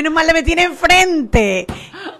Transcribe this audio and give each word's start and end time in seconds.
Menos 0.00 0.14
mal 0.14 0.26
le 0.26 0.32
metí 0.32 0.52
enfrente. 0.52 1.66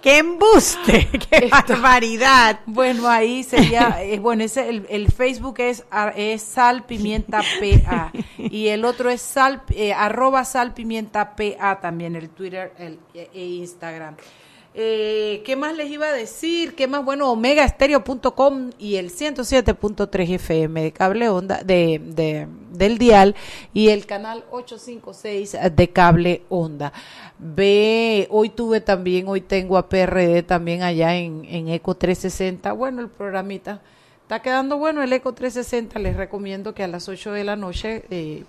¡Qué 0.02 0.18
embuste! 0.18 1.08
¡Qué 1.30 1.46
barbaridad! 1.46 2.60
Bueno, 2.66 3.08
ahí 3.08 3.42
sería, 3.42 4.02
eh, 4.02 4.18
bueno, 4.18 4.44
ese, 4.44 4.68
el, 4.68 4.86
el 4.90 5.10
Facebook 5.10 5.60
es, 5.60 5.86
es 6.14 6.42
Sal 6.42 6.84
Pimienta 6.84 7.40
PA 7.40 8.12
y 8.36 8.68
el 8.68 8.84
otro 8.84 9.08
es 9.08 9.22
sal, 9.22 9.62
eh, 9.70 9.94
arroba 9.94 10.44
Sal 10.44 10.74
Pimienta 10.74 11.34
PA 11.34 11.80
también, 11.80 12.16
el 12.16 12.28
Twitter 12.28 12.74
el, 12.76 12.98
e, 13.14 13.30
e 13.32 13.46
Instagram. 13.46 14.14
Eh, 14.72 15.42
¿Qué 15.44 15.56
más 15.56 15.76
les 15.76 15.90
iba 15.90 16.06
a 16.06 16.12
decir? 16.12 16.76
¿Qué 16.76 16.86
más? 16.86 17.04
Bueno, 17.04 17.30
omegaestereo.com 17.32 18.70
y 18.78 18.96
el 18.96 19.10
107.3 19.10 20.34
FM 20.34 20.82
de 20.82 20.92
cable 20.92 21.28
onda 21.28 21.64
de, 21.64 22.00
de, 22.04 22.46
del 22.70 22.96
dial 22.98 23.34
y 23.74 23.88
el 23.88 24.06
canal 24.06 24.44
856 24.52 25.56
de 25.74 25.90
cable 25.90 26.42
onda. 26.48 26.92
Ve, 27.38 28.28
hoy 28.30 28.50
tuve 28.50 28.80
también, 28.80 29.26
hoy 29.26 29.40
tengo 29.40 29.76
a 29.76 29.88
PRD 29.88 30.44
también 30.44 30.82
allá 30.82 31.16
en, 31.16 31.44
en 31.46 31.68
Eco 31.68 31.96
360. 31.96 32.72
Bueno, 32.72 33.00
el 33.00 33.08
programita 33.08 33.80
Está 34.30 34.42
quedando 34.42 34.78
bueno 34.78 35.02
el 35.02 35.12
Eco 35.12 35.32
360. 35.32 35.98
Les 35.98 36.14
recomiendo 36.14 36.72
que 36.72 36.84
a 36.84 36.86
las 36.86 37.08
8 37.08 37.32
de 37.32 37.42
la 37.42 37.56
noche, 37.56 38.04
eh, 38.10 38.44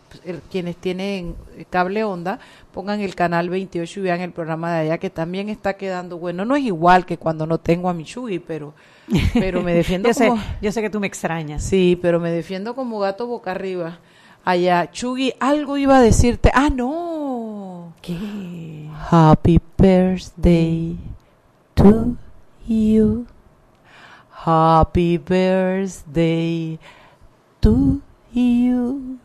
quienes 0.51 0.75
tienen 0.75 1.33
cable 1.71 2.03
onda, 2.03 2.37
pongan 2.71 3.01
el 3.01 3.15
canal 3.15 3.49
28 3.49 3.99
y 3.99 4.03
vean 4.03 4.21
el 4.21 4.31
programa 4.31 4.71
de 4.71 4.81
allá, 4.81 4.99
que 4.99 5.09
también 5.09 5.49
está 5.49 5.73
quedando 5.77 6.19
bueno. 6.19 6.45
No 6.45 6.55
es 6.55 6.61
igual 6.65 7.07
que 7.07 7.17
cuando 7.17 7.47
no 7.47 7.57
tengo 7.57 7.89
a 7.89 7.95
mi 7.95 8.03
Chuy, 8.03 8.37
pero, 8.37 8.75
pero 9.33 9.63
me 9.63 9.73
defiendo 9.73 10.07
yo 10.13 10.13
como... 10.13 10.39
Sé, 10.39 10.47
yo 10.61 10.71
sé 10.71 10.83
que 10.83 10.91
tú 10.91 10.99
me 10.99 11.07
extrañas. 11.07 11.63
Sí, 11.63 11.97
pero 11.99 12.19
me 12.19 12.29
defiendo 12.29 12.75
como 12.75 12.99
gato 12.99 13.25
boca 13.25 13.49
arriba. 13.49 13.97
Allá, 14.45 14.91
Chugi, 14.91 15.33
algo 15.39 15.77
iba 15.77 15.97
a 15.97 16.01
decirte. 16.01 16.51
Ah, 16.53 16.69
no. 16.69 17.95
¿Qué? 18.03 18.87
Happy 19.09 19.59
birthday 19.79 20.95
to 21.73 22.17
you. 22.67 23.25
Happy 24.41 25.17
birthday 25.17 26.79
to 27.61 28.01
you. 28.33 29.19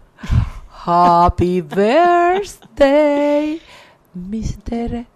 Happy 0.68 1.62
birthday, 1.62 3.58
Mr. 4.14 5.06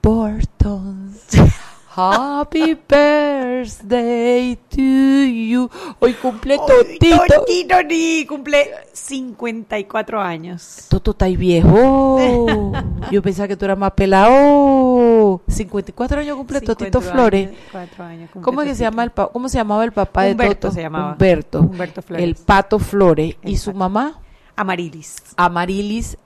Burton. 0.00 1.14
Happy 1.98 2.76
birthday 2.88 4.56
to 4.70 4.80
you. 4.80 5.68
Hoy 5.98 6.14
cumple 6.14 6.56
Totito. 6.56 7.24
Totito 7.26 7.82
ni 7.82 8.24
cumple 8.24 8.70
54 8.92 10.20
años. 10.20 10.86
Toto 10.88 11.10
está 11.10 11.26
viejo. 11.26 12.70
Yo 13.10 13.20
pensaba 13.20 13.48
que 13.48 13.56
tú 13.56 13.64
eras 13.64 13.76
más 13.76 13.90
pelado. 13.94 15.40
54 15.48 16.20
años 16.20 16.36
cumple 16.36 16.60
Totito 16.60 17.00
Flores. 17.00 17.50
Años 17.98 18.30
¿Cómo, 18.42 18.62
es 18.62 18.68
que 18.68 18.74
se 18.76 18.84
llama 18.84 19.02
el 19.02 19.10
¿Cómo 19.10 19.48
se 19.48 19.58
llamaba 19.58 19.82
el 19.82 19.90
papá 19.90 20.28
Humberto 20.28 20.44
de 20.44 20.54
Toto? 20.54 20.70
se 20.70 20.82
llamaba. 20.82 21.12
Humberto. 21.14 21.60
Humberto 21.62 22.02
Flores. 22.02 22.24
El 22.24 22.36
Pato 22.36 22.78
Flores. 22.78 23.34
¿Y 23.42 23.56
su 23.56 23.74
mamá? 23.74 24.20
Amarilis, 24.54 25.16
Amarilis 25.36 26.16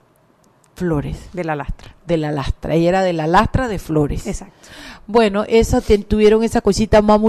Flores. 0.75 1.29
de 1.33 1.43
la 1.43 1.55
lastra. 1.55 1.95
De 2.05 2.17
la 2.17 2.31
lastra. 2.31 2.73
Ella 2.73 2.89
era 2.89 3.01
de 3.03 3.13
la 3.13 3.27
lastra 3.27 3.67
de 3.67 3.79
Flores. 3.79 4.25
Exacto. 4.27 4.53
Bueno, 5.05 5.43
esa 5.47 5.81
tuvieron 5.81 6.43
esa 6.43 6.61
cosita 6.61 7.01
más 7.01 7.19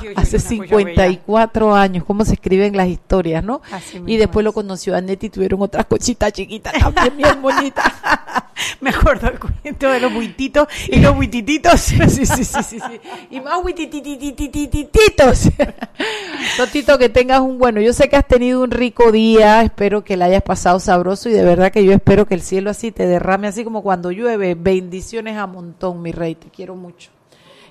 oye, 0.00 0.12
hace 0.14 0.36
una 0.36 0.36
cosa 0.36 0.38
54 0.38 1.74
años. 1.74 2.04
¿Cómo 2.04 2.24
se 2.24 2.34
escriben 2.34 2.76
las 2.76 2.88
historias, 2.88 3.42
no? 3.42 3.60
Así 3.72 4.00
Y 4.06 4.16
después 4.16 4.44
lo 4.44 4.52
conoció 4.52 4.94
a 4.94 5.00
Neti 5.00 5.26
y 5.26 5.30
tuvieron 5.30 5.60
otras 5.60 5.86
cositas 5.86 6.32
chiquitas 6.32 6.72
también 6.72 7.16
bien 7.16 7.42
bonitas. 7.42 7.92
Me 8.80 8.90
acuerdo 8.90 9.28
el 9.28 9.38
cuento 9.38 9.90
de 9.90 10.00
los 10.00 10.12
buititos 10.12 10.68
y 10.88 10.98
los 11.00 11.14
buitititos. 11.14 11.92
Y 13.30 13.40
más 13.40 13.64
huitititititititos. 13.64 15.50
Totito, 16.56 16.98
que 16.98 17.08
tengas 17.08 17.40
un 17.40 17.58
bueno. 17.58 17.80
Yo 17.80 17.92
sé 17.92 18.08
que 18.08 18.16
has 18.16 18.26
tenido 18.26 18.62
un 18.62 18.70
rico 18.70 19.12
día. 19.12 19.62
Espero 19.62 20.02
que 20.04 20.16
la 20.16 20.26
hayas 20.26 20.42
pasado 20.42 20.80
sabroso 20.80 21.28
y 21.28 21.32
de 21.32 21.44
verdad 21.44 21.72
que 21.72 21.84
yo 21.84 21.92
espero 21.92 22.26
que 22.26 22.34
el 22.34 22.42
cielo 22.42 22.70
así 22.70 22.90
te 22.92 23.06
derrame, 23.06 23.48
así 23.48 23.64
como 23.64 23.82
cuando 23.82 24.10
llueve. 24.10 24.54
Bendiciones 24.54 25.36
a 25.36 25.46
montón, 25.46 26.02
mi 26.02 26.12
rey. 26.12 26.34
Te 26.34 26.48
quiero 26.48 26.74
mucho. 26.74 27.10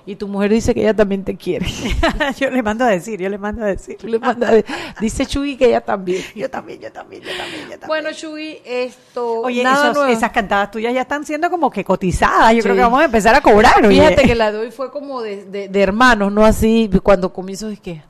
Y 0.08 0.16
tu 0.16 0.26
mujer 0.26 0.50
dice 0.50 0.72
que 0.72 0.80
ella 0.80 0.94
también 0.94 1.22
te 1.22 1.36
quiere. 1.36 1.66
yo 2.40 2.48
le 2.48 2.62
mando 2.62 2.82
a 2.82 2.88
decir, 2.88 3.20
yo 3.20 3.28
le 3.28 3.36
mando 3.36 3.62
a 3.62 3.66
decir. 3.66 3.98
Tú 3.98 4.06
le 4.06 4.18
mandas- 4.18 4.64
dice 5.00 5.26
Chuy 5.26 5.58
que 5.58 5.66
ella 5.66 5.82
también. 5.82 6.22
Yo 6.34 6.48
también, 6.48 6.80
yo 6.80 6.90
también, 6.90 7.20
yo 7.22 7.28
también, 7.28 7.62
yo 7.64 7.68
también. 7.72 7.86
Bueno, 7.88 8.08
Chuy, 8.14 8.58
esto. 8.64 9.42
Oye, 9.42 9.62
nada 9.62 9.84
esos- 9.90 9.96
nuevo. 9.98 10.10
esas 10.10 10.30
cantadas 10.30 10.70
tuyas 10.70 10.94
ya 10.94 11.02
están 11.02 11.26
siendo 11.26 11.50
como 11.50 11.70
que 11.70 11.84
cotizadas. 11.84 12.54
Yo 12.54 12.62
creo 12.62 12.74
que 12.74 12.80
vamos 12.80 13.02
a 13.02 13.04
empezar 13.04 13.34
a 13.34 13.42
cobrar. 13.42 13.84
oye. 13.84 14.00
Fíjate 14.00 14.22
que 14.22 14.34
la 14.34 14.50
de 14.50 14.58
hoy 14.60 14.70
fue 14.70 14.90
como 14.90 15.20
de, 15.20 15.44
de- 15.44 15.68
de 15.68 15.82
hermanos, 15.82 16.32
no 16.32 16.42
así. 16.42 16.88
Cuando 17.02 17.30
comienzo 17.30 17.68
es 17.68 17.78
que. 17.78 18.00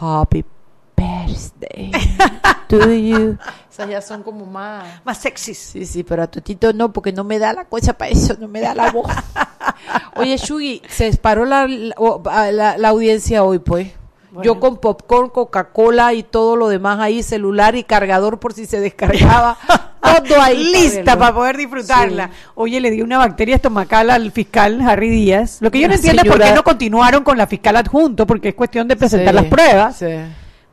Happy 0.00 0.44
birthday 1.34 1.90
to 2.68 2.92
you. 2.92 3.38
Esas 3.70 3.88
ya 3.90 4.00
son 4.00 4.22
como 4.22 4.46
más. 4.46 4.84
más 5.04 5.18
sexys. 5.18 5.58
Sí, 5.58 5.84
sí, 5.84 6.04
pero 6.04 6.22
a 6.22 6.26
Totito 6.28 6.72
no, 6.72 6.92
porque 6.92 7.12
no 7.12 7.24
me 7.24 7.38
da 7.38 7.52
la 7.52 7.64
cosa 7.64 7.92
para 7.94 8.10
eso, 8.10 8.36
no 8.38 8.46
me 8.48 8.60
da 8.60 8.74
la 8.74 8.90
voz. 8.92 9.10
Oye, 10.16 10.36
Shugi, 10.36 10.82
se 10.88 11.06
disparó 11.06 11.44
la, 11.44 11.66
la, 11.66 12.88
audiencia 12.88 13.42
hoy, 13.42 13.58
pues. 13.58 13.88
Yo 14.42 14.58
con 14.58 14.78
popcorn, 14.78 15.28
Coca-Cola 15.30 16.12
y 16.12 16.24
todo 16.24 16.56
lo 16.56 16.68
demás 16.68 16.98
ahí, 16.98 17.22
celular 17.22 17.76
y 17.76 17.84
cargador 17.84 18.40
por 18.40 18.52
si 18.52 18.66
se 18.66 18.80
descargaba. 18.80 19.56
todo 20.28 20.40
ahí. 20.40 20.72
Lista 20.72 21.16
para 21.16 21.32
poder 21.34 21.56
disfrutarla. 21.56 22.26
Sí. 22.28 22.32
Oye, 22.56 22.80
le 22.80 22.90
dio 22.90 23.04
una 23.04 23.18
bacteria 23.18 23.56
estomacal 23.56 24.10
al 24.10 24.32
fiscal 24.32 24.80
Harry 24.80 25.08
Díaz. 25.10 25.58
Lo 25.60 25.70
que 25.70 25.80
yo 25.80 25.88
no 25.88 25.94
entiendo 25.94 26.22
es 26.22 26.28
por 26.28 26.38
qué 26.38 26.44
señora- 26.44 26.56
no 26.56 26.64
continuaron 26.64 27.22
con 27.22 27.38
la 27.38 27.46
fiscal 27.46 27.76
adjunto, 27.76 28.26
porque 28.26 28.48
es 28.48 28.54
cuestión 28.54 28.88
de 28.88 28.96
presentar 28.96 29.34
Sí, 29.34 29.40
las 29.40 29.44
pruebas. 29.46 29.96
sí. 29.98 30.06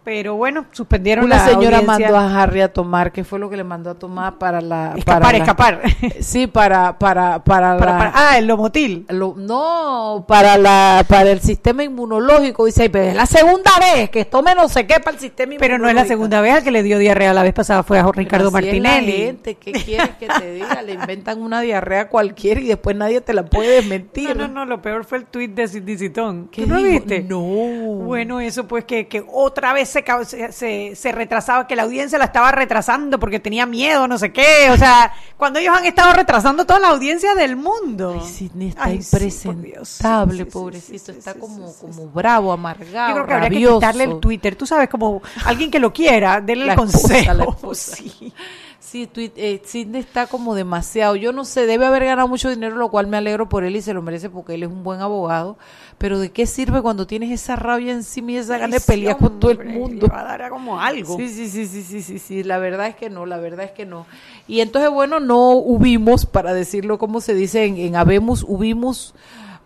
Pero 0.04 0.36
bueno, 0.36 0.66
suspendieron 0.72 1.26
Una 1.26 1.38
la 1.38 1.46
señora 1.46 1.78
audiencia. 1.78 2.10
mandó 2.12 2.18
a 2.18 2.42
Harry 2.42 2.62
a 2.62 2.74
tomar, 2.74 3.12
¿qué 3.12 3.24
fue 3.24 3.38
lo 3.38 3.52
que 3.52 3.56
le 3.58 3.64
mandó 3.64 3.92
a 3.92 3.94
tomar 3.94 4.40
para 4.40 4.60
la... 4.60 4.94
escapar, 4.98 5.22
para 5.22 5.32
la- 5.32 5.44
escapar. 5.44 5.82
Sí, 6.22 6.48
para, 6.48 6.98
para, 6.98 7.44
para, 7.44 7.78
Para- 7.78 7.92
la- 7.92 7.98
para- 7.98 8.12
ah, 8.16 8.38
el 8.40 8.48
lomotil. 8.48 9.06
lo- 9.10 9.36
no, 9.38 10.26
para 10.28 10.58
la, 10.58 11.06
para 11.08 11.30
el 11.30 11.40
sistema 11.42 11.84
inmunológico. 11.84 12.66
Dice, 12.66 12.90
pero 12.90 13.06
es 13.10 13.16
la 13.16 13.28
segunda 13.28 13.70
vez 13.80 14.10
que 14.10 14.26
tome 14.26 14.56
no 14.56 14.68
sé 14.70 14.88
qué 14.88 15.00
para 15.00 15.16
el 15.16 15.22
sistema 15.22 15.54
Pero 15.60 15.78
no 15.78 15.88
es 15.88 15.94
la 15.94 16.02
inmunológico. 16.02 16.08
segunda 16.14 16.42
vez 16.42 16.54
al 16.56 16.64
que 16.64 16.72
le 16.72 16.82
dio 16.82 16.98
diarrea 16.98 17.34
la 17.34 17.44
vez 17.44 17.54
pasada 17.54 17.84
fue 17.84 18.00
a 18.00 18.02
Pero 18.02 18.14
Ricardo 18.14 18.48
es 18.48 18.54
la 18.54 18.60
Martinelli. 18.62 19.12
gente, 19.12 19.56
¿qué 19.56 19.72
quieres 19.72 20.10
que 20.20 20.28
te 20.28 20.52
diga? 20.54 20.82
Le 20.82 20.94
inventan 20.94 21.40
una 21.42 21.62
diarrea 21.62 22.10
cualquiera 22.10 22.60
y 22.60 22.66
después 22.68 22.96
nadie 22.96 23.22
te 23.22 23.34
la 23.34 23.44
puede 23.46 23.76
desmentir. 23.76 24.36
No, 24.36 24.48
no, 24.48 24.54
no, 24.54 24.66
lo 24.66 24.82
peor 24.82 25.06
fue 25.06 25.20
el 25.20 25.26
tuit 25.26 25.52
de 25.54 25.68
Citón. 25.68 26.48
¿Qué 26.52 26.64
¿Tú 26.64 26.70
no 26.70 26.82
viste? 26.82 27.22
No. 27.22 27.40
Bueno, 27.42 28.40
eso 28.40 28.68
pues 28.68 28.84
que, 28.86 29.08
que 29.08 29.24
otra 29.32 29.74
vez 29.74 29.91
se, 29.92 30.52
se, 30.52 30.96
se, 30.96 31.12
retrasaba, 31.12 31.68
que 31.68 31.76
la 31.76 31.84
audiencia 31.84 32.18
la 32.18 32.26
estaba 32.26 32.52
retrasando 32.52 33.20
porque 33.20 33.40
tenía 33.40 33.66
miedo, 33.66 34.08
no 34.08 34.18
sé 34.18 34.32
qué. 34.34 34.70
O 34.72 34.78
sea, 34.78 35.14
cuando 35.38 35.60
ellos 35.60 35.76
han 35.78 35.86
estado 35.86 36.14
retrasando 36.14 36.66
toda 36.66 36.80
la 36.80 36.88
audiencia 36.90 37.36
del 37.36 37.56
mundo. 37.56 38.20
Ay, 38.22 38.28
Sidney 38.28 38.70
está 38.70 38.86
Ay, 38.86 38.96
impresentable, 38.96 39.76
Sí, 39.86 40.38
sí, 40.38 40.44
sí, 40.46 40.46
pobrecito. 40.52 41.14
sí, 41.14 41.20
está 41.20 41.34
como, 41.36 41.74
como 41.76 42.08
bravo, 42.08 42.52
amargado, 42.52 43.10
Yo 43.10 43.14
creo 43.16 43.28
que 43.28 43.34
habría 43.34 43.50
que 43.50 43.56
rabioso. 43.56 43.80
quitarle 43.80 44.04
el 44.06 44.20
Twitter. 44.20 44.56
Tú 44.56 44.66
sabes, 44.66 44.90
como 44.90 45.22
alguien 45.46 45.70
que 45.70 45.80
lo 45.80 45.94
quiera, 45.94 46.42
denle 46.42 46.66
La 46.66 46.74
el 46.74 46.80
esposa, 46.80 47.00
consejo. 47.08 47.34
la 47.34 47.44
esposa. 47.50 47.96
Sí. 47.98 48.34
Sí, 48.80 49.10
eh, 49.16 49.62
Sidney 49.64 50.02
está 50.02 50.28
como 50.28 50.54
demasiado. 50.54 51.16
Yo 51.16 51.32
no 51.32 51.46
sé, 51.46 51.66
debe 51.66 51.86
haber 51.86 52.04
ganado 52.04 52.28
mucho 52.28 52.50
dinero, 52.50 52.76
lo 52.76 52.90
cual 52.90 53.08
me 53.08 53.16
alegro 53.16 53.48
por 53.48 53.64
él 53.64 53.76
y 53.78 53.82
se 53.82 53.94
lo 53.94 54.02
merece 54.02 54.30
porque 54.30 54.56
él 54.56 54.64
es 54.64 54.70
un 54.70 54.84
buen 54.84 55.00
abogado. 55.00 55.58
Pero 56.02 56.18
¿de 56.18 56.32
qué 56.32 56.48
sirve 56.48 56.82
cuando 56.82 57.06
tienes 57.06 57.30
esa 57.30 57.56
rabia 57.56 57.94
encima 57.94 58.32
y 58.32 58.38
esa 58.38 58.58
gana 58.58 58.74
de 58.74 58.82
pelear 58.82 59.18
con 59.18 59.40
todo 59.40 59.52
el 59.52 59.66
mundo? 59.66 60.08
Va 60.12 60.22
a 60.22 60.36
dar 60.36 60.50
como 60.50 60.82
algo. 60.82 61.16
Sí, 61.16 61.30
sí, 61.30 61.48
sí, 61.48 61.68
sí, 61.68 61.84
sí, 61.84 62.02
sí, 62.02 62.18
sí, 62.18 62.44
la 62.44 62.58
verdad 62.58 62.88
es 62.88 62.96
que 62.96 63.12
no, 63.12 63.28
la 63.28 63.38
verdad 63.38 63.66
es 63.66 63.72
que 63.72 63.86
no. 63.86 64.08
Y 64.48 64.62
entonces, 64.62 64.90
bueno, 64.90 65.20
no 65.20 65.52
hubimos, 65.52 66.26
para 66.26 66.56
decirlo 66.56 66.98
como 66.98 67.22
se 67.22 67.36
dice 67.36 67.66
en, 67.66 67.78
en 67.78 67.96
Habemos, 67.96 68.44
hubimos, 68.48 69.14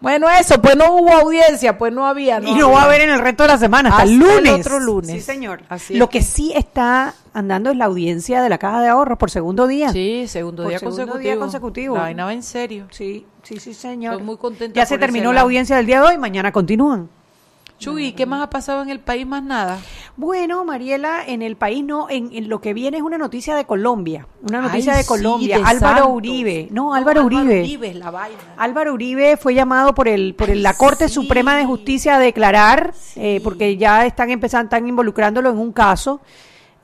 bueno, 0.01 0.27
eso, 0.29 0.61
pues 0.61 0.75
no 0.75 0.91
hubo 0.95 1.11
audiencia, 1.13 1.77
pues 1.77 1.91
no 1.93 2.05
había. 2.07 2.39
y 2.39 2.53
no 2.55 2.71
va 2.71 2.81
a 2.81 2.85
haber 2.85 3.01
en 3.01 3.09
el 3.09 3.19
resto 3.19 3.43
de 3.43 3.49
la 3.49 3.57
semana, 3.57 3.89
hasta, 3.89 4.03
el 4.03 4.21
Hasta 4.21 4.33
el 4.37 4.43
lunes. 4.45 4.65
otro 4.65 4.79
lunes. 4.79 5.11
Sí, 5.11 5.21
señor. 5.21 5.61
Así 5.69 5.95
Lo 5.95 6.09
que- 6.09 6.19
que 6.19 6.23
sí 6.25 6.53
está 6.55 7.13
andando 7.33 7.71
es 7.71 7.77
la 7.77 7.85
audiencia 7.85 8.41
de 8.41 8.49
la 8.49 8.57
Caja 8.57 8.81
de 8.81 8.87
Ahorros 8.87 9.17
por 9.17 9.29
segundo 9.31 9.67
día. 9.67 9.89
Sí, 9.91 10.25
segundo 10.27 10.63
Por 10.63 10.69
día 10.69 10.79
segundo 10.79 10.97
consecutivo. 11.03 11.31
día 11.33 11.39
consecutivo. 11.39 11.95
La 11.95 12.01
vaina 12.03 12.25
va 12.25 12.33
en 12.33 12.43
serio. 12.43 12.87
Sí, 12.91 13.25
sí, 13.43 13.59
sí, 13.59 13.73
señor. 13.73 14.13
Estoy 14.13 14.25
muy 14.25 14.37
contenta 14.37 14.75
Ya 14.79 14.85
se 14.85 14.97
terminó 14.97 15.33
la 15.33 15.41
audiencia 15.41 15.75
del 15.75 15.85
día 15.85 16.01
de 16.01 16.07
hoy, 16.07 16.17
mañana 16.17 16.51
continúan. 16.51 17.09
Chuy, 17.77 18.13
¿qué 18.13 18.25
más 18.25 18.41
ha 18.41 18.49
pasado 18.49 18.81
en 18.83 18.89
el 18.89 18.99
país? 19.01 19.27
Más 19.27 19.43
nada. 19.43 19.79
Bueno, 20.15 20.63
Mariela, 20.63 21.25
en 21.27 21.41
el 21.41 21.57
país 21.57 21.83
no, 21.83 22.09
en, 22.09 22.29
en 22.33 22.47
lo 22.47 22.61
que 22.61 22.73
viene 22.73 22.97
es 22.97 23.03
una 23.03 23.17
noticia 23.17 23.53
de 23.55 23.65
Colombia, 23.65 24.27
una 24.47 24.61
noticia 24.61 24.93
Ay, 24.93 24.97
de 24.99 25.03
sí, 25.03 25.09
Colombia. 25.09 25.57
de 25.57 25.63
Álvaro 25.63 25.97
Santos. 25.97 26.13
Uribe, 26.15 26.67
no, 26.71 26.93
Álvaro 26.93 27.25
Uribe. 27.25 27.93
La 27.95 28.11
vaina. 28.11 28.37
Álvaro 28.57 28.93
Uribe 28.93 29.35
fue 29.35 29.53
llamado 29.53 29.93
por 29.93 30.07
el 30.07 30.35
por 30.35 30.49
el- 30.49 30.63
la 30.63 30.73
Corte 30.73 31.09
sí. 31.09 31.15
Suprema 31.15 31.57
de 31.57 31.65
Justicia 31.65 32.15
a 32.15 32.19
declarar 32.19 32.93
eh, 33.17 33.41
porque 33.43 33.75
ya 33.75 34.05
están 34.05 34.29
empezando 34.31 34.65
están 34.67 34.87
involucrándolo 34.87 35.49
en 35.49 35.57
un 35.57 35.73
caso 35.73 36.21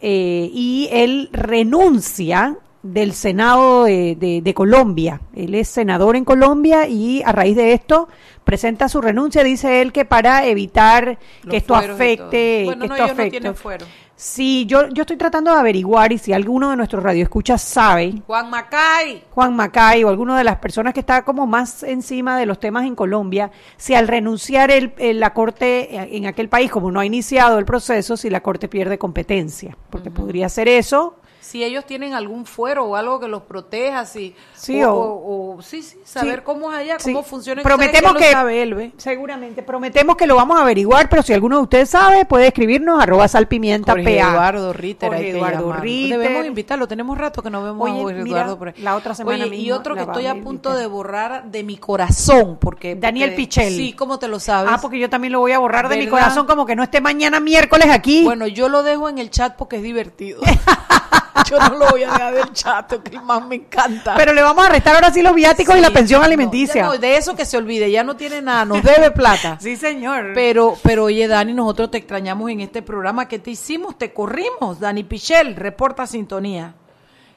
eh, 0.01 0.49
y 0.53 0.89
él 0.91 1.29
renuncia 1.31 2.57
del 2.83 3.13
Senado 3.13 3.83
de, 3.85 4.15
de- 4.15 4.41
de 4.41 4.53
Colombia. 4.53 5.21
Él 5.35 5.53
es 5.55 5.67
senador 5.67 6.15
en 6.15 6.25
Colombia 6.25 6.87
y 6.87 7.21
a 7.23 7.31
raíz 7.31 7.55
de 7.55 7.73
esto 7.73 8.07
presenta 8.43 8.89
su 8.89 9.01
renuncia. 9.01 9.43
Dice 9.43 9.81
él 9.81 9.91
que 9.91 10.03
para 10.05 10.45
evitar 10.47 11.17
Los 11.43 11.51
que 11.51 11.57
esto 11.57 11.75
afecte. 11.75 12.63
Bueno, 12.65 12.81
que 12.83 12.87
no, 12.89 12.95
esto 12.95 13.03
ellos 13.05 13.07
no 13.07 13.13
afecte. 13.13 13.31
tienen 13.31 13.55
fuero. 13.55 13.85
Sí, 14.15 14.67
yo, 14.67 14.87
yo 14.89 15.01
estoy 15.01 15.17
tratando 15.17 15.51
de 15.51 15.59
averiguar 15.59 16.11
y 16.13 16.19
si 16.19 16.31
alguno 16.31 16.69
de 16.69 16.75
nuestros 16.77 17.01
radioescuchas 17.01 17.59
sabe, 17.59 18.21
Juan 18.27 18.51
Macay. 18.51 19.23
Juan 19.31 19.55
Macay 19.55 20.03
o 20.03 20.09
alguno 20.09 20.35
de 20.35 20.43
las 20.43 20.57
personas 20.57 20.93
que 20.93 20.99
está 20.99 21.23
como 21.23 21.47
más 21.47 21.81
encima 21.81 22.37
de 22.37 22.45
los 22.45 22.59
temas 22.59 22.85
en 22.85 22.93
Colombia, 22.93 23.49
si 23.77 23.95
al 23.95 24.07
renunciar 24.07 24.69
el, 24.69 24.93
el- 24.99 25.19
la 25.19 25.33
Corte 25.33 25.95
eh, 25.95 26.09
en 26.11 26.27
aquel 26.27 26.49
país, 26.49 26.69
como 26.69 26.91
no 26.91 26.99
ha 26.99 27.05
iniciado 27.05 27.57
el 27.57 27.65
proceso, 27.65 28.15
si 28.15 28.29
la 28.29 28.41
Corte 28.43 28.67
pierde 28.67 28.99
competencia, 28.99 29.75
porque 29.89 30.11
podría 30.11 30.49
ser 30.49 30.67
eso. 30.67 31.15
Si 31.41 31.63
ellos 31.63 31.85
tienen 31.85 32.13
algún 32.13 32.45
fuero 32.45 32.85
o 32.85 32.95
algo 32.95 33.19
que 33.19 33.27
los 33.27 33.41
proteja, 33.41 34.05
si, 34.05 34.35
Sí, 34.53 34.81
o, 34.83 34.93
o- 34.93 35.55
o- 35.57 35.61
sí, 35.61 35.81
sí, 35.81 35.97
saber 36.05 36.39
Sí. 36.39 36.41
cómo 36.45 36.71
es 36.71 36.77
allá, 36.77 36.99
Sí. 36.99 37.11
cómo 37.11 37.23
funciona. 37.23 37.63
Prometemos 37.63 38.11
¿Sabes 38.11 38.23
que, 38.27 38.31
lo 38.31 38.37
sabe 38.77 38.91
seguramente, 38.97 39.63
prometemos 39.63 40.15
que 40.15 40.27
lo 40.27 40.35
vamos 40.35 40.57
a 40.59 40.61
averiguar, 40.61 41.09
pero 41.09 41.23
si 41.23 41.33
alguno 41.33 41.57
de 41.57 41.63
ustedes 41.63 41.89
sabe, 41.89 42.25
puede 42.25 42.47
escribirnos 42.47 43.01
arroba 43.01 43.27
salpimienta 43.27 43.93
Jorge 43.93 44.19
PA. 44.19 44.31
Eduardo 44.31 44.71
Ritter, 44.73 45.09
Jorge 45.09 45.25
hay 45.25 45.31
que 45.31 45.37
Eduardo. 45.37 45.73
Ritter. 45.73 46.19
Debemos 46.19 46.45
invitarlo, 46.45 46.87
tenemos 46.87 47.17
rato 47.17 47.41
que 47.41 47.49
no 47.49 47.63
vemos 47.63 47.89
Oye, 47.89 47.99
a 47.99 48.03
Jorge 48.03 48.23
mira, 48.23 48.41
Eduardo 48.43 48.73
la 48.77 48.95
otra 48.95 49.15
semana 49.15 49.43
Oye, 49.45 49.55
y 49.55 49.71
otro 49.71 49.95
que 49.95 50.01
estoy 50.01 50.27
a 50.27 50.33
punto 50.35 50.69
invitar. 50.69 50.75
de 50.77 50.87
borrar 50.87 51.43
de 51.45 51.63
mi 51.63 51.77
corazón, 51.77 52.57
porque... 52.61 52.95
Daniel 52.95 53.33
Pichel. 53.35 53.73
Sí, 53.75 53.93
¿cómo 53.93 54.19
te 54.19 54.27
lo 54.27 54.39
sabes? 54.39 54.71
Ah, 54.73 54.79
porque 54.79 54.99
yo 54.99 55.09
también 55.09 55.31
lo 55.33 55.39
voy 55.39 55.53
a 55.53 55.59
borrar 55.59 55.89
de 55.89 55.97
mi 55.97 56.07
corazón, 56.07 56.45
como 56.45 56.65
que 56.67 56.75
no 56.75 56.83
esté 56.83 57.01
mañana 57.01 57.39
miércoles 57.39 57.87
aquí. 57.89 58.23
Bueno, 58.23 58.45
yo 58.47 58.69
lo 58.69 58.83
dejo 58.83 59.09
en 59.09 59.17
el 59.17 59.31
chat 59.31 59.55
porque 59.55 59.77
es 59.77 59.83
divertido. 59.83 60.39
yo 61.49 61.59
no 61.59 61.77
lo 61.77 61.89
voy 61.89 62.03
a 62.03 62.11
dejar 62.11 62.33
del 62.33 62.53
chat, 62.53 62.93
que 63.03 63.19
más 63.19 63.45
me 63.45 63.55
encanta. 63.55 64.15
pero 64.15 64.33
le 64.33 64.41
vamos 64.41 64.65
a 64.65 64.69
restar 64.69 64.95
ahora 64.95 65.11
sí 65.11 65.21
los 65.21 65.33
viáticos 65.33 65.75
y 65.77 65.81
la 65.81 65.91
pensión 65.91 66.23
alimenticia. 66.23 66.83
no, 66.83 66.97
de 66.97 67.17
eso 67.17 67.35
que 67.35 67.45
se 67.45 67.57
olvide, 67.57 67.91
ya 67.91 68.03
no 68.03 68.15
tiene 68.15 68.41
nada, 68.41 68.65
nos 68.65 68.83
debe 68.83 69.11
plata. 69.11 69.57
Sí, 69.61 69.75
señor. 69.77 70.31
Pero, 70.33 70.75
pero 70.81 71.05
oye, 71.05 71.27
Dani, 71.27 71.53
nosotros 71.53 71.91
te 71.91 71.97
extrañamos 71.97 72.49
en 72.49 72.61
este 72.61 72.81
programa. 72.81 73.27
¿Qué 73.27 73.39
te 73.39 73.51
hicimos? 73.51 73.97
Te 73.97 74.11
corrimos. 74.13 74.79
Dani 74.79 75.03
Pichel, 75.03 75.55
reporta 75.55 76.07
sintonía. 76.07 76.75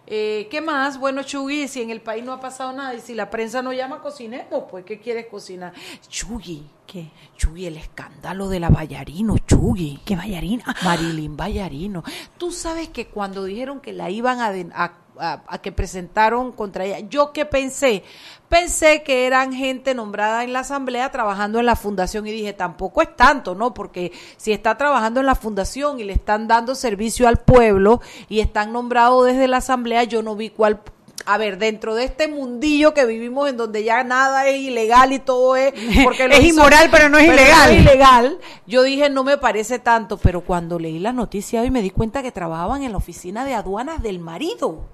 Eh, 0.07 0.49
¿Qué 0.51 0.61
más? 0.61 0.99
Bueno, 0.99 1.23
Chugui, 1.23 1.67
si 1.67 1.81
en 1.81 1.91
el 1.91 2.01
país 2.03 2.23
no 2.25 2.33
ha 2.33 2.41
pasado 2.41 2.73
nada 2.73 2.95
y 2.95 3.01
si 3.01 3.15
la 3.15 3.31
prensa 3.31 3.63
no 3.63 3.73
llama, 3.73 4.01
cocinemos. 4.03 4.65
Pues, 4.71 4.85
¿qué 4.85 4.99
quieres 5.01 5.27
cocinar? 5.27 5.73
Chugui, 6.09 6.67
¿Qué? 6.87 7.11
Chugui, 7.39 7.65
el 7.67 7.79
escándalo 7.79 8.49
de 8.51 8.61
la 8.61 8.69
Vallarino, 8.69 9.39
Chugui. 9.39 10.01
¿Qué 10.05 10.15
bailarina? 10.17 10.65
Marilyn 10.85 11.37
Vallarino. 11.37 12.05
Tú 12.37 12.53
sabes 12.53 12.89
que 12.91 13.07
cuando 13.07 13.45
dijeron 13.45 13.81
que 13.81 13.93
la 13.95 14.11
iban 14.11 14.41
a, 14.41 14.53
de- 14.53 14.71
a- 14.75 14.93
a- 15.19 15.43
a 15.47 15.59
que 15.59 15.73
presentaron 15.73 16.53
contra 16.53 16.85
ella, 16.85 17.01
yo 17.09 17.33
qué 17.33 17.45
pensé, 17.45 18.03
pensé 18.49 19.03
que 19.03 19.27
eran 19.27 19.53
gente 19.53 19.95
nombrada 19.95 20.45
en 20.45 20.53
la 20.53 20.61
asamblea 20.61 21.11
trabajando 21.11 21.59
en 21.61 21.67
la 21.67 21.77
fundación 21.77 22.27
y 22.27 22.33
dije, 22.33 22.53
tampoco 22.53 23.03
es 23.03 23.15
tanto, 23.17 23.55
¿no? 23.55 23.75
Porque 23.75 24.13
si 24.37 24.53
está 24.53 24.77
trabajando 24.77 25.21
en 25.21 25.27
la 25.27 25.35
fundación 25.35 26.01
y 26.01 26.05
le 26.05 26.13
están 26.15 26.49
dando 26.49 26.75
servicio 26.75 27.29
al 27.29 27.39
pueblo 27.39 28.01
y 28.29 28.41
están 28.41 28.73
nombrados 28.73 29.27
desde 29.27 29.49
la 29.49 29.59
asamblea, 29.59 30.05
yo 30.05 30.23
no 30.23 30.37
vi 30.37 30.51
cuál 30.51 30.81
a 31.27 31.39
ver, 31.39 31.57
dentro 31.57 31.95
de 31.95 32.05
este 32.05 32.29
mundillo 32.29 32.93
que 32.93 33.07
vivimos 33.07 33.49
en 33.49 33.57
donde 33.57 33.83
ya 33.83 34.05
nada 34.05 34.47
es 34.47 34.59
ilegal 34.61 35.11
y 35.13 35.19
todo 35.21 35.57
es 35.57 35.73
porque 36.05 36.29
lo 36.29 36.35
Es 36.35 36.41
hizo- 36.41 36.57
inmoral, 36.61 36.89
pero 36.91 37.09
no 37.09 37.17
es 37.17 37.27
ilegal. 37.27 37.73
ilegal. 37.79 38.39
Yo 38.67 38.83
dije, 38.83 39.09
no 39.09 39.25
me 39.25 39.39
parece 39.39 39.79
tanto, 39.79 40.19
pero 40.19 40.43
cuando 40.43 40.79
leí 40.79 40.99
la 40.99 41.13
noticia 41.15 41.63
hoy 41.63 41.71
me 41.71 41.81
di 41.81 41.89
cuenta 41.89 42.23
que 42.23 42.31
trabajaban 42.31 42.83
en 42.83 42.93
la 42.93 42.99
oficina 42.99 43.47
de 43.47 43.55
aduanas 43.55 44.03
del 44.03 44.19
marido. 44.19 44.85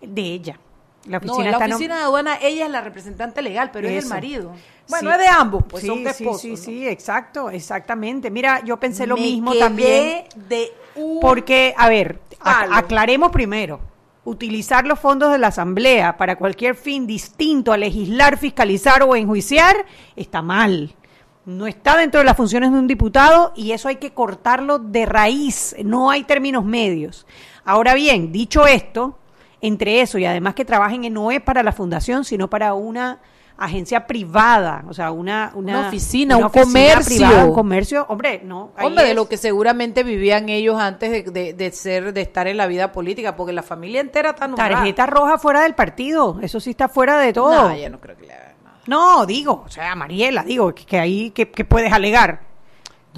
De 0.00 0.22
ella. 0.22 0.58
La 1.06 1.18
oficina 1.18 1.44
la 1.44 1.50
está 1.52 1.66
oficina 1.66 1.96
de 1.98 2.02
aduanas 2.02 2.38
ella 2.42 2.64
es 2.66 2.70
la 2.72 2.80
representante 2.80 3.40
legal, 3.40 3.70
pero 3.72 3.88
es 3.88 4.04
el 4.04 4.10
marido. 4.10 4.52
Bueno, 4.88 5.10
Sí. 5.10 5.14
es 5.14 5.18
de 5.20 5.28
ambos, 5.28 5.64
pues 5.68 5.80
sí, 5.82 5.86
son 5.88 6.02
de 6.04 6.12
sí, 6.12 6.22
esposos. 6.24 6.40
Sí, 6.42 6.50
¿no? 6.50 6.56
sí, 6.56 6.88
exacto, 6.88 7.50
exactamente. 7.50 8.30
Mira, 8.30 8.62
yo 8.64 8.76
pensé 8.78 9.06
lo 9.06 9.14
Me 9.16 9.22
mismo 9.22 9.52
quedé 9.52 9.60
también. 9.60 10.24
de 10.48 10.72
un 10.96 11.20
Porque, 11.20 11.74
a 11.76 11.88
ver, 11.88 12.18
palo. 12.42 12.74
aclaremos 12.74 13.30
primero. 13.30 13.80
Utilizar 14.24 14.84
los 14.84 14.98
fondos 14.98 15.30
de 15.30 15.38
la 15.38 15.48
Asamblea 15.48 16.16
para 16.16 16.34
cualquier 16.36 16.74
fin 16.74 17.06
distinto 17.06 17.72
a 17.72 17.76
legislar, 17.76 18.36
fiscalizar 18.36 19.04
o 19.04 19.14
enjuiciar 19.14 19.86
está 20.16 20.42
mal. 20.42 20.92
No 21.44 21.68
está 21.68 21.96
dentro 21.96 22.18
de 22.18 22.24
las 22.26 22.36
funciones 22.36 22.72
de 22.72 22.78
un 22.80 22.88
diputado 22.88 23.52
y 23.54 23.70
eso 23.70 23.86
hay 23.86 23.96
que 23.96 24.12
cortarlo 24.12 24.80
de 24.80 25.06
raíz. 25.06 25.76
No 25.84 26.10
hay 26.10 26.24
términos 26.24 26.64
medios. 26.64 27.24
Ahora 27.64 27.94
bien, 27.94 28.32
dicho 28.32 28.66
esto, 28.66 29.16
entre 29.60 30.00
eso 30.00 30.18
y 30.18 30.24
además 30.26 30.54
que 30.54 30.64
trabajen 30.64 31.04
en 31.04 31.14
no 31.14 31.30
es 31.30 31.40
para 31.40 31.62
la 31.62 31.72
fundación, 31.72 32.24
sino 32.24 32.48
para 32.50 32.74
una 32.74 33.20
agencia 33.58 34.06
privada, 34.06 34.84
o 34.86 34.92
sea, 34.92 35.10
una, 35.12 35.50
una, 35.54 35.78
Una 35.78 35.88
oficina, 35.88 36.36
un 36.36 36.44
oficina 36.44 36.64
comercio. 36.66 37.16
privada, 37.26 37.44
un 37.46 37.54
comercio, 37.54 38.04
hombre, 38.10 38.42
no. 38.44 38.70
Hombre, 38.78 39.04
de 39.06 39.14
lo 39.14 39.28
que 39.30 39.38
seguramente 39.38 40.02
vivían 40.02 40.50
ellos 40.50 40.78
antes 40.78 41.10
de, 41.10 41.22
de- 41.30 41.52
de 41.54 41.72
ser, 41.72 42.12
de 42.12 42.20
estar 42.20 42.46
en 42.48 42.58
la 42.58 42.66
vida 42.66 42.92
política, 42.92 43.34
porque 43.34 43.54
la 43.54 43.62
familia 43.62 44.02
entera 44.02 44.30
está 44.30 44.46
nombrada. 44.46 44.74
Tarjeta 44.74 45.06
roja 45.06 45.38
fuera 45.38 45.62
del 45.62 45.74
partido, 45.74 46.38
eso 46.42 46.60
sí 46.60 46.68
está 46.70 46.90
fuera 46.90 47.18
de 47.18 47.32
todo. 47.32 47.54
No, 47.54 47.68
No, 47.70 47.74
ya 47.76 47.88
no 47.88 47.98
creo 47.98 48.14
que 48.18 48.26
le 48.26 48.34
hagan 48.34 48.56
nada. 48.86 49.24
digo, 49.26 49.62
o 49.64 49.70
sea, 49.70 49.94
Mariela, 49.94 50.44
digo, 50.44 50.74
que, 50.74 50.84
que 50.84 50.98
ahí, 50.98 51.30
que, 51.30 51.50
que 51.50 51.64
puedes 51.64 51.90
alegar. 51.94 52.42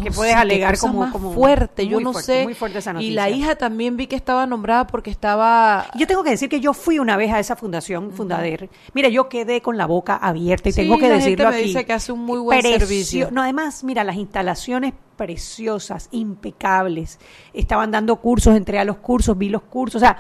Que 0.03 0.11
puedes 0.11 0.35
alegar 0.35 0.79
como, 0.79 1.11
como 1.13 1.33
fuerte, 1.33 1.87
yo 1.87 2.01
no 2.01 2.13
fuerte, 2.13 2.33
sé. 2.33 2.45
Muy 2.45 2.55
fuerte 2.55 2.79
esa 2.79 2.91
y 2.91 2.95
noticia. 2.95 3.15
la 3.15 3.31
hija 3.31 3.55
también 3.57 3.97
vi 3.97 4.07
que 4.07 4.17
estaba 4.17 4.47
nombrada 4.47 4.87
porque 4.87 5.11
estaba 5.11 5.87
Yo 5.95 6.07
tengo 6.07 6.23
que 6.25 6.31
decir 6.31 6.49
que 6.49 6.61
yo 6.61 6.73
fui 6.75 6.99
una 6.99 7.17
vez 7.17 7.33
a 7.33 7.39
esa 7.41 7.57
fundación, 7.57 8.13
Fundader. 8.13 8.69
Mira, 8.95 9.09
yo 9.09 9.29
quedé 9.29 9.61
con 9.63 9.77
la 9.77 9.87
boca 9.87 10.17
abierta 10.17 10.69
y 10.69 10.73
Sí, 10.73 10.83
tengo 10.83 10.97
que 10.99 11.09
la 11.09 11.15
gente 11.21 11.25
decirlo 11.31 11.51
me 11.51 11.57
aquí. 11.57 11.65
dice 11.67 11.85
que 11.85 11.93
hace 11.93 12.13
un 12.13 12.21
muy 12.25 12.39
buen 12.39 12.61
Precio- 12.61 12.79
servicio. 12.81 13.29
No, 13.31 13.43
además, 13.43 13.85
mira, 13.85 14.05
las 14.05 14.17
instalaciones 14.17 14.95
preciosas, 15.17 16.09
impecables. 16.13 17.19
Estaban 17.53 17.91
dando 17.91 18.17
cursos, 18.17 18.57
entré 18.57 18.79
a 18.79 18.85
los 18.85 18.97
cursos, 18.99 19.37
vi 19.37 19.49
los 19.49 19.63
cursos, 19.63 19.97
o 20.03 20.05
sea, 20.05 20.19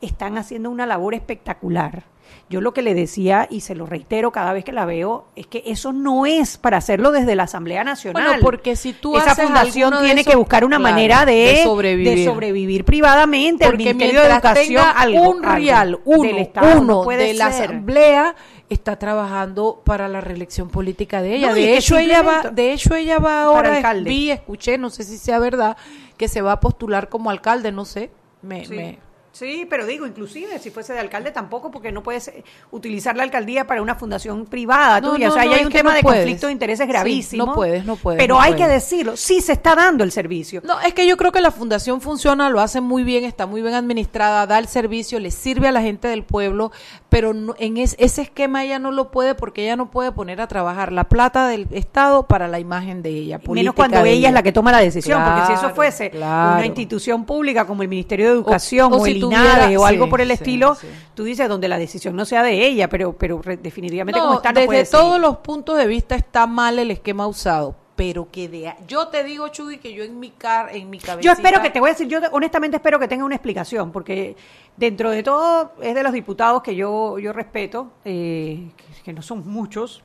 están 0.00 0.36
haciendo 0.38 0.70
una 0.70 0.84
labor 0.86 1.14
espectacular. 1.14 2.04
Yo 2.48 2.60
lo 2.60 2.72
que 2.72 2.82
le 2.82 2.94
decía, 2.94 3.48
y 3.50 3.60
se 3.62 3.74
lo 3.74 3.86
reitero 3.86 4.30
cada 4.30 4.52
vez 4.52 4.64
que 4.64 4.70
la 4.70 4.84
veo, 4.84 5.26
es 5.34 5.46
que 5.48 5.64
eso 5.66 5.92
no 5.92 6.26
es 6.26 6.58
para 6.58 6.76
hacerlo 6.76 7.10
desde 7.10 7.34
la 7.34 7.42
Asamblea 7.42 7.82
Nacional. 7.82 8.22
Bueno, 8.22 8.38
porque 8.40 8.76
si 8.76 8.92
tú 8.92 9.16
Esa 9.16 9.32
haces 9.32 9.44
fundación 9.46 9.92
tiene 10.00 10.20
esos- 10.20 10.30
que 10.30 10.36
buscar 10.36 10.64
una 10.64 10.76
claro, 10.78 10.94
manera 10.94 11.24
de, 11.26 11.32
de 11.32 11.64
sobrevivir. 11.64 12.14
de 12.18 12.24
sobrevivir 12.24 12.84
privadamente. 12.84 13.64
el 13.64 13.70
porque 13.72 13.84
Ministerio 13.94 14.20
de 14.20 14.26
Educación, 14.28 14.66
tenga 14.66 14.90
algo, 14.92 15.30
un 15.30 15.42
real, 15.42 15.98
uno, 16.04 16.22
del 16.22 16.38
Estado, 16.38 16.80
uno 16.80 17.04
no 17.04 17.10
de 17.10 17.34
la 17.34 17.46
asamblea 17.46 18.36
está 18.68 18.96
trabajando 18.98 19.82
para 19.84 20.06
la 20.08 20.20
reelección 20.20 20.68
política 20.70 21.22
de 21.22 21.36
ella. 21.36 21.48
No, 21.48 21.54
de 21.54 21.76
hecho 21.76 21.98
ella 21.98 22.22
va, 22.22 22.42
de 22.50 22.72
hecho 22.72 22.94
ella 22.94 23.18
va 23.18 23.42
ahora 23.44 23.80
vi, 24.04 24.30
escuché, 24.30 24.78
no 24.78 24.90
sé 24.90 25.02
si 25.04 25.18
sea 25.18 25.38
verdad, 25.40 25.76
que 26.16 26.28
se 26.28 26.42
va 26.42 26.52
a 26.52 26.60
postular 26.60 27.08
como 27.08 27.30
alcalde, 27.30 27.72
no 27.72 27.84
sé. 27.84 28.10
Me, 28.42 28.64
Sí. 28.66 28.74
me- 28.74 28.98
Sí, 29.36 29.66
pero 29.68 29.84
digo, 29.84 30.06
inclusive 30.06 30.58
si 30.58 30.70
fuese 30.70 30.94
de 30.94 31.00
alcalde 31.00 31.30
tampoco, 31.30 31.70
porque 31.70 31.92
no 31.92 32.02
puedes 32.02 32.28
eh, 32.28 32.42
utilizar 32.70 33.16
la 33.16 33.22
alcaldía 33.22 33.66
para 33.66 33.82
una 33.82 33.94
fundación 33.94 34.46
privada 34.46 34.98
No, 35.02 35.12
tuya. 35.12 35.26
no, 35.26 35.32
o 35.32 35.34
sea, 35.34 35.42
ahí 35.42 35.48
no, 35.48 35.54
hay 35.54 35.60
es 35.60 35.66
un 35.66 35.72
tema 35.72 35.94
de 35.94 36.00
puedes. 36.02 36.20
conflicto 36.20 36.46
de 36.46 36.52
intereses 36.54 36.86
Sí, 36.86 36.92
gravísimo. 36.92 37.44
no 37.46 37.54
puedes, 37.54 37.84
no 37.84 37.96
puedes, 37.96 38.18
Pero 38.18 38.40
hay 38.40 38.54
que 38.54 38.66
decirlo, 38.66 39.14
sí 39.16 39.42
se 39.42 39.52
está 39.52 39.74
dando 39.74 40.04
el 40.04 40.10
servicio. 40.12 40.62
No, 40.64 40.80
es 40.80 40.94
que 40.94 41.06
yo 41.06 41.18
creo 41.18 41.32
que 41.32 41.42
la 41.42 41.50
fundación 41.50 42.00
funciona, 42.00 42.48
lo 42.48 42.60
hace 42.60 42.80
muy 42.80 43.02
bien, 43.04 43.24
está 43.24 43.46
muy 43.46 43.60
bien 43.60 43.74
administrada, 43.74 44.46
da 44.46 44.58
el 44.58 44.68
servicio, 44.68 45.20
le 45.20 45.30
sirve 45.30 45.68
a 45.68 45.72
la 45.72 45.82
gente 45.82 46.08
del 46.08 46.22
pueblo, 46.24 46.72
pero 47.10 47.34
no- 47.34 47.54
en 47.58 47.76
es- 47.76 47.94
ese 47.98 48.22
esquema 48.22 48.64
ella 48.64 48.78
no 48.78 48.90
lo 48.90 49.10
puede 49.10 49.34
porque 49.34 49.64
ella 49.64 49.76
no 49.76 49.90
puede 49.90 50.12
poner 50.12 50.40
a 50.40 50.48
trabajar 50.48 50.92
la 50.92 51.04
plata 51.04 51.46
del 51.46 51.66
Estado 51.72 52.26
para 52.26 52.48
la 52.48 52.58
imagen 52.58 53.02
de 53.02 53.10
ella. 53.10 53.38
Menos 53.46 53.74
cuando 53.74 54.02
ella 54.04 54.28
es 54.28 54.34
la 54.34 54.42
que 54.42 54.52
toma 54.52 54.72
la 54.72 54.78
decisión, 54.78 55.22
porque 55.22 55.46
si 55.46 55.52
eso 55.52 55.74
fuese 55.74 56.10
claro. 56.10 56.56
una 56.56 56.66
institución 56.66 57.24
pública 57.26 57.66
como 57.66 57.82
el 57.82 57.88
Ministerio 57.88 58.26
de 58.28 58.32
Educación 58.32 58.92
O- 58.92 58.96
o, 58.96 59.00
o 59.02 59.04
si 59.04 59.10
el 59.12 59.25
tuviera- 59.28 59.80
o 59.80 59.84
algo 59.86 60.04
sí, 60.04 60.10
por 60.10 60.20
el 60.20 60.28
sí, 60.28 60.34
estilo, 60.34 60.74
sí. 60.74 60.86
tú 61.14 61.24
dices 61.24 61.48
donde 61.48 61.68
la 61.68 61.78
decisión 61.78 62.14
no 62.16 62.24
sea 62.24 62.42
de 62.42 62.66
ella, 62.66 62.88
pero 62.88 63.12
pero 63.16 63.40
definitivamente 63.62 64.20
como 64.20 64.34
está 64.34 64.50
no 64.52 64.54
desde 64.60 64.66
puede 64.66 64.84
todos 64.86 65.20
los 65.20 65.38
puntos 65.38 65.76
de 65.78 65.86
vista 65.86 66.14
está 66.14 66.46
mal 66.46 66.78
el 66.78 66.90
esquema 66.90 67.26
usado, 67.26 67.74
pero 67.96 68.28
que 68.30 68.48
de 68.48 68.74
yo 68.86 69.08
te 69.08 69.24
digo 69.24 69.48
Chuy 69.48 69.78
que 69.78 69.92
yo 69.94 70.04
en 70.04 70.18
mi 70.20 70.30
car 70.30 70.74
en 70.74 70.90
mi 70.90 70.98
cabeza 70.98 71.20
Yo 71.24 71.32
espero 71.32 71.62
que 71.62 71.70
te 71.70 71.80
voy 71.80 71.90
a 71.90 71.92
decir, 71.92 72.08
yo 72.08 72.18
honestamente 72.32 72.76
espero 72.76 72.98
que 72.98 73.08
tenga 73.08 73.24
una 73.24 73.34
explicación, 73.36 73.92
porque 73.92 74.36
dentro 74.76 75.10
de 75.10 75.22
todo 75.22 75.72
es 75.80 75.94
de 75.94 76.02
los 76.02 76.12
diputados 76.12 76.62
que 76.62 76.74
yo, 76.74 77.18
yo 77.18 77.32
respeto, 77.32 77.92
eh, 78.04 78.70
que, 78.76 79.02
que 79.02 79.12
no 79.12 79.22
son 79.22 79.46
muchos, 79.48 80.02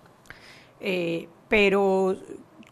eh, 0.79 1.27
pero 1.47 2.15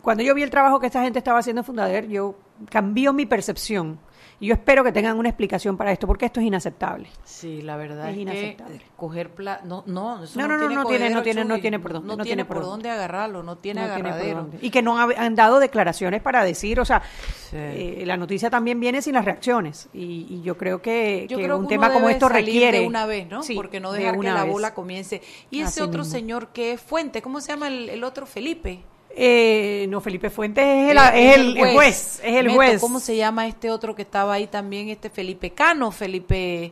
cuando 0.01 0.23
yo 0.23 0.33
vi 0.33 0.43
el 0.43 0.49
trabajo 0.49 0.79
que 0.79 0.87
esta 0.87 1.03
gente 1.03 1.19
estaba 1.19 1.39
haciendo 1.39 1.59
en 1.61 1.65
Fundader, 1.65 2.07
yo 2.07 2.35
cambió 2.69 3.11
mi 3.13 3.25
percepción. 3.25 3.99
Y 4.41 4.47
yo 4.47 4.53
espero 4.53 4.85
que 4.85 4.93
tengan 4.93 5.17
una 5.17 5.27
explicación 5.27 5.75
para 5.75 5.91
esto, 5.91 6.07
porque 6.07 6.25
esto 6.25 6.39
es 6.39 6.45
inaceptable. 6.45 7.09
Sí, 7.25 7.61
la 7.61 7.75
verdad 7.75 8.07
Es 8.09 8.15
es, 8.15 8.21
inaceptable. 8.21 8.77
que 8.77 8.85
coger 8.95 9.31
pla 9.31 9.59
no, 9.65 9.83
no, 9.85 10.23
eso 10.23 10.39
No, 10.39 10.47
no, 10.47 10.53
no, 10.57 10.59
tiene 10.59 10.75
no 10.75 10.85
tiene- 10.85 11.09
no 11.09 11.21
tiene- 11.21 11.43
no 11.45 11.59
tiene 11.59 11.79
por 11.79 11.91
dónde, 11.93 12.07
no, 12.07 12.15
no 12.15 12.23
tiene 12.23 12.35
tiene 12.37 12.45
por 12.45 12.57
por 12.57 12.65
dónde. 12.65 12.89
agarrarlo, 12.89 13.43
no 13.43 13.57
tiene 13.57 13.81
No 13.85 13.93
tiene 13.95 14.09
agarradero. 14.09 14.37
dónde. 14.43 14.59
Y 14.61 14.69
que 14.69 14.81
no 14.81 14.97
ha- 14.97 15.09
han 15.17 15.35
dado 15.35 15.59
declaraciones 15.59 16.21
para 16.21 16.45
decir, 16.45 16.79
o 16.79 16.85
sea, 16.85 17.01
Sí. 17.49 17.57
eh, 17.57 18.03
la 18.05 18.15
noticia 18.15 18.49
también 18.49 18.79
viene 18.79 19.01
sin 19.01 19.13
las 19.15 19.25
reacciones. 19.25 19.89
Y, 19.93 20.25
y 20.29 20.41
yo 20.41 20.57
creo 20.57 20.81
que, 20.81 21.25
Yo 21.29 21.37
que 21.37 21.43
creo 21.43 21.57
un 21.57 21.65
que 21.67 21.75
tema 21.75 21.91
como 21.91 22.07
esto 22.07 22.29
salir 22.29 22.45
requiere 22.45 22.79
de 22.79 22.87
una 22.87 23.05
vez, 23.05 23.27
¿no? 23.27 23.43
Sí, 23.43 23.55
Porque 23.55 23.81
no 23.81 23.91
de 23.91 23.99
dejar 23.99 24.13
que 24.13 24.19
una 24.19 24.33
la 24.35 24.43
vez. 24.43 24.53
bola 24.53 24.73
comience. 24.73 25.21
Y 25.51 25.61
Así 25.63 25.71
ese 25.79 25.81
otro 25.83 26.03
mismo. 26.03 26.13
señor 26.17 26.47
que 26.53 26.71
es 26.71 26.81
Fuente, 26.81 27.21
¿cómo 27.21 27.41
se 27.41 27.51
llama 27.51 27.67
el, 27.67 27.89
el 27.89 28.05
otro 28.05 28.25
Felipe? 28.25 28.83
Eh, 29.21 29.85
no, 29.89 29.99
Felipe 29.99 30.29
Fuentes 30.29 30.63
es 30.63 30.91
el, 30.91 30.97
Eh, 30.97 31.29
es 31.31 31.35
el- 31.37 31.57
el 31.57 31.73
juez. 31.73 32.21
es 32.23 32.35
el 32.37 32.45
Meto, 32.45 32.55
juez. 32.55 32.79
¿Cómo 32.81 32.99
se 33.01 33.17
llama 33.17 33.47
este 33.47 33.69
otro 33.69 33.93
que 33.93 34.03
estaba 34.03 34.33
ahí 34.33 34.47
también? 34.47 34.87
Este 34.87 35.09
Felipe 35.09 35.51
Cano, 35.51 35.91
Felipe... 35.91 36.71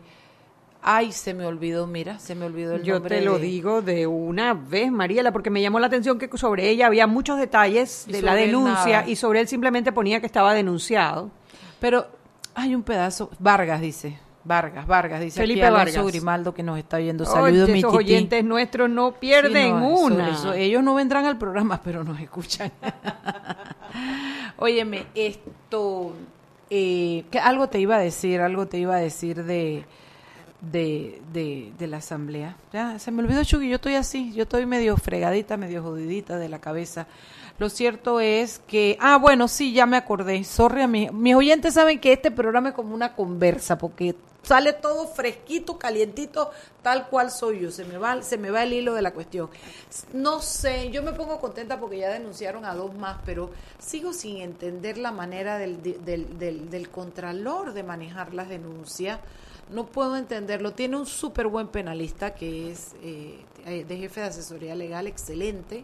Ay, 0.82 1.12
se 1.12 1.34
me 1.34 1.46
olvidó, 1.46 1.86
mira, 1.88 2.20
se 2.20 2.36
me 2.36 2.46
olvidó 2.46 2.76
el 2.76 2.84
Yo 2.84 2.94
nombre 2.94 3.20
te 3.20 3.26
lo 3.26 3.34
de- 3.34 3.46
digo 3.46 3.82
de 3.82 4.08
una 4.08 4.54
vez, 4.54 4.90
Mariela, 4.90 5.34
porque 5.34 5.50
me 5.50 5.62
llamó 5.62 5.80
la 5.82 5.88
atención 5.88 6.18
que 6.18 6.30
sobre 6.38 6.70
ella 6.70 6.88
había 6.88 7.06
muchos 7.08 7.38
detalles 7.38 8.06
de 8.08 8.22
la 8.22 8.34
denuncia 8.36 9.04
y 9.06 9.18
sobre 9.18 9.42
él 9.42 9.50
simplemente 9.50 9.92
ponía 9.92 10.22
que 10.22 10.28
estaba 10.28 10.54
denunciado. 10.54 11.30
Pero 11.82 12.08
hay 12.56 12.74
un 12.74 12.84
pedazo, 12.84 13.30
Vargas 13.40 13.82
dice, 13.82 14.18
Vargas, 14.48 14.88
Vargas, 14.88 15.20
dice 15.22 15.42
Felipe 15.42 15.66
aquí 15.66 15.74
Vargas. 15.76 16.06
Grimaldo 16.06 16.54
que 16.54 16.64
nos 16.64 16.80
está 16.80 16.98
viendo. 16.98 17.26
Saludos, 17.26 17.68
mi 17.70 17.82
tití. 17.82 17.86
oyentes 17.96 18.44
nuestros 18.46 18.90
no 18.90 19.12
pierden 19.14 19.66
Sí, 19.66 19.70
no, 19.72 19.86
eso- 19.94 20.04
una. 20.06 20.30
eso- 20.30 20.54
ellos 20.54 20.82
no 20.84 20.96
vendrán 20.96 21.26
al 21.26 21.38
programa, 21.38 21.82
pero 21.84 22.04
nos 22.04 22.20
escuchan. 22.20 22.72
Óyeme, 24.58 25.06
esto, 25.16 26.14
eh, 26.70 27.26
que 27.30 27.40
algo 27.40 27.68
te 27.68 27.80
iba 27.80 27.96
a 27.96 28.00
decir, 28.00 28.42
algo 28.42 28.68
te 28.68 28.78
iba 28.80 28.96
a 28.96 29.00
decir 29.00 29.44
de, 29.44 29.86
de, 30.62 31.22
de, 31.32 31.72
de 31.78 31.88
la 31.88 31.98
asamblea. 31.98 32.56
Ya, 32.74 32.98
se 33.00 33.12
me 33.12 33.22
olvidó, 33.22 33.44
Chucky, 33.44 33.70
yo 33.70 33.76
estoy 33.76 33.96
así, 33.96 34.34
yo 34.34 34.44
estoy 34.44 34.66
medio 34.66 34.98
fregadita, 34.98 35.58
medio 35.58 35.84
jodidita 35.84 36.38
de 36.38 36.50
la 36.50 36.60
cabeza. 36.60 37.08
Lo 37.60 37.70
cierto 37.70 38.20
es 38.20 38.60
que, 38.68 38.98
ah, 39.00 39.18
bueno, 39.18 39.48
sí, 39.48 39.74
ya 39.74 39.86
me 39.86 39.98
acordé. 39.98 40.44
Sorry 40.44 40.82
a 40.84 40.88
mi- 40.88 41.10
mis 41.10 41.36
oyentes 41.36 41.74
saben 41.74 42.00
que 42.00 42.14
este 42.14 42.30
programa 42.30 42.70
es 42.70 42.76
como 42.76 42.94
una 42.94 43.16
conversa, 43.16 43.78
porque 43.80 44.16
sale 44.44 44.74
todo 44.74 45.08
fresquito, 45.08 45.78
calientito, 45.80 46.52
tal 46.84 47.08
cual 47.08 47.32
soy 47.32 47.62
yo. 47.62 47.72
Se 47.72 47.84
me 47.84 47.98
va, 47.98 48.22
se 48.22 48.38
me 48.38 48.52
va 48.52 48.62
el 48.64 48.74
hilo 48.74 48.94
de 48.94 49.02
la 49.02 49.12
cuestión. 49.12 49.50
No 50.14 50.40
sé, 50.40 50.92
yo 50.92 51.02
me 51.02 51.14
pongo 51.14 51.40
contenta 51.40 51.80
porque 51.80 51.98
ya 51.98 52.10
denunciaron 52.12 52.64
a 52.64 52.76
dos 52.76 52.94
más, 52.94 53.18
pero 53.26 53.50
sigo 53.80 54.14
sin 54.14 54.38
entender 54.38 55.00
la 55.00 55.12
manera 55.12 55.58
del, 55.58 55.82
del, 55.82 56.38
del, 56.38 56.70
del 56.70 56.90
contralor 56.90 57.74
de 57.74 57.82
manejar 57.84 58.36
las 58.36 58.50
denuncias. 58.50 59.20
No 59.70 59.86
puedo 59.86 60.16
entenderlo. 60.16 60.72
Tiene 60.74 60.98
un 60.98 61.06
súper 61.06 61.48
buen 61.48 61.68
penalista 61.68 62.34
que 62.34 62.72
es 62.72 62.96
eh, 63.04 63.44
de 63.66 63.98
jefe 63.98 64.22
de 64.22 64.28
asesoría 64.28 64.76
legal, 64.76 65.08
excelente. 65.08 65.84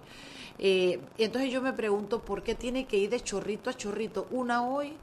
Eh, 0.59 0.99
entonces 1.17 1.51
yo 1.51 1.61
me 1.61 1.73
pregunto 1.73 2.19
por 2.19 2.43
qué 2.43 2.55
tiene 2.55 2.85
que 2.85 2.97
ir 2.97 3.09
de 3.09 3.19
chorrito 3.19 3.69
a 3.69 3.73
chorrito, 3.73 4.27
una 4.31 4.65
hoy, 4.65 4.93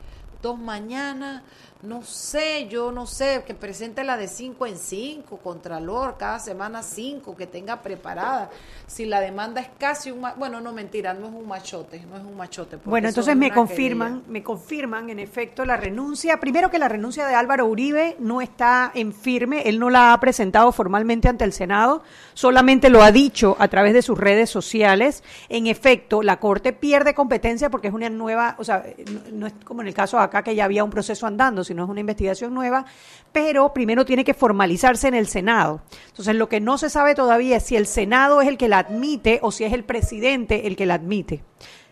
dos 0.42 0.58
mañana, 0.58 1.42
no 1.82 2.02
sé, 2.02 2.68
yo 2.68 2.92
no 2.92 3.06
sé, 3.06 3.42
que 3.46 3.54
presente 3.54 4.04
la 4.04 4.18
de 4.18 4.28
cinco 4.28 4.66
en 4.66 4.76
cinco, 4.76 5.38
Contralor, 5.38 6.16
cada 6.18 6.38
semana 6.38 6.82
cinco, 6.82 7.34
que 7.34 7.46
tenga 7.46 7.80
preparada. 7.80 8.50
Si 8.86 9.06
la 9.06 9.20
demanda 9.20 9.62
es 9.62 9.68
casi 9.78 10.10
un, 10.10 10.26
bueno, 10.36 10.60
no 10.60 10.72
mentira, 10.72 11.14
no 11.14 11.28
es 11.28 11.32
un 11.32 11.48
machote, 11.48 12.00
no 12.10 12.18
es 12.18 12.22
un 12.22 12.36
machote. 12.36 12.76
Bueno, 12.84 13.08
entonces 13.08 13.32
es 13.32 13.38
me 13.38 13.50
confirman, 13.50 14.24
me 14.28 14.42
confirman 14.42 15.08
en 15.08 15.20
efecto 15.20 15.64
la 15.64 15.78
renuncia. 15.78 16.38
Primero 16.38 16.70
que 16.70 16.78
la 16.78 16.88
renuncia 16.88 17.26
de 17.26 17.34
Álvaro 17.34 17.66
Uribe 17.66 18.16
no 18.18 18.42
está 18.42 18.90
en 18.94 19.14
firme, 19.14 19.62
él 19.66 19.78
no 19.78 19.88
la 19.88 20.12
ha 20.12 20.20
presentado 20.20 20.72
formalmente 20.72 21.28
ante 21.28 21.44
el 21.44 21.54
Senado, 21.54 22.02
solamente 22.34 22.90
lo 22.90 23.02
ha 23.02 23.10
dicho 23.10 23.56
a 23.58 23.68
través 23.68 23.94
de 23.94 24.02
sus 24.02 24.18
redes 24.18 24.50
sociales. 24.50 25.22
En 25.48 25.66
efecto, 25.66 26.22
la 26.22 26.38
Corte 26.38 26.74
pierde 26.74 27.14
competencia 27.14 27.70
porque 27.70 27.88
es 27.88 27.94
una 27.94 28.10
nueva, 28.10 28.56
o 28.58 28.64
sea, 28.64 28.84
no, 29.10 29.20
no 29.32 29.46
es 29.46 29.54
como 29.64 29.80
en 29.80 29.88
el 29.88 29.94
caso 29.94 30.18
de 30.18 30.24
acá 30.30 30.42
que 30.42 30.54
ya 30.54 30.64
había 30.64 30.84
un 30.84 30.90
proceso 30.90 31.26
andando, 31.26 31.64
sino 31.64 31.84
es 31.84 31.90
una 31.90 32.00
investigación 32.00 32.54
nueva, 32.54 32.84
pero 33.32 33.72
primero 33.74 34.04
tiene 34.04 34.24
que 34.24 34.34
formalizarse 34.34 35.08
en 35.08 35.14
el 35.14 35.26
Senado. 35.26 35.82
Entonces, 36.08 36.34
lo 36.34 36.48
que 36.48 36.60
no 36.60 36.78
se 36.78 36.88
sabe 36.90 37.14
todavía 37.14 37.58
es 37.58 37.64
si 37.64 37.76
el 37.76 37.86
Senado 37.86 38.40
es 38.40 38.48
el 38.48 38.56
que 38.56 38.68
la 38.68 38.78
admite 38.78 39.38
o 39.42 39.52
si 39.52 39.64
es 39.64 39.72
el 39.72 39.84
presidente 39.84 40.66
el 40.66 40.76
que 40.76 40.86
la 40.86 40.94
admite. 40.94 41.44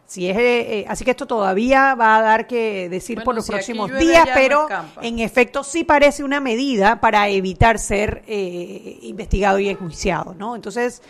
Si 0.07 0.26
es, 0.26 0.38
eh, 0.38 0.78
eh, 0.78 0.85
así 0.88 1.04
que 1.04 1.11
esto 1.11 1.26
todavía 1.26 1.95
va 1.95 2.16
a 2.16 2.23
dar 2.23 2.47
que 2.47 2.88
decir 2.88 3.16
Bueno, 3.16 3.25
por 3.26 3.35
los 3.35 3.45
si 3.45 3.52
próximos 3.52 3.92
días, 3.99 4.26
no 4.26 4.33
pero 4.35 4.66
en 5.02 5.18
efecto 5.18 5.62
sí 5.62 5.85
parece 5.85 6.25
una 6.25 6.40
medida 6.40 6.99
para 6.99 7.28
evitar 7.28 7.78
ser 7.78 8.23
eh, 8.26 8.99
investigado 9.02 9.59
y 9.59 9.68
enjuiciado, 9.68 10.33
¿no? 10.33 10.57
Entonces 10.57 11.02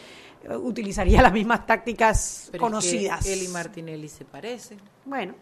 utilizaría 0.62 1.22
las 1.22 1.32
mismas 1.32 1.64
tácticas 1.64 2.48
Pero 2.50 2.50
es 2.50 2.50
que 2.50 2.58
conocidas. 2.58 3.26
y 3.26 3.48
Martinelli 3.48 4.08
se 4.08 4.24
parecen. 4.24 4.80
Bueno, 5.04 5.34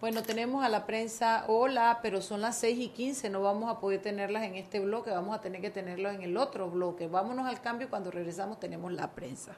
Bueno, 0.00 0.22
tenemos 0.22 0.62
a 0.62 0.68
la 0.68 0.84
prensa, 0.84 1.44
hola, 1.48 2.00
pero 2.02 2.20
son 2.20 2.42
las 2.42 2.58
6 2.58 2.78
y 2.78 2.88
15, 2.88 3.30
no 3.30 3.40
vamos 3.40 3.70
a 3.70 3.80
poder 3.80 4.02
tenerlas 4.02 4.44
en 4.44 4.54
este 4.54 4.78
bloque, 4.78 5.10
vamos 5.10 5.34
a 5.34 5.40
tener 5.40 5.62
que 5.62 5.70
tenerlas 5.70 6.16
en 6.16 6.22
el 6.22 6.36
otro 6.36 6.70
bloque. 6.70 7.08
Vámonos 7.08 7.48
al 7.48 7.62
cambio, 7.62 7.88
cuando 7.88 8.10
regresamos 8.10 8.60
tenemos 8.60 8.92
la 8.92 9.10
prensa. 9.12 9.52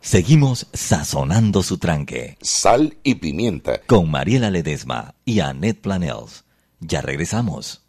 Seguimos 0.00 0.66
sazonando 0.74 1.62
su 1.62 1.78
tranque 1.78 2.36
sal 2.42 2.98
y 3.02 3.14
pimienta. 3.14 3.80
con 3.86 4.10
Mariela 4.10 4.50
Ledesma 4.50 5.14
y 5.24 5.40
Annette 5.40 5.80
Planels. 5.80 6.44
Ya 6.80 7.00
regresamos. 7.00 7.82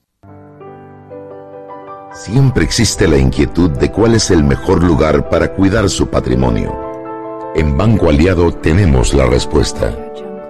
Siempre 2.14 2.64
existe 2.64 3.10
la 3.10 3.18
inquietud 3.18 3.70
de 3.72 3.92
cuál 3.92 4.16
es 4.16 4.32
el 4.32 4.46
mejor 4.46 4.82
lugar 4.82 5.28
para 5.28 5.54
cuidar 5.54 5.90
su 5.90 6.08
patrimonio. 6.10 6.74
En 7.54 7.76
Banco 7.76 8.08
Aliado 8.08 8.54
tenemos 8.54 9.14
la 9.14 9.26
respuesta. 9.26 9.94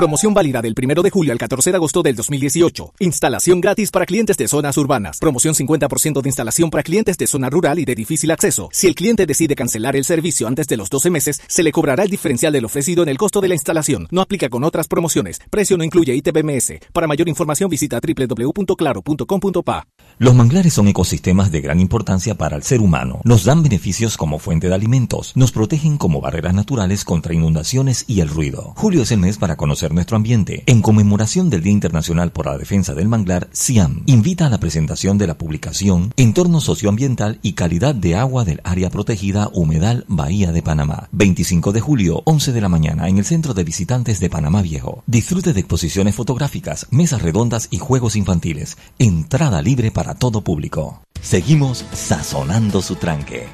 Promoción 0.00 0.32
válida 0.32 0.62
del 0.62 0.74
1 0.74 1.02
de 1.02 1.10
julio 1.10 1.30
al 1.30 1.36
14 1.36 1.72
de 1.72 1.76
agosto 1.76 2.02
del 2.02 2.16
2018. 2.16 2.94
Instalación 3.00 3.60
gratis 3.60 3.90
para 3.90 4.06
clientes 4.06 4.38
de 4.38 4.48
zonas 4.48 4.78
urbanas. 4.78 5.18
Promoción 5.18 5.52
50% 5.52 6.22
de 6.22 6.28
instalación 6.30 6.70
para 6.70 6.82
clientes 6.82 7.18
de 7.18 7.26
zona 7.26 7.50
rural 7.50 7.78
y 7.78 7.84
de 7.84 7.94
difícil 7.94 8.30
acceso. 8.30 8.70
Si 8.72 8.86
el 8.86 8.94
cliente 8.94 9.26
decide 9.26 9.54
cancelar 9.54 9.96
el 9.96 10.06
servicio 10.06 10.48
antes 10.48 10.68
de 10.68 10.78
los 10.78 10.88
12 10.88 11.10
meses, 11.10 11.42
se 11.46 11.62
le 11.62 11.70
cobrará 11.70 12.04
el 12.04 12.08
diferencial 12.08 12.50
del 12.50 12.64
ofrecido 12.64 13.02
en 13.02 13.10
el 13.10 13.18
costo 13.18 13.42
de 13.42 13.48
la 13.48 13.54
instalación. 13.54 14.08
No 14.10 14.22
aplica 14.22 14.48
con 14.48 14.64
otras 14.64 14.88
promociones. 14.88 15.38
Precio 15.50 15.76
no 15.76 15.84
incluye 15.84 16.14
ITBMS. 16.14 16.78
Para 16.94 17.06
mayor 17.06 17.28
información 17.28 17.68
visita 17.68 18.00
www.claro.com.pa. 18.00 19.86
Los 20.16 20.34
manglares 20.34 20.72
son 20.72 20.88
ecosistemas 20.88 21.52
de 21.52 21.60
gran 21.60 21.78
importancia 21.78 22.34
para 22.36 22.56
el 22.56 22.62
ser 22.62 22.80
humano. 22.80 23.20
Nos 23.24 23.44
dan 23.44 23.62
beneficios 23.62 24.16
como 24.16 24.38
fuente 24.38 24.68
de 24.68 24.74
alimentos, 24.74 25.36
nos 25.36 25.52
protegen 25.52 25.98
como 25.98 26.22
barreras 26.22 26.54
naturales 26.54 27.04
contra 27.04 27.34
inundaciones 27.34 28.06
y 28.08 28.20
el 28.20 28.30
ruido. 28.30 28.72
Julio 28.76 29.02
es 29.02 29.12
el 29.12 29.18
mes 29.18 29.36
para 29.36 29.56
conocer 29.56 29.89
nuestro 29.94 30.16
ambiente. 30.16 30.62
En 30.66 30.82
conmemoración 30.82 31.50
del 31.50 31.62
Día 31.62 31.72
Internacional 31.72 32.32
por 32.32 32.46
la 32.46 32.58
Defensa 32.58 32.94
del 32.94 33.08
Manglar, 33.08 33.48
CIAM 33.52 34.02
invita 34.06 34.46
a 34.46 34.50
la 34.50 34.60
presentación 34.60 35.18
de 35.18 35.26
la 35.26 35.38
publicación 35.38 36.12
Entorno 36.16 36.60
Socioambiental 36.60 37.38
y 37.42 37.54
Calidad 37.54 37.94
de 37.94 38.16
Agua 38.16 38.44
del 38.44 38.60
Área 38.64 38.90
Protegida 38.90 39.50
Humedal 39.52 40.04
Bahía 40.08 40.52
de 40.52 40.62
Panamá. 40.62 41.08
25 41.12 41.72
de 41.72 41.80
julio, 41.80 42.22
11 42.24 42.52
de 42.52 42.60
la 42.60 42.68
mañana, 42.68 43.08
en 43.08 43.18
el 43.18 43.24
Centro 43.24 43.54
de 43.54 43.64
Visitantes 43.64 44.20
de 44.20 44.30
Panamá 44.30 44.62
Viejo. 44.62 45.02
Disfrute 45.06 45.52
de 45.52 45.60
exposiciones 45.60 46.14
fotográficas, 46.14 46.86
mesas 46.90 47.22
redondas 47.22 47.68
y 47.70 47.78
juegos 47.78 48.16
infantiles. 48.16 48.76
Entrada 48.98 49.62
libre 49.62 49.90
para 49.90 50.14
todo 50.14 50.42
público. 50.42 51.02
Seguimos 51.20 51.84
sazonando 51.92 52.82
su 52.82 52.96
tranque. 52.96 53.46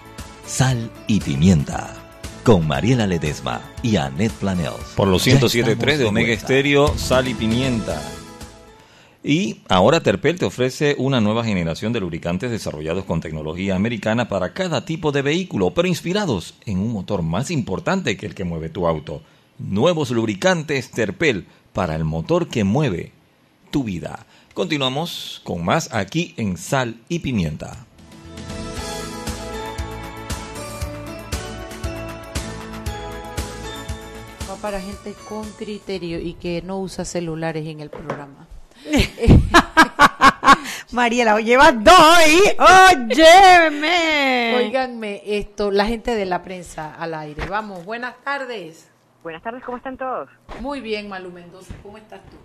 Sal 0.47 0.90
y 1.09 1.21
pimienta. 1.21 1.96
Con 2.47 2.69
Mariela 2.69 3.09
Ledesma 3.09 3.61
y 3.83 3.97
Annette 3.97 4.33
Planels. 4.35 4.95
Por 4.95 5.09
los 5.09 5.25
Ya 5.25 5.33
107.3 5.33 5.65
estamos 5.67 5.99
de 5.99 6.05
Omega. 6.05 6.33
Estéreo, 6.33 6.97
sal 6.97 7.26
y 7.26 7.35
pimienta. 7.35 8.00
Y 9.25 9.62
ahora 9.69 9.99
Terpel 9.99 10.38
te 10.38 10.45
ofrece 10.45 10.95
una 10.97 11.21
nueva 11.21 11.43
generación 11.43 11.93
de 11.93 11.99
lubricantes 11.99 12.53
desarrollados 12.53 13.05
con 13.05 13.21
tecnología 13.21 13.75
americana 13.75 14.29
para 14.29 14.53
cada 14.53 14.85
tipo 14.85 15.11
de 15.11 15.23
vehículo, 15.23 15.75
pero 15.75 15.88
inspirados 15.88 16.55
en 16.67 16.79
un 16.79 16.93
motor 16.93 17.23
más 17.23 17.50
importante 17.50 18.17
que 18.17 18.26
el 18.26 18.37
que 18.37 18.45
mueve 18.45 18.69
tu 18.69 18.87
auto. 18.87 19.23
Nuevos 19.59 20.12
lubricantes 20.12 20.93
Terpel 20.93 21.49
para 21.73 21.97
el 21.97 22.05
motor 22.05 22.47
que 22.47 22.62
mueve 22.62 23.11
tu 23.73 23.83
vida. 23.83 24.25
Continuamos 24.55 25.41
con 25.43 25.65
más 25.65 25.93
aquí 25.93 26.33
en 26.37 26.57
Sal 26.57 26.95
y 27.09 27.19
Pimienta. 27.19 27.87
Para 34.63 34.81
gente 34.81 35.15
con 35.29 35.45
criterio 35.53 36.19
y 36.19 36.35
que 36.35 36.63
no 36.63 36.81
usa 36.81 37.05
celulares 37.05 37.67
en 37.67 37.81
el 37.81 37.91
programa. 37.91 38.49
Mariela, 40.93 41.39
llevas 41.41 41.85
dos 41.85 41.95
ahí. 41.99 42.39
¡Óyeme! 42.59 44.55
Óiganme 44.57 45.23
esto, 45.25 45.71
la 45.71 45.85
gente 45.87 46.15
de 46.15 46.25
la 46.25 46.43
prensa 46.43 46.95
al 46.95 47.15
aire. 47.15 47.47
Vamos, 47.47 47.85
buenas 47.85 48.17
tardes. 48.25 48.91
Buenas 49.23 49.43
tardes, 49.43 49.63
¿cómo 49.63 49.77
están 49.77 49.97
todos? 49.97 50.29
Muy 50.61 50.81
bien, 50.81 51.09
Malu 51.09 51.31
Mendoza, 51.31 51.75
¿cómo 51.83 51.99
estás 51.99 52.21
tú? 52.31 52.37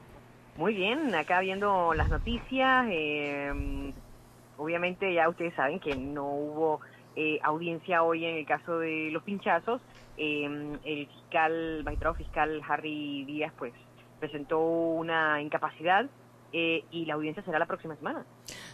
Muy 0.57 0.73
bien, 0.73 1.15
acá 1.15 1.39
viendo 1.39 1.93
las 1.93 2.09
noticias. 2.09 2.85
eh, 2.89 3.93
obviamente 4.57 5.11
ya 5.13 5.27
ustedes 5.27 5.53
saben 5.55 5.79
que 5.79 5.95
no 5.95 6.25
hubo 6.27 6.81
eh, 7.15 7.39
audiencia 7.43 8.03
hoy 8.03 8.25
en 8.25 8.37
el 8.37 8.45
caso 8.45 8.79
de 8.79 9.09
los 9.11 9.23
pinchazos. 9.23 9.81
Eh, 10.23 10.77
el 10.83 11.07
fiscal, 11.07 11.83
magistrado 11.83 12.13
fiscal 12.13 12.61
Harry 12.69 13.25
Díaz, 13.25 13.51
pues 13.57 13.73
presentó 14.19 14.59
una 14.59 15.41
incapacidad 15.41 16.05
eh, 16.53 16.85
y 16.91 17.05
la 17.05 17.15
audiencia 17.15 17.41
será 17.43 17.57
la 17.57 17.65
próxima 17.65 17.95
semana. 17.95 18.23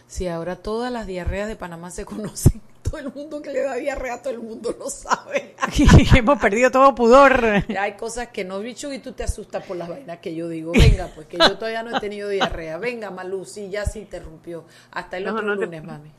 Si 0.06 0.28
ahora 0.28 0.56
todas 0.56 0.92
las 0.92 1.06
diarreas 1.06 1.48
de 1.48 1.56
Panamá 1.56 1.90
se 1.90 2.04
conocen, 2.04 2.60
todo 2.90 2.98
el 3.00 3.12
mundo 3.12 3.40
que 3.42 3.50
le 3.52 3.62
da 3.62 3.74
diarrea, 3.74 4.20
todo 4.22 4.32
el 4.34 4.40
mundo 4.40 4.74
lo 4.78 4.88
sabe. 4.88 5.54
Hemos 6.16 6.38
perdido 6.40 6.70
todo 6.70 6.94
pudor. 6.94 7.44
Hay 7.78 7.92
cosas 7.96 8.28
que 8.28 8.44
no, 8.44 8.60
bicho, 8.60 8.92
y 8.92 8.98
tú 8.98 9.12
te 9.12 9.24
asustas 9.24 9.64
por 9.66 9.76
las 9.76 9.88
vainas 9.88 10.18
que 10.18 10.34
yo 10.34 10.48
digo. 10.48 10.72
Venga, 10.72 11.08
pues 11.14 11.26
que 11.26 11.36
yo 11.38 11.56
todavía 11.58 11.82
no 11.82 11.96
he 11.96 12.00
tenido 12.00 12.28
diarrea. 12.28 12.78
Venga, 12.78 13.10
Malú, 13.10 13.44
sí, 13.44 13.70
ya 13.70 13.84
se 13.84 14.00
interrumpió. 14.00 14.64
Hasta 14.92 15.16
el 15.18 15.24
No, 15.24 15.32
otro 15.34 15.42
no 15.46 15.58
te- 15.58 15.64
lunes, 15.66 15.84
mami. 15.84 16.10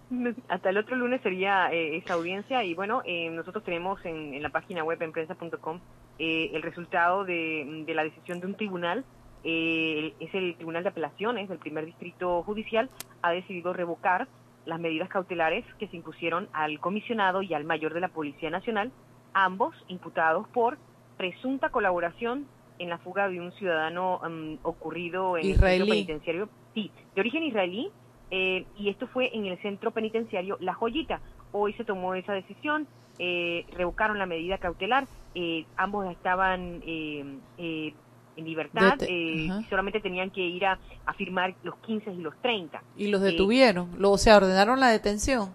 Hasta 0.47 0.69
el 0.69 0.77
otro 0.77 0.95
lunes 0.95 1.21
sería 1.21 1.71
eh, 1.71 1.97
esa 1.97 2.13
audiencia 2.15 2.63
y 2.63 2.73
bueno, 2.73 3.01
eh, 3.05 3.29
nosotros 3.29 3.63
tenemos 3.63 4.03
en, 4.05 4.33
en 4.33 4.41
la 4.43 4.49
página 4.49 4.83
web 4.83 5.01
en 5.01 5.11
prensa.com 5.11 5.79
eh, 6.17 6.49
el 6.53 6.61
resultado 6.61 7.25
de, 7.25 7.83
de 7.85 7.93
la 7.93 8.03
decisión 8.03 8.39
de 8.39 8.47
un 8.47 8.55
tribunal. 8.55 9.05
eh, 9.43 10.13
es 10.19 10.33
el 10.33 10.55
Tribunal 10.55 10.83
de 10.83 10.89
Apelaciones 10.89 11.47
del 11.47 11.59
primer 11.59 11.85
distrito 11.85 12.43
judicial 12.43 12.89
ha 13.21 13.31
decidido 13.31 13.71
revocar 13.71 14.27
las 14.65 14.79
medidas 14.79 15.09
cautelares 15.09 15.65
que 15.79 15.87
se 15.87 15.95
impusieron 15.95 16.47
al 16.53 16.79
comisionado 16.79 17.41
y 17.41 17.53
al 17.53 17.63
mayor 17.63 17.93
de 17.93 18.01
la 18.01 18.09
Policía 18.09 18.49
Nacional, 18.49 18.91
ambos 19.33 19.75
imputados 19.87 20.47
por 20.49 20.77
presunta 21.17 21.69
colaboración 21.69 22.47
en 22.79 22.89
la 22.89 22.97
fuga 22.97 23.27
de 23.27 23.39
un 23.39 23.51
ciudadano 23.53 24.21
mm, 24.23 24.59
ocurrido 24.63 25.37
en 25.37 25.49
el 25.49 25.59
centro 25.59 25.87
penitenciario, 25.87 26.49
sí, 26.73 26.91
de 27.13 27.21
origen 27.21 27.43
israelí, 27.43 27.91
eh, 28.31 28.65
y 28.77 28.89
esto 28.89 29.07
fue 29.07 29.35
en 29.35 29.45
el 29.45 29.61
centro 29.61 29.91
penitenciario 29.91 30.57
La 30.59 30.73
Joyita. 30.73 31.19
Hoy 31.51 31.73
se 31.73 31.83
tomó 31.83 32.13
esa 32.13 32.33
decisión, 32.33 32.87
eh, 33.17 33.65
revocaron 33.73 34.19
la 34.19 34.27
medida 34.27 34.59
cautelar, 34.59 35.07
eh, 35.35 35.65
ambos 35.77 36.09
estaban 36.11 36.81
eh, 36.85 37.37
eh, 37.57 37.93
en 38.39 38.45
libertad 38.45 38.97
Dete- 38.97 39.05
eh, 39.09 39.61
y 39.61 39.69
solamente 39.69 39.99
tenían 39.99 40.31
que 40.31 40.41
ir 40.41 40.65
a, 40.65 40.79
a 41.05 41.13
firmar 41.13 41.53
los 41.63 41.75
15 41.85 42.11
y 42.11 42.17
los 42.17 42.33
30. 42.41 42.81
Y 42.97 43.07
los 43.07 43.21
Eh, 43.21 43.25
detuvieron, 43.25 43.89
lo, 43.97 44.11
o 44.11 44.17
sea, 44.17 44.37
ordenaron 44.37 44.79
la 44.79 44.87
detención. 44.89 45.51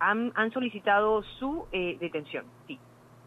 han, 0.00 0.32
han 0.36 0.52
solicitado 0.52 1.22
su 1.38 1.64
eh, 1.72 1.96
detención, 2.00 2.44
sí. 2.66 2.78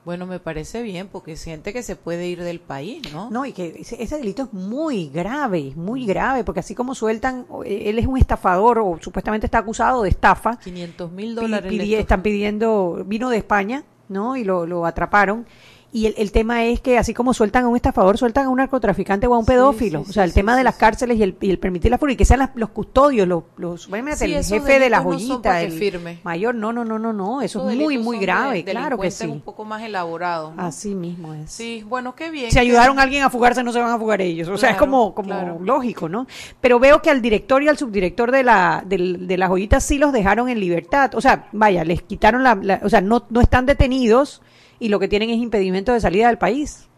Bueno, 0.04 0.26
me 0.26 0.40
parece 0.40 0.82
bien, 0.82 1.10
porque 1.10 1.36
siente 1.36 1.74
que 1.74 1.84
se 1.84 1.96
puede 1.96 2.26
ir 2.28 2.42
del 2.42 2.60
país, 2.60 3.14
¿no? 3.14 3.30
No, 3.30 3.46
y 3.46 3.54
que 3.54 3.68
ese, 3.82 4.02
ese 4.02 4.18
delito 4.18 4.44
es 4.44 4.54
muy 4.54 5.10
grave, 5.10 5.74
muy 5.76 6.08
grave, 6.08 6.44
porque 6.44 6.62
así 6.62 6.74
como 6.74 6.96
sueltan, 6.96 7.46
eh, 7.66 7.84
él 7.86 8.00
es 8.00 8.08
un 8.08 8.18
estafador 8.18 8.80
o 8.80 8.98
supuestamente 9.00 9.46
está 9.46 9.60
acusado 9.60 10.02
de 10.02 10.10
estafa. 10.10 10.58
500 10.58 11.12
mil 11.12 11.36
dólares. 11.36 11.72
pidi- 11.72 11.94
están 11.98 12.24
pidiendo, 12.24 13.04
vino 13.06 13.30
de 13.30 13.38
España, 13.38 13.84
¿no? 14.10 14.36
Y 14.38 14.44
lo, 14.44 14.66
lo 14.66 14.88
atraparon. 14.88 15.46
Y 15.94 16.06
el, 16.06 16.16
el 16.18 16.32
tema 16.32 16.64
es 16.64 16.80
que 16.80 16.98
así 16.98 17.14
como 17.14 17.34
sueltan 17.34 17.66
a 17.66 17.68
un 17.68 17.76
estafador, 17.76 18.18
sueltan 18.18 18.46
a 18.46 18.50
un 18.50 18.58
narcotraficante 18.58 19.28
o 19.28 19.34
a 19.36 19.38
un 19.40 19.46
pedófilo. 19.46 20.04
sí, 20.06 20.10
o 20.12 20.14
sea, 20.14 20.24
sí, 20.24 20.30
el 20.30 20.34
tema 20.34 20.56
de 20.56 20.64
las 20.64 20.76
cárceles 20.76 21.18
y 21.18 21.24
el, 21.24 21.36
y 21.42 21.50
el 21.50 21.60
permitir 21.60 21.92
la 21.92 21.98
fuga, 21.98 22.14
y 22.14 22.16
que 22.16 22.24
sean 22.24 22.40
las- 22.40 22.52
los 22.56 22.70
custodios, 22.70 23.28
los, 23.28 23.44
los 23.58 23.90
el 23.92 24.44
jefe 24.44 24.80
de 24.80 24.90
la 24.90 25.00
no 25.00 25.04
joyita, 25.04 25.60
que 25.60 25.66
el 25.66 25.72
firme. 25.74 26.20
mayor, 26.24 26.56
no, 26.56 26.72
no, 26.72 26.86
no, 26.86 26.98
no, 26.98 27.12
no, 27.12 27.42
eso 27.42 27.70
es 27.70 27.76
muy, 27.76 27.98
muy 27.98 28.16
son 28.16 28.20
de 28.20 28.26
grave, 28.26 28.64
claro 28.64 28.98
que 28.98 29.12
sí. 29.12 29.26
un 29.28 29.42
poco 29.42 29.66
más 29.66 29.82
elaborados. 29.84 30.56
¿no? 30.56 30.64
Así 30.64 30.96
mismo 30.96 31.34
es. 31.34 31.52
Sí, 31.52 31.84
bueno, 31.88 32.16
qué 32.16 32.32
bien. 32.32 32.52
si 32.52 32.58
ayudaron 32.60 32.98
a 32.98 33.02
alguien 33.02 33.24
a 33.24 33.30
fugarse, 33.30 33.62
no 33.62 33.74
se 33.74 33.80
van 33.80 33.92
a 33.92 33.98
fugar 33.98 34.22
ellos. 34.22 34.48
O 34.48 34.58
sea, 34.58 34.70
es 34.72 34.78
como, 34.78 35.14
como 35.14 35.28
claro. 35.28 35.58
lógico, 35.62 36.08
¿no? 36.08 36.26
Pero 36.62 36.80
veo 36.80 37.02
que 37.02 37.10
al 37.10 37.22
director 37.22 37.62
y 37.64 37.68
al 37.68 37.78
subdirector 37.78 38.32
de 38.32 38.44
la, 38.44 38.82
del- 38.86 39.28
de 39.28 39.38
la 39.38 39.50
joyita 39.50 39.82
sí 39.82 39.98
los 39.98 40.14
dejaron 40.14 40.48
en 40.48 40.60
libertad. 40.60 41.12
O 41.16 41.22
sea, 41.22 41.50
vaya, 41.52 41.84
les 41.84 42.02
quitaron 42.02 42.44
la, 42.44 42.56
la- 42.56 42.80
o 42.84 42.88
sea, 42.90 43.02
no, 43.02 43.26
no 43.30 43.42
están 43.42 43.66
detenidos 43.66 44.42
y 44.82 44.90
lo 44.90 45.00
que 45.00 45.08
tienen 45.08 45.30
es 45.30 45.38
impedimento 45.38 45.94
de 45.94 46.02
salida 46.02 46.28
del 46.28 46.38
país. 46.38 46.90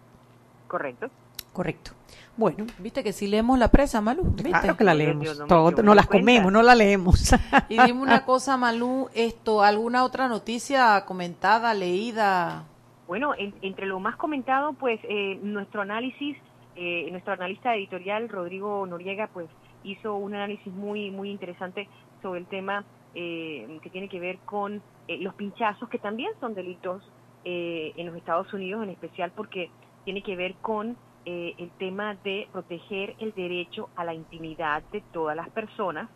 Correcto. 0.67 1.07
Correcto. 1.51 1.91
Bueno, 2.35 2.65
Viste 2.79 3.03
que 3.03 3.13
si 3.13 3.27
leemos 3.27 3.59
la 3.59 3.67
presa, 3.67 4.01
Malú. 4.01 4.23
¿viste? 4.23 4.49
claro 4.49 4.75
que 4.75 4.83
la 4.83 4.95
leemos. 4.95 5.21
Dios, 5.21 5.37
no 5.39 5.45
Todo- 5.45 5.69
yo 5.75 5.93
las 5.93 6.07
cuenta. 6.07 6.23
comemos, 6.25 6.51
no 6.51 6.63
la 6.63 6.73
leemos. 6.73 7.31
Y 7.69 7.77
dime 7.79 8.01
una 8.01 8.25
cosa, 8.25 8.57
Malú, 8.57 9.07
esto, 9.13 9.61
¿alguna 9.61 10.03
otra 10.03 10.27
noticia 10.27 11.05
comentada, 11.05 11.75
leída? 11.75 12.63
Bueno, 13.05 13.35
en- 13.37 13.53
entre 13.61 13.85
lo 13.85 13.99
más 13.99 14.15
comentado, 14.15 14.73
pues 14.73 14.99
eh, 15.03 15.37
nuestro 15.43 15.81
análisis, 15.81 16.35
eh, 16.75 17.07
nuestro 17.11 17.33
analista 17.33 17.75
editorial 17.75 18.29
Rodrigo 18.29 18.83
Noriega, 18.87 19.29
pues 19.31 19.47
hizo 19.83 20.15
un 20.15 20.33
análisis 20.33 20.73
muy 20.73 21.11
muy 21.11 21.29
interesante 21.29 21.87
sobre 22.23 22.39
el 22.39 22.47
tema 22.47 22.83
eh, 23.13 23.77
que 23.83 23.89
tiene 23.91 24.09
que 24.09 24.19
ver 24.19 24.39
con 24.45 24.81
eh, 25.07 25.17
los 25.19 25.35
pinchazos, 25.35 25.87
que 25.89 25.99
también 25.99 26.31
son 26.39 26.55
delitos 26.55 27.03
eh, 27.45 27.93
en 27.97 28.07
los 28.07 28.15
Estados 28.15 28.51
Unidos, 28.53 28.83
en 28.83 28.89
especial 28.89 29.31
porque 29.35 29.69
tiene 30.05 30.21
que 30.21 30.35
ver 30.35 30.55
con 30.55 30.97
eh, 31.25 31.53
el 31.57 31.69
tema 31.71 32.15
de 32.23 32.47
proteger 32.51 33.15
el 33.19 33.33
derecho 33.33 33.89
a 33.95 34.03
la 34.03 34.13
intimidad 34.13 34.83
de 34.91 35.01
todas 35.13 35.35
las 35.35 35.49
personas. 35.49 36.09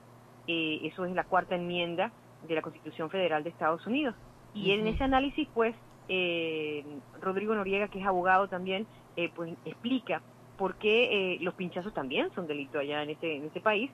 Eh, 0.48 0.80
eso 0.84 1.06
es 1.06 1.13
la 1.13 1.24
cuarta 1.24 1.56
enmienda 1.56 2.12
de 2.48 2.56
la 2.56 2.62
Constitución 2.62 3.10
Federal 3.10 3.44
de 3.44 3.50
Estados 3.50 3.86
Unidos. 3.88 4.16
Y 4.54 4.72
en 4.72 4.88
ese 4.88 5.04
análisis, 5.04 5.48
pues, 5.54 5.76
eh, 6.10 6.84
Rodrigo 7.22 7.54
Noriega, 7.54 7.90
que 7.90 8.00
es 8.00 8.06
abogado 8.06 8.48
también, 8.48 8.88
eh, 9.16 9.30
pues 9.36 9.54
explica 9.66 10.22
por 10.58 10.76
qué 10.76 11.34
eh, 11.34 11.38
los 11.42 11.54
pinchazos 11.54 11.94
también 11.94 12.32
son 12.34 12.48
delito 12.48 12.80
allá 12.80 13.04
en 13.04 13.12
ese, 13.12 13.36
en 13.36 13.46
ese 13.46 13.62
país. 13.62 13.92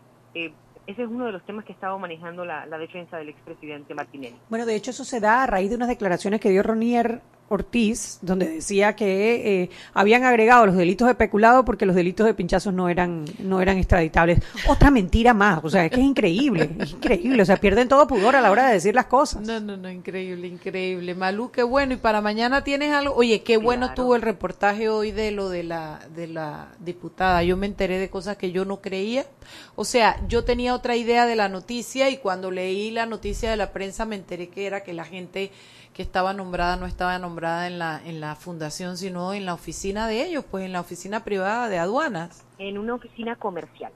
Ese 0.85 1.03
es 1.03 1.09
uno 1.09 1.25
de 1.25 1.31
los 1.31 1.45
temas 1.45 1.63
que 1.65 1.71
ha 1.71 1.75
estado 1.75 1.97
manejando 1.97 2.43
la, 2.43 2.65
la 2.65 2.77
defensa 2.77 3.17
del 3.17 3.29
expresidente 3.29 3.93
Martinelli. 3.93 4.35
Bueno, 4.49 4.65
de 4.65 4.75
hecho 4.75 4.91
eso 4.91 5.05
se 5.05 5.19
da 5.19 5.43
a 5.43 5.47
raíz 5.47 5.69
de 5.69 5.77
unas 5.77 5.87
declaraciones 5.87 6.41
que 6.41 6.49
dio 6.49 6.61
Ronier 6.63 7.21
Ortiz, 7.49 8.17
donde 8.21 8.47
decía 8.47 8.95
que 8.95 9.63
eh, 9.63 9.69
habían 9.93 10.23
agregado 10.23 10.65
los 10.65 10.75
delitos 10.75 11.07
de 11.07 11.13
peculado 11.15 11.63
porque 11.65 11.85
los 11.85 11.95
delitos 11.95 12.25
de 12.25 12.33
pinchazos 12.33 12.73
no 12.73 12.89
eran 12.89 13.25
no 13.39 13.61
eran 13.61 13.77
extraditables. 13.77 14.39
Otra 14.67 14.89
mentira 14.89 15.33
más, 15.33 15.59
o 15.63 15.69
sea, 15.69 15.85
es 15.85 15.91
que 15.91 15.99
es 15.99 16.05
increíble, 16.05 16.71
es 16.79 16.91
increíble, 16.91 17.41
o 17.41 17.45
sea, 17.45 17.57
pierden 17.57 17.87
todo 17.87 18.07
pudor 18.07 18.35
a 18.35 18.41
la 18.41 18.49
hora 18.49 18.67
de 18.67 18.73
decir 18.73 18.95
las 18.95 19.05
cosas. 19.05 19.41
No, 19.45 19.59
no, 19.59 19.77
no, 19.77 19.89
increíble, 19.91 20.47
increíble. 20.47 21.13
Malú, 21.15 21.51
qué 21.51 21.63
bueno. 21.63 21.93
Y 21.93 21.97
para 21.97 22.21
mañana 22.21 22.63
tienes 22.63 22.91
algo. 22.91 23.13
Oye, 23.15 23.43
qué 23.43 23.57
bueno 23.57 23.87
Claro. 23.87 24.01
tuvo 24.01 24.15
el 24.15 24.21
reportaje 24.21 24.89
hoy 24.89 25.11
de 25.11 25.31
lo 25.31 25.49
de 25.49 25.63
la, 25.63 25.99
de 26.15 26.27
la 26.27 26.69
diputada. 26.79 27.43
Yo 27.43 27.57
me 27.57 27.67
enteré 27.67 27.99
de 27.99 28.09
cosas 28.09 28.37
que 28.37 28.51
yo 28.51 28.65
no 28.65 28.81
creía. 28.81 29.25
O 29.75 29.85
sea, 29.85 30.19
yo 30.27 30.43
tenía 30.43 30.73
otra 30.73 30.95
idea 30.95 31.25
de 31.25 31.35
la 31.35 31.49
noticia 31.49 32.09
y 32.09 32.17
cuando 32.17 32.49
leí 32.51 32.89
la 32.91 33.05
noticia 33.05 33.51
de 33.51 33.57
la 33.57 33.71
prensa 33.73 34.05
me 34.05 34.15
enteré 34.15 34.47
que 34.49 34.65
era 34.65 34.81
que 34.83 34.93
la 34.93 35.05
gente 35.05 35.51
que 35.93 36.01
estaba 36.01 36.33
nombrada 36.33 36.75
no 36.75 36.85
estaba 36.85 37.17
nombrada 37.19 37.67
en 37.67 37.77
la, 37.79 38.01
en 38.03 38.19
la 38.19 38.35
fundación, 38.35 38.97
sino 38.97 39.33
en 39.33 39.45
la 39.45 39.53
oficina 39.53 40.07
de 40.07 40.23
ellos, 40.25 40.43
pues 40.49 40.65
en 40.65 40.71
la 40.73 40.81
oficina 40.81 41.23
privada 41.23 41.69
de 41.69 41.77
aduanas. 41.77 42.45
En 42.57 42.77
una 42.77 42.95
oficina 42.95 43.35
comercial. 43.35 43.91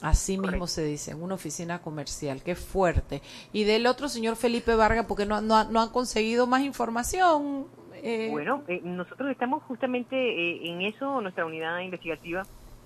Así 0.00 0.36
mismo 0.38 0.66
se 0.66 0.84
dice, 0.84 1.12
en 1.12 1.22
una 1.22 1.34
oficina 1.34 1.80
comercial, 1.80 2.42
qué 2.42 2.54
fuerte. 2.54 3.22
Y 3.52 3.64
del 3.64 3.86
otro 3.86 4.08
señor 4.08 4.36
Felipe 4.36 4.74
Vargas, 4.74 5.06
porque 5.06 5.24
no, 5.24 5.40
no, 5.40 5.64
no 5.64 5.80
han 5.80 5.88
conseguido 5.88 6.46
más 6.46 6.62
información. 6.62 7.66
Eh, 8.02 8.28
Bueno, 8.30 8.62
eh, 8.68 8.80
nosotros 8.84 9.30
estamos 9.30 9.62
justamente 9.62 10.14
eh, 10.16 10.68
en 10.70 10.82
eso, 10.82 11.20
nuestra 11.22 11.46
unidad 11.46 11.78
investigativa 11.80 12.42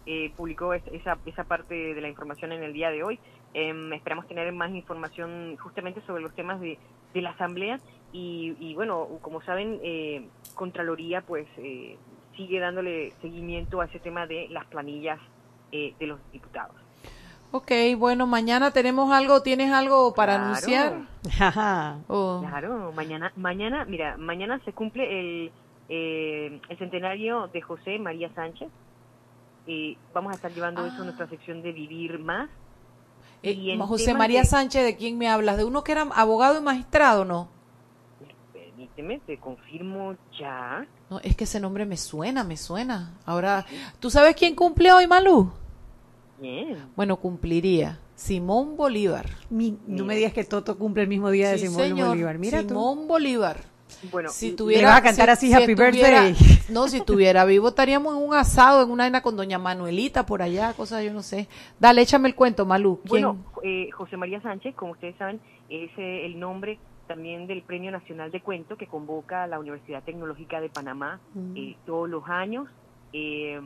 eh, 0.07 0.33
publicó 0.37 0.75
es- 0.75 0.87
esa, 0.93 1.19
esa 1.27 1.45
parte 1.45 1.75
de 1.75 2.01
la 2.01 2.09
información 2.09 2.53
en 2.53 2.63
el 2.63 2.73
día 2.73 2.91
de 2.91 3.03
hoy. 3.03 3.19
Em, 3.53 3.93
esperamos 3.95 4.27
tener 4.29 4.53
más 4.53 4.71
información 4.71 5.57
justamente 5.59 6.01
sobre 6.07 6.23
los 6.23 6.33
temas 6.35 6.61
de, 6.61 6.79
de 7.15 7.23
la 7.23 7.31
Asamblea 7.31 7.81
y, 8.13 8.55
y 8.61 8.75
bueno, 8.75 9.07
como 9.23 9.43
saben, 9.43 9.81
eh, 9.83 10.29
Contraloría 10.55 11.21
pues 11.23 11.47
eh, 11.59 11.97
sigue 12.37 12.59
dándole 12.61 13.13
seguimiento 13.21 13.81
a 13.81 13.87
ese 13.87 13.99
tema 14.01 14.27
de 14.27 14.49
las 14.51 14.65
planillas 14.67 15.19
eh, 15.73 15.95
de 15.99 16.07
los 16.07 16.19
diputados. 16.33 16.75
Ok, 17.51 17.73
bueno, 17.97 18.27
mañana 18.27 18.71
tenemos 18.73 19.11
algo, 19.13 19.43
¿tienes 19.43 19.73
algo 19.73 20.13
para 20.15 20.35
Claro. 20.35 20.47
anunciar? 20.49 21.09
Oh. 22.09 22.45
Claro, 22.47 22.93
mañana, 22.95 23.33
mañana, 23.37 23.85
mira, 23.85 24.17
mañana 24.19 24.61
se 24.65 24.73
cumple 24.73 25.21
el, 25.21 25.53
eh, 25.89 26.61
el 26.69 26.79
centenario 26.79 27.49
de 27.49 27.61
José 27.63 27.99
María 27.99 28.31
Sánchez. 28.35 28.69
Eh, 29.67 29.97
vamos 30.15 30.33
a 30.33 30.37
estar 30.37 30.51
llevando 30.53 30.85
eso 30.87 30.99
en 30.99 31.05
nuestra 31.05 31.29
sección 31.29 31.63
de 31.63 31.73
Vivir 31.73 32.19
Más. 32.19 32.49
Eh, 33.43 33.53
Y 33.53 33.79
José 33.79 34.15
María 34.15 34.41
de- 34.41 34.47
Sánchez, 34.47 34.83
¿de 34.85 34.97
quién 34.97 35.17
me 35.19 35.29
hablas? 35.29 35.57
¿De 35.59 35.65
uno 35.65 35.85
que 35.85 35.93
era 35.93 36.03
abogado 36.15 36.59
y 36.59 36.63
magistrado, 36.63 37.25
no? 37.25 37.49
Permíteme, 38.99 39.21
te 39.27 39.39
confirmo 39.39 40.17
ya. 40.39 40.85
No, 41.09 41.21
es 41.21 41.37
que 41.37 41.45
ese 41.45 41.61
nombre 41.61 41.87
me 41.87 41.97
suena, 41.97 42.43
me 42.43 42.57
suena. 42.57 43.15
Ahora, 43.25 43.65
¿tú 44.01 44.11
sabes 44.11 44.35
quién 44.35 44.57
cumple 44.57 44.91
hoy, 44.93 45.07
Malú? 45.07 45.53
Bien. 46.41 46.77
Bueno, 46.97 47.17
cumpliría. 47.17 48.01
Simón 48.17 48.77
Bolívar. 48.77 49.27
Mi- 49.51 49.79
no 49.87 50.05
me 50.05 50.17
digas 50.17 50.33
que 50.33 50.43
Toto 50.43 50.77
cumple 50.77 51.05
el 51.05 51.09
mismo 51.09 51.31
día 51.31 51.51
de 51.51 51.59
Simón 51.59 51.83
señor. 51.83 52.09
Bolívar. 52.09 52.39
Mira 52.39 52.63
tú. 52.63 52.69
Simón 52.71 53.07
Bolívar. 53.07 53.59
Bueno, 54.11 54.31
Si 54.31 54.53
tuviera, 54.53 54.83
Le 54.83 54.87
vas 54.89 54.99
a 54.99 55.03
cantar 55.03 55.31
así, 55.31 55.53
Happy 55.55 55.75
Birthday. 55.75 56.35
No, 56.69 56.89
si 56.89 56.99
estuviera 56.99 57.45
vivo 57.47 57.69
estaríamos 57.69 58.15
en 58.17 58.23
un 58.23 58.35
asado, 58.35 58.83
en 58.83 58.91
una 58.91 59.05
vaina 59.05 59.23
con 59.23 59.37
doña 59.37 59.59
Manuelita 59.59 60.27
por 60.27 60.43
allá, 60.43 60.75
cosas 60.75 61.03
yo 61.05 61.13
no 61.15 61.23
sé. 61.23 61.49
Dale, 61.81 62.03
échame 62.03 62.29
el 62.29 62.35
cuento, 62.35 62.67
Malú. 62.67 63.01
¿Quién? 63.05 63.25
Bueno, 63.25 63.37
eh, 63.63 63.91
José 63.93 64.17
María 64.19 64.43
Sánchez, 64.43 64.75
como 64.75 64.93
ustedes 64.93 65.17
saben, 65.17 65.41
es 65.71 65.91
eh, 65.97 66.27
el 66.27 66.39
nombre 66.39 66.79
también 67.09 67.49
del 67.49 67.63
Premio 67.63 67.91
Nacional 67.91 68.31
de 68.31 68.41
Cuento 68.41 68.77
que 68.77 68.87
convoca 68.87 69.49
la 69.49 69.59
Universidad 69.59 70.05
Tecnológica 70.05 70.61
de 70.61 70.69
Panamá 70.69 71.19
eh, 71.57 71.75
todos 71.85 72.09
los 72.09 72.29
años. 72.29 72.69
Eh, 73.13 73.61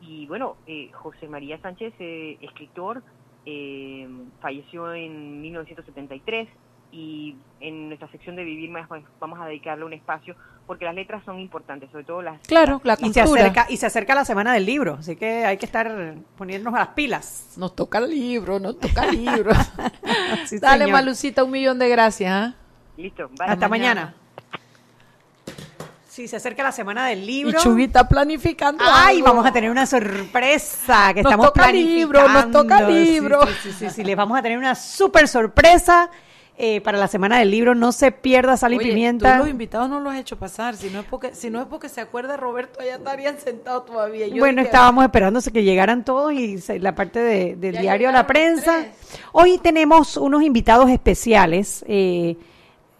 y 0.00 0.26
bueno, 0.26 0.56
eh, 0.66 0.90
José 0.92 1.28
María 1.28 1.60
Sánchez, 1.60 1.94
eh, 1.98 2.38
escritor, 2.40 3.02
eh, 3.44 4.08
falleció 4.40 4.92
en 4.92 5.40
1973 5.40 6.48
y 6.92 7.36
en 7.60 7.88
nuestra 7.88 8.08
sección 8.10 8.36
de 8.36 8.44
Vivir 8.44 8.70
Más 8.70 8.88
vamos 9.18 9.40
a 9.40 9.46
dedicarle 9.46 9.84
un 9.84 9.92
espacio 9.92 10.36
porque 10.66 10.84
las 10.84 10.94
letras 10.94 11.22
son 11.24 11.38
importantes, 11.38 11.90
sobre 11.90 12.04
todo 12.04 12.22
las... 12.22 12.40
Claro, 12.46 12.80
la 12.84 12.94
Y 13.00 13.12
se, 13.12 13.20
cultura. 13.22 13.42
acerca, 13.42 13.66
y 13.68 13.76
se 13.76 13.86
acerca 13.86 14.14
la 14.14 14.24
semana 14.24 14.52
del 14.52 14.66
libro, 14.66 14.96
así 15.00 15.14
que 15.16 15.44
hay 15.44 15.56
que 15.58 15.66
estar 15.66 16.14
poniéndonos 16.36 16.74
a 16.74 16.80
las 16.84 16.88
pilas. 16.94 17.52
Nos 17.56 17.74
toca 17.76 17.98
el 17.98 18.10
libro, 18.10 18.58
nos 18.58 18.78
toca 18.80 19.04
el 19.04 19.24
libro. 19.24 19.52
Sí, 20.46 20.58
Dale, 20.60 20.84
señor. 20.84 20.92
Malucita, 20.92 21.44
un 21.44 21.50
millón 21.50 21.78
de 21.78 21.88
gracias. 21.88 22.32
¿ah? 22.32 22.54
Listo, 22.96 23.28
bye. 23.38 23.46
Hasta 23.48 23.68
mañana. 23.68 24.14
Sí, 26.08 26.28
se 26.28 26.36
acerca 26.36 26.62
la 26.62 26.72
semana 26.72 27.06
del 27.08 27.22
Y 27.24 27.26
libro. 27.26 27.60
Chubita 27.60 28.08
planificando. 28.08 28.82
Ay, 28.86 29.16
algo. 29.16 29.28
vamos 29.28 29.46
a 29.46 29.52
tener 29.52 29.70
una 29.70 29.84
sorpresa 29.84 31.12
que 31.12 31.22
Nos 31.22 31.30
estamos 31.30 31.46
toca 31.52 31.70
libro, 31.70 32.20
planificando. 32.24 32.62
nos 32.62 32.68
toca 32.68 32.86
Sí, 32.86 32.92
libro. 32.92 33.46
Sí, 33.46 33.52
sí, 33.62 33.72
sí, 33.72 33.90
sí, 33.90 34.04
les 34.04 34.16
vamos 34.16 34.38
a 34.38 34.42
tener 34.42 34.56
una 34.56 34.74
súper 34.74 35.28
sorpresa 35.28 36.08
eh, 36.58 36.80
para 36.80 36.96
la 36.98 37.06
semana 37.08 37.38
del 37.38 37.50
libro. 37.50 37.74
No 37.74 37.92
se 37.92 38.12
pierda 38.12 38.56
Sal 38.56 38.72
y 38.74 38.76
Oye, 38.78 38.88
Pimienta. 38.88 39.32
tú 39.34 39.38
los 39.40 39.48
invitados 39.48 39.88
no 39.90 40.00
los 40.00 40.12
has 40.14 40.20
hecho 40.20 40.38
pasar. 40.38 40.74
Si 40.76 40.88
no 40.90 41.00
es 41.00 41.06
porque, 41.06 41.34
si 41.34 41.50
no 41.50 41.60
es 41.60 41.66
porque 41.66 41.88
se 41.88 42.00
acuerda 42.00 42.36
Roberto, 42.36 42.80
allá 42.80 42.96
estarían 42.96 43.38
sentados 43.38 43.86
todavía. 43.86 44.26
Yo 44.28 44.36
bueno, 44.38 44.62
estábamos 44.62 45.04
esperándose 45.04 45.52
que 45.52 45.62
llegaran 45.64 46.04
todos 46.04 46.32
y 46.32 46.58
se- 46.58 46.78
la 46.78 46.94
parte 46.94 47.18
de- 47.20 47.56
del 47.56 47.74
Ya 47.74 47.80
diario 47.82 48.10
La 48.12 48.22
llegaron 48.22 48.54
los 48.54 48.64
Prensa. 48.64 48.78
tres. 49.08 49.20
Hoy 49.32 49.58
tenemos 49.58 50.16
unos 50.16 50.42
invitados 50.42 50.88
especiales. 50.90 51.84
eh, 51.88 52.36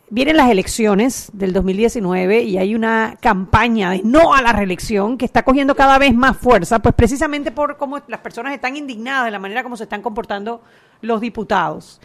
vienen 0.09 0.37
las 0.37 0.49
elecciones 0.51 1.31
del 1.33 1.53
2019 1.53 2.43
y 2.43 2.59
hay 2.59 2.77
una 2.77 3.17
campaña 3.21 3.91
de 3.91 4.03
no 4.05 4.35
a 4.35 4.41
la 4.41 4.53
reelección 4.53 5.19
que 5.19 5.25
está 5.25 5.43
cogiendo 5.43 5.75
cada 5.75 5.99
vez 5.99 6.15
más 6.15 6.37
fuerza, 6.37 6.79
pues 6.79 6.95
precisamente 6.95 7.51
por 7.51 7.77
cómo 7.77 7.99
las 8.07 8.21
personas 8.21 8.55
están 8.55 8.77
indignadas 8.77 9.25
de 9.25 9.33
la 9.33 9.41
manera 9.41 9.65
como 9.65 9.77
se 9.77 9.83
están 9.83 10.03
comportando 10.03 10.63
los 11.01 11.21
diputados. 11.21 12.01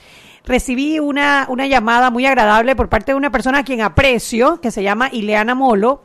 Recibí 0.46 1.00
una, 1.00 1.46
una 1.50 1.68
llamada 1.68 2.10
muy 2.10 2.26
agradable 2.26 2.76
por 2.76 2.90
parte 2.90 3.12
de 3.12 3.16
una 3.16 3.32
persona 3.32 3.60
a 3.60 3.64
quien 3.64 3.82
aprecio, 3.82 4.60
que 4.60 4.72
se 4.72 4.82
llama 4.84 5.10
Ileana 5.12 5.54
Molo, 5.56 6.02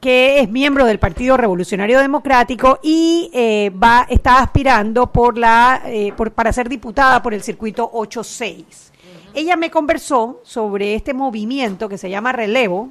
que 0.00 0.40
es 0.40 0.50
miembro 0.50 0.84
del 0.84 0.98
Partido 0.98 1.36
Revolucionario 1.38 1.98
Democrático 2.00 2.78
y 2.82 3.30
eh, 3.32 3.70
va 3.70 4.06
está 4.10 4.38
aspirando 4.40 5.10
por 5.10 5.38
la 5.38 5.82
eh, 5.86 6.12
por- 6.16 6.32
para 6.32 6.52
ser 6.52 6.68
diputada 6.68 7.22
por 7.22 7.32
el 7.32 7.42
circuito 7.42 7.88
86. 7.92 8.92
Ella 9.34 9.56
me 9.56 9.70
conversó 9.70 10.40
sobre 10.44 10.94
este 10.94 11.14
movimiento 11.14 11.88
que 11.88 11.98
se 11.98 12.10
llama 12.10 12.32
Relevo, 12.32 12.90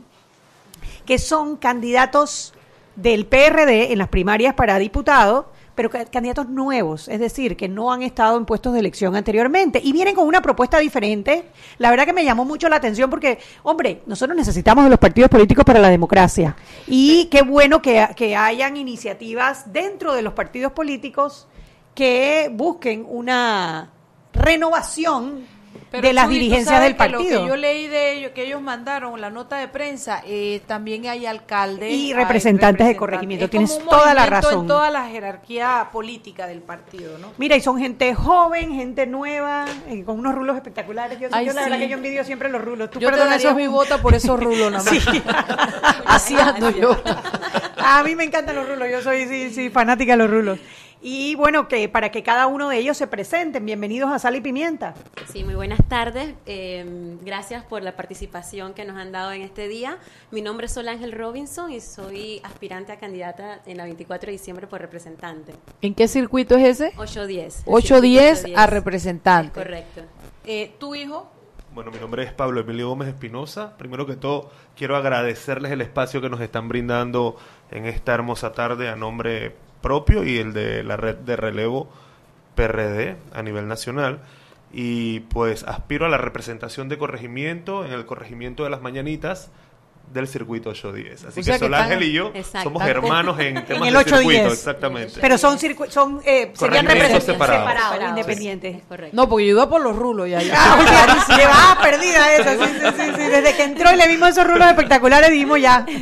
que 1.05 1.19
son 1.19 1.57
candidatos 1.57 2.53
del 2.95 3.27
PRD 3.27 3.91
en 3.93 3.99
las 3.99 4.07
primarias 4.09 4.55
para 4.55 4.79
diputado, 4.79 5.51
pero 5.75 5.89
ca- 5.89 6.05
candidatos 6.05 6.49
nuevos, 6.49 7.07
es 7.09 7.19
decir, 7.19 7.55
que 7.57 7.67
no 7.67 7.91
han 7.91 8.01
estado 8.01 8.37
en 8.37 8.45
puestos 8.45 8.73
de 8.73 8.79
elección 8.79 9.15
anteriormente 9.15 9.79
y 9.83 9.91
vienen 9.91 10.15
con 10.15 10.25
una 10.27 10.41
propuesta 10.41 10.79
diferente. 10.79 11.45
La 11.77 11.89
verdad 11.91 12.05
que 12.05 12.13
me 12.13 12.23
llamó 12.23 12.45
mucho 12.45 12.69
la 12.69 12.77
atención 12.77 13.09
porque, 13.09 13.37
hombre, 13.63 14.01
nosotros 14.05 14.35
necesitamos 14.37 14.85
de 14.85 14.89
los 14.89 14.99
partidos 14.99 15.29
políticos 15.29 15.65
para 15.65 15.79
la 15.79 15.89
democracia 15.89 16.55
y 16.87 17.25
qué 17.25 17.41
bueno 17.41 17.81
que, 17.81 18.07
que 18.15 18.35
hayan 18.35 18.77
iniciativas 18.77 19.71
dentro 19.73 20.13
de 20.13 20.21
los 20.21 20.33
partidos 20.33 20.71
políticos 20.71 21.47
que 21.93 22.49
busquen 22.53 23.05
una 23.07 23.91
renovación 24.33 25.45
Pero, 25.95 26.07
de 26.07 26.13
las 26.13 26.25
Chuy, 26.25 26.33
dirigencias 26.35 26.81
del 26.81 26.95
partido. 26.95 27.39
Lo 27.39 27.45
que 27.45 27.49
yo 27.49 27.55
leí 27.55 27.87
de 27.87 28.13
ellos, 28.13 28.31
que 28.31 28.45
ellos 28.45 28.61
mandaron, 28.61 29.19
la 29.19 29.29
nota 29.29 29.57
de 29.57 29.67
prensa, 29.67 30.21
eh, 30.25 30.61
también 30.67 31.07
hay 31.07 31.25
alcaldes 31.25 31.91
Y 31.91 32.13
representantes 32.13 32.87
de 32.87 32.95
corregimiento. 32.95 33.45
Es 33.45 33.51
Tienes 33.51 33.79
toda 33.87 34.13
la 34.13 34.25
razón. 34.25 34.61
En 34.61 34.67
toda 34.67 34.91
la 34.91 35.07
jerarquía 35.07 35.89
política 35.91 36.47
del 36.47 36.61
partido, 36.61 37.17
¿no? 37.17 37.31
Mira, 37.37 37.55
y 37.55 37.61
son 37.61 37.79
gente 37.79 38.13
joven, 38.13 38.73
gente 38.73 39.07
nueva, 39.07 39.65
eh, 39.87 40.03
con 40.03 40.19
unos 40.19 40.35
rulos 40.35 40.55
espectaculares. 40.55 41.19
Yo, 41.19 41.29
Ay, 41.31 41.45
yo 41.45 41.53
la 41.53 41.63
sí. 41.63 41.69
verdad 41.69 41.79
que 41.79 41.89
yo 41.89 41.97
envidio 41.97 42.23
siempre 42.23 42.49
los 42.49 42.61
rulos. 42.61 42.89
¿Tú 42.91 42.99
Yo 42.99 43.11
te 43.11 43.17
daría 43.17 43.53
mi 43.53 43.67
vota 43.67 44.01
por 44.01 44.13
esos 44.15 44.39
rulos 44.39 44.71
nada 44.71 44.83
más. 44.83 45.03
Sí. 45.03 45.23
Así 46.05 46.35
ando 46.35 46.69
yo. 46.71 47.01
A 47.77 48.03
mí 48.03 48.15
me 48.15 48.23
encantan 48.23 48.55
los 48.55 48.67
rulos, 48.67 48.89
yo 48.91 49.01
soy 49.01 49.27
sí, 49.27 49.51
sí, 49.53 49.69
fanática 49.69 50.13
de 50.13 50.17
los 50.17 50.29
rulos. 50.29 50.59
Y 51.07 51.35
bueno, 51.35 51.67
que 51.67 51.87
para 51.87 52.09
que 52.09 52.23
cada 52.23 52.47
uno 52.47 52.69
de 52.69 52.79
ellos 52.79 52.97
se 52.97 53.05
presenten, 53.05 53.63
bienvenidos 53.63 54.11
a 54.11 54.17
Sal 54.17 54.37
y 54.37 54.41
Pimienta. 54.41 54.95
Sí, 55.31 55.43
muy 55.43 55.53
buenas 55.53 55.77
tardes. 55.87 56.33
Eh, 56.47 56.83
gracias 57.21 57.63
por 57.63 57.83
la 57.83 57.95
participación 57.95 58.73
que 58.73 58.85
nos 58.85 58.97
han 58.97 59.11
dado 59.11 59.31
en 59.31 59.43
este 59.43 59.67
día. 59.67 59.99
Mi 60.31 60.41
nombre 60.41 60.65
es 60.65 60.73
Sol 60.73 60.87
Ángel 60.87 61.11
Robinson 61.11 61.71
y 61.71 61.79
soy 61.79 62.41
aspirante 62.43 62.91
a 62.91 62.97
candidata 62.97 63.61
en 63.67 63.77
la 63.77 63.83
24 63.83 64.25
de 64.25 64.31
diciembre 64.31 64.65
por 64.65 64.81
representante. 64.81 65.53
¿En 65.83 65.93
qué 65.93 66.07
circuito 66.07 66.57
es 66.57 66.81
ese? 66.81 66.93
810. 66.97 67.59
el 67.59 67.63
810 67.67 68.37
circuito 68.39 68.59
a 68.59 68.65
representante. 68.65 69.59
Es 69.59 69.63
correcto. 69.63 70.01
Eh, 70.43 70.73
¿Tu 70.79 70.95
hijo? 70.95 71.31
Bueno, 71.75 71.91
mi 71.91 71.99
nombre 71.99 72.23
es 72.23 72.33
Pablo 72.33 72.61
Emilio 72.61 72.89
Gómez 72.89 73.09
Espinosa. 73.09 73.77
Primero 73.77 74.07
que 74.07 74.15
todo, 74.15 74.49
quiero 74.75 74.95
agradecerles 74.95 75.71
el 75.71 75.81
espacio 75.81 76.19
que 76.19 76.31
nos 76.31 76.41
están 76.41 76.67
brindando 76.67 77.37
en 77.69 77.85
esta 77.85 78.15
hermosa 78.15 78.53
tarde 78.53 78.89
a 78.89 78.95
nombre 78.95 79.53
propio 79.81 80.23
y 80.23 80.37
el 80.37 80.53
de 80.53 80.83
la 80.83 80.97
red 80.97 81.15
de 81.15 81.35
relevo 81.35 81.89
PRD 82.55 83.15
a 83.33 83.41
nivel 83.41 83.67
nacional. 83.67 84.19
Y 84.71 85.21
pues 85.21 85.63
aspiro 85.63 86.05
a 86.05 86.09
la 86.09 86.17
representación 86.17 86.89
de 86.89 86.97
corregimiento 86.97 87.85
en 87.85 87.91
el 87.93 88.05
corregimiento 88.05 88.63
de 88.65 88.69
las 88.69 88.81
mañanitas 88.81 89.49
del 90.13 90.27
circuito 90.27 90.69
810. 90.69 91.25
Así 91.25 91.39
O 91.39 91.43
sea 91.43 91.53
que 91.55 91.59
que 91.59 91.65
Sol 91.65 91.73
están- 91.73 91.91
Ángel 91.91 92.03
y 92.03 92.11
yo 92.11 92.31
somos 92.61 92.83
hermanos 92.83 93.39
en 93.39 93.55
temas 93.65 93.87
el 93.87 93.93
de 93.93 93.99
810. 93.99 94.19
circuito, 94.19 94.53
exactamente. 94.53 95.13
Pero 95.19 95.37
son, 95.37 95.57
son 95.89 96.21
eh, 96.25 96.51
serían 96.53 96.85
representantes 96.85 97.23
separados. 97.25 98.09
independientes. 98.09 98.75
es 98.77 98.83
correcto. 98.83 99.15
No, 99.15 99.27
porque 99.29 99.45
yo 99.47 99.51
iba 99.51 99.69
por 99.69 99.81
los 99.81 99.95
rulos 99.95 100.29
ya. 100.29 100.41
ya. 100.41 100.53
Ah, 100.55 100.77
oye, 100.79 101.37
llevaba 101.41 101.81
perdida 101.81 102.35
esa, 102.35 102.53
sí, 102.53 102.71
sí, 102.73 102.85
sí, 102.97 103.11
sí. 103.15 103.21
Desde 103.29 103.55
que 103.55 103.63
entró 103.63 103.91
y 103.93 103.95
le 103.95 104.07
vimos 104.07 104.29
esos 104.29 104.45
rulos 104.45 104.67
espectaculares, 104.67 105.31
dijimos 105.31 105.59
ya. 105.61 105.85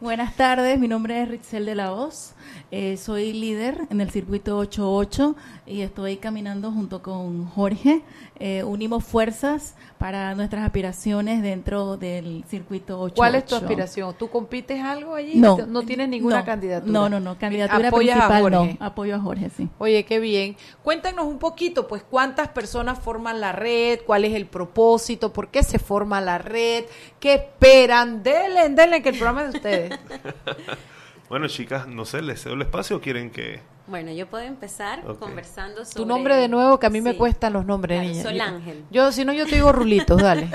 Buenas 0.00 0.34
tardes, 0.34 0.78
mi 0.78 0.88
nombre 0.88 1.22
es 1.22 1.28
Ritzel 1.28 1.66
de 1.66 1.74
la 1.74 1.92
Hoz. 1.92 2.32
Eh, 2.72 2.96
soy 2.96 3.32
líder 3.32 3.88
en 3.90 4.00
el 4.00 4.10
circuito 4.10 4.56
88 4.58 5.34
y 5.66 5.80
estoy 5.80 6.18
caminando 6.18 6.70
junto 6.70 7.02
con 7.02 7.46
Jorge. 7.46 8.02
Eh, 8.38 8.62
unimos 8.62 9.02
fuerzas 9.02 9.74
para 9.98 10.36
nuestras 10.36 10.64
aspiraciones 10.64 11.42
dentro 11.42 11.96
del 11.96 12.44
circuito 12.48 13.00
88. 13.00 13.14
¿Cuál 13.16 13.34
es 13.34 13.44
tu 13.44 13.56
aspiración? 13.56 14.14
¿Tú 14.16 14.30
compites 14.30 14.80
algo 14.84 15.16
allí? 15.16 15.34
No. 15.34 15.58
¿No 15.66 15.82
tienes 15.82 16.08
ninguna 16.08 16.38
no, 16.38 16.44
candidatura? 16.44 16.92
No, 16.92 17.08
no, 17.08 17.18
no. 17.18 17.36
Candidatura 17.38 17.88
¿Apoyas 17.88 18.20
a 18.20 18.38
Jorge? 18.40 18.50
no. 18.50 18.86
Apoyo 18.86 19.16
a 19.16 19.18
Jorge, 19.18 19.50
sí. 19.56 19.68
Oye, 19.78 20.04
qué 20.04 20.20
bien. 20.20 20.56
Cuéntanos 20.84 21.26
un 21.26 21.40
poquito, 21.40 21.88
pues, 21.88 22.04
cuántas 22.08 22.48
personas 22.48 23.00
forman 23.00 23.40
la 23.40 23.50
red, 23.50 23.98
cuál 24.06 24.24
es 24.24 24.34
el 24.34 24.46
propósito, 24.46 25.32
por 25.32 25.48
qué 25.48 25.64
se 25.64 25.80
forma 25.80 26.20
la 26.20 26.38
red, 26.38 26.84
qué 27.18 27.34
esperan. 27.34 28.22
Denle, 28.22 28.68
denle, 28.68 29.02
que 29.02 29.08
el 29.08 29.16
programa 29.16 29.42
es 29.42 29.52
de 29.52 29.58
ustedes. 29.58 29.98
Bueno, 31.30 31.46
chicas, 31.48 31.86
no 31.86 32.04
sé, 32.04 32.20
¿les 32.22 32.42
cedo 32.42 32.54
el 32.54 32.62
espacio 32.62 32.96
o 32.96 33.00
quieren 33.00 33.30
que...? 33.30 33.60
Bueno, 33.86 34.12
yo 34.12 34.26
puedo 34.28 34.44
empezar 34.44 35.08
Ok. 35.08 35.18
conversando 35.20 35.84
sobre... 35.84 35.96
Tu 35.96 36.06
nombre 36.06 36.36
de 36.36 36.48
nuevo, 36.48 36.78
que 36.78 36.86
a 36.86 36.90
mí 36.90 37.00
me 37.00 37.12
Sí. 37.12 37.16
cuestan 37.18 37.52
los 37.52 37.64
nombres, 37.64 37.98
Claro, 38.00 38.08
niña. 38.12 38.22
Sol 38.22 38.34
Yo- 38.34 38.42
Ángel. 38.42 38.84
Yo, 38.90 39.12
si 39.12 39.24
no, 39.24 39.32
yo 39.32 39.46
te 39.46 39.54
digo 39.56 39.72
rulitos, 39.72 40.20
dale. 40.22 40.48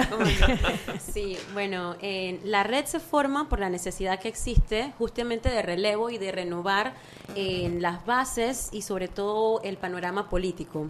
Sí, 1.13 1.37
bueno, 1.53 1.95
eh, 2.01 2.39
la 2.43 2.63
red 2.63 2.85
se 2.85 2.99
forma 2.99 3.49
por 3.49 3.59
la 3.59 3.69
necesidad 3.69 4.19
que 4.19 4.27
existe 4.27 4.93
justamente 4.97 5.49
de 5.49 5.61
relevo 5.61 6.09
y 6.09 6.17
de 6.17 6.31
renovar 6.31 6.93
eh, 7.35 7.73
las 7.79 8.05
bases 8.05 8.69
y 8.73 8.81
sobre 8.83 9.07
todo 9.07 9.61
el 9.63 9.77
panorama 9.77 10.29
político. 10.29 10.87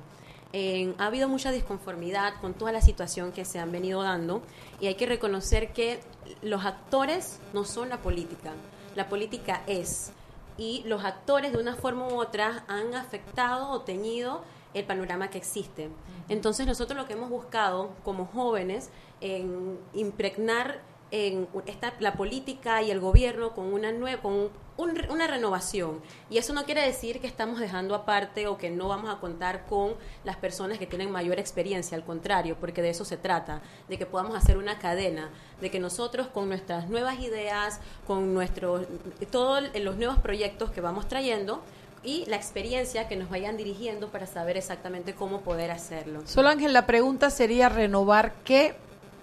Eh, 0.53 0.93
ha 0.99 1.07
habido 1.07 1.27
mucha 1.29 1.51
disconformidad 1.51 2.33
con 2.41 2.53
toda 2.53 2.71
la 2.71 2.81
situación 2.81 3.31
que 3.31 3.43
se 3.45 3.59
han 3.59 3.71
venido 3.71 4.01
dando 4.03 4.41
y 4.79 4.87
hay 4.87 4.95
que 4.95 5.05
reconocer 5.05 5.73
que 5.73 5.99
los 6.41 6.63
actores 6.65 7.39
no 7.53 7.65
son 7.65 7.89
la 7.89 7.97
política, 7.97 8.51
la 8.95 9.09
política 9.09 9.61
es 9.67 10.11
y 10.57 10.83
los 10.85 11.03
actores 11.03 11.51
de 11.51 11.59
una 11.59 11.75
forma 11.75 12.07
u 12.07 12.19
otra 12.19 12.63
han 12.67 12.95
afectado 12.95 13.69
o 13.69 13.81
teñido 13.81 14.41
el 14.73 14.85
panorama 14.85 15.29
que 15.29 15.37
existe. 15.37 15.89
Entonces 16.29 16.65
nosotros 16.65 16.97
lo 16.97 17.05
que 17.07 17.13
hemos 17.13 17.29
buscado 17.29 17.91
como 18.03 18.25
jóvenes 18.25 18.89
en 19.21 19.79
impregnar 19.93 20.81
en 21.11 21.47
esta, 21.67 21.93
la 21.99 22.13
política 22.13 22.81
y 22.81 22.91
el 22.91 22.99
gobierno 22.99 23.51
con 23.53 23.71
una 23.73 23.91
nueva 23.91 24.21
con 24.21 24.33
un- 24.33 24.51
una 25.09 25.27
renovación 25.27 26.01
y 26.29 26.37
eso 26.37 26.51
no 26.51 26.65
quiere 26.65 26.81
decir 26.81 27.21
que 27.21 27.27
estamos 27.27 27.59
dejando 27.59 27.95
aparte 27.95 28.47
o 28.47 28.57
que 28.57 28.69
no 28.69 28.87
vamos 28.89 29.09
a 29.13 29.19
contar 29.19 29.65
con 29.67 29.93
las 30.25 30.35
personas 30.35 30.79
que 30.79 30.87
tienen 30.87 31.11
mayor 31.11 31.39
experiencia 31.39 31.95
al 31.95 32.03
contrario 32.03 32.57
porque 32.59 32.81
de 32.81 32.89
eso 32.89 33.05
se 33.05 33.15
trata 33.17 33.61
de 33.87 33.97
que 33.97 34.05
podamos 34.05 34.35
hacer 34.35 34.57
una 34.57 34.77
cadena 34.79 35.29
de 35.61 35.71
que 35.71 35.79
nosotros 35.79 36.27
con 36.27 36.49
nuestras 36.49 36.89
nuevas 36.89 37.19
ideas 37.19 37.79
con 38.07 38.33
nuestros 38.33 38.85
todos 39.31 39.63
los 39.79 39.95
nuevos 39.97 40.17
proyectos 40.19 40.71
que 40.71 40.81
vamos 40.81 41.07
trayendo 41.07 41.61
y 42.03 42.25
la 42.25 42.35
experiencia 42.35 43.07
que 43.07 43.15
nos 43.15 43.29
vayan 43.29 43.57
dirigiendo 43.57 44.09
para 44.09 44.25
saber 44.27 44.57
exactamente 44.57 45.15
cómo 45.15 45.41
poder 45.41 45.71
hacerlo. 45.71 46.21
Sol 46.25 46.45
Ángel, 46.47 46.71
la 46.73 46.85
pregunta 46.85 47.29
sería 47.31 47.67
renovar 47.69 48.33
qué 48.43 48.75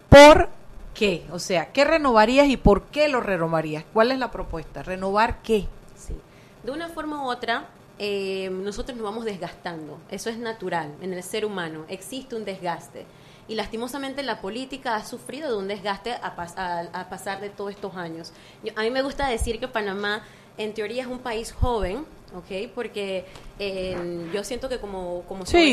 por 0.08 0.48
qué. 0.94 1.24
O 1.30 1.38
sea, 1.38 1.72
¿qué 1.72 1.84
renovarías 1.84 2.46
y 2.48 2.56
por 2.56 2.84
qué 2.84 3.08
lo 3.08 3.20
renovarías? 3.20 3.84
¿Cuál 3.92 4.12
es 4.12 4.18
la 4.18 4.30
propuesta? 4.30 4.82
¿Renovar 4.82 5.42
qué? 5.42 5.66
Sí. 5.96 6.14
De 6.62 6.70
una 6.72 6.88
forma 6.88 7.24
u 7.24 7.28
otra, 7.30 7.66
eh, 7.98 8.50
nosotros 8.50 8.96
nos 8.96 9.04
vamos 9.04 9.24
desgastando. 9.24 9.98
Eso 10.10 10.30
es 10.30 10.38
natural 10.38 10.92
en 11.00 11.12
el 11.12 11.22
ser 11.22 11.44
humano. 11.44 11.84
Existe 11.88 12.34
un 12.36 12.44
desgaste. 12.44 13.06
Y 13.48 13.54
lastimosamente 13.56 14.22
la 14.22 14.40
política 14.40 14.94
ha 14.94 15.04
sufrido 15.04 15.50
de 15.50 15.56
un 15.56 15.68
desgaste 15.68 16.12
a, 16.12 16.36
pas- 16.36 16.56
a- 16.56 16.88
a 17.00 17.08
pasar 17.08 17.40
de 17.40 17.50
todos 17.50 17.70
estos 17.72 17.96
años. 17.96 18.32
Yo- 18.62 18.72
a 18.76 18.82
mí 18.82 18.90
me 18.90 19.02
gusta 19.02 19.26
decir 19.28 19.58
que 19.60 19.68
Panamá, 19.68 20.22
en 20.58 20.72
teoría, 20.74 21.02
es 21.02 21.08
un 21.08 21.18
país 21.18 21.52
joven, 21.52 22.04
¿ok? 22.36 22.70
Porque 22.74 23.24
eh, 23.58 24.28
yo 24.32 24.44
siento 24.44 24.68
que 24.68 24.78
como, 24.78 25.22
como 25.28 25.44
Sí. 25.44 25.72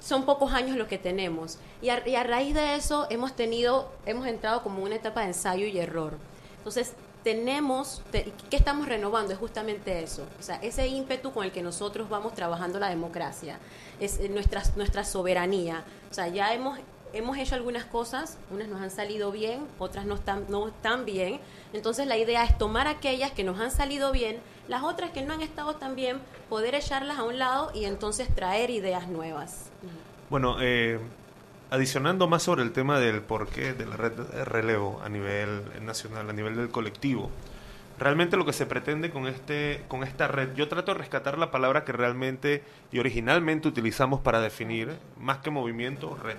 Son 0.00 0.24
pocos 0.24 0.52
años 0.52 0.76
los 0.76 0.88
que 0.88 0.98
tenemos. 0.98 1.58
Y 1.82 1.88
a, 1.90 2.06
y 2.06 2.14
a 2.14 2.24
raíz 2.24 2.54
de 2.54 2.74
eso 2.76 3.06
hemos 3.10 3.34
tenido, 3.34 3.90
hemos 4.06 4.26
entrado 4.26 4.62
como 4.62 4.82
una 4.82 4.94
etapa 4.96 5.20
de 5.22 5.28
ensayo 5.28 5.66
y 5.66 5.78
error. 5.78 6.14
Entonces, 6.58 6.92
tenemos, 7.24 8.00
te- 8.10 8.32
¿qué 8.48 8.56
estamos 8.56 8.88
renovando? 8.88 9.32
Es 9.32 9.38
justamente 9.38 10.02
eso. 10.02 10.24
O 10.38 10.42
sea, 10.42 10.56
ese 10.62 10.86
ímpetu 10.86 11.32
con 11.32 11.44
el 11.44 11.52
que 11.52 11.62
nosotros 11.62 12.08
vamos 12.08 12.32
trabajando 12.34 12.78
la 12.78 12.88
democracia, 12.88 13.58
es 14.00 14.18
eh, 14.18 14.28
nuestra, 14.28 14.62
nuestra 14.76 15.04
soberanía. 15.04 15.84
O 16.10 16.14
sea, 16.14 16.28
ya 16.28 16.54
hemos, 16.54 16.78
hemos 17.12 17.36
hecho 17.38 17.54
algunas 17.54 17.84
cosas, 17.84 18.38
unas 18.50 18.68
nos 18.68 18.80
han 18.80 18.90
salido 18.90 19.30
bien, 19.30 19.66
otras 19.78 20.04
no 20.06 20.14
están, 20.14 20.46
no 20.48 20.68
están 20.68 21.04
bien. 21.04 21.40
Entonces, 21.72 22.06
la 22.06 22.16
idea 22.16 22.44
es 22.44 22.56
tomar 22.58 22.86
aquellas 22.86 23.32
que 23.32 23.44
nos 23.44 23.60
han 23.60 23.70
salido 23.70 24.12
bien, 24.12 24.38
las 24.68 24.82
otras 24.82 25.10
que 25.10 25.22
no 25.22 25.34
han 25.34 25.42
estado 25.42 25.76
tan 25.76 25.96
bien, 25.96 26.18
poder 26.48 26.74
echarlas 26.74 27.18
a 27.18 27.24
un 27.24 27.38
lado 27.38 27.70
y 27.74 27.84
entonces 27.84 28.34
traer 28.34 28.70
ideas 28.70 29.08
nuevas. 29.08 29.70
Bueno, 30.30 30.56
eh, 30.60 30.98
adicionando 31.70 32.28
más 32.28 32.42
sobre 32.42 32.62
el 32.62 32.72
tema 32.72 32.98
del 32.98 33.22
porqué 33.22 33.72
de 33.72 33.86
la 33.86 33.96
red 33.96 34.12
de 34.12 34.44
relevo 34.44 35.00
a 35.02 35.08
nivel 35.08 35.62
nacional, 35.84 36.28
a 36.28 36.32
nivel 36.32 36.56
del 36.56 36.70
colectivo, 36.70 37.30
realmente 37.98 38.36
lo 38.36 38.44
que 38.44 38.52
se 38.52 38.66
pretende 38.66 39.10
con 39.10 39.26
este 39.26 39.82
con 39.88 40.04
esta 40.04 40.28
red, 40.28 40.54
yo 40.54 40.68
trato 40.68 40.92
de 40.92 40.98
rescatar 40.98 41.38
la 41.38 41.50
palabra 41.50 41.84
que 41.84 41.92
realmente 41.92 42.62
y 42.92 42.98
originalmente 42.98 43.68
utilizamos 43.68 44.20
para 44.20 44.40
definir 44.40 44.96
más 45.18 45.38
que 45.38 45.50
movimiento, 45.50 46.16
red, 46.16 46.36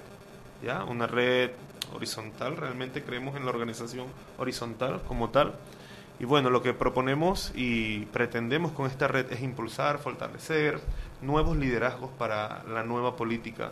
ya, 0.64 0.84
una 0.84 1.08
red 1.08 1.52
horizontal, 1.94 2.58
realmente 2.58 3.04
creemos 3.04 3.36
en 3.36 3.46
la 3.46 3.52
organización 3.52 4.08
horizontal 4.38 5.02
como 5.08 5.30
tal. 5.30 5.56
Y 6.20 6.26
bueno, 6.26 6.50
lo 6.50 6.62
que 6.62 6.74
proponemos 6.74 7.52
y 7.56 8.06
pretendemos 8.08 8.74
con 8.74 8.88
esta 8.88 9.08
red 9.08 9.32
es 9.32 9.42
impulsar, 9.42 10.00
fortalecer 10.00 10.82
nuevos 11.22 11.56
liderazgos 11.58 12.12
para 12.18 12.64
la 12.64 12.84
nueva 12.84 13.16
política 13.16 13.72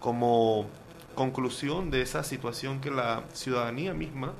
como 0.00 0.66
conclusión 1.14 1.90
de 1.90 2.00
esa 2.00 2.24
situación 2.24 2.80
que 2.80 2.90
la 2.90 3.22
ciudadanía 3.34 3.92
misma 3.92 4.32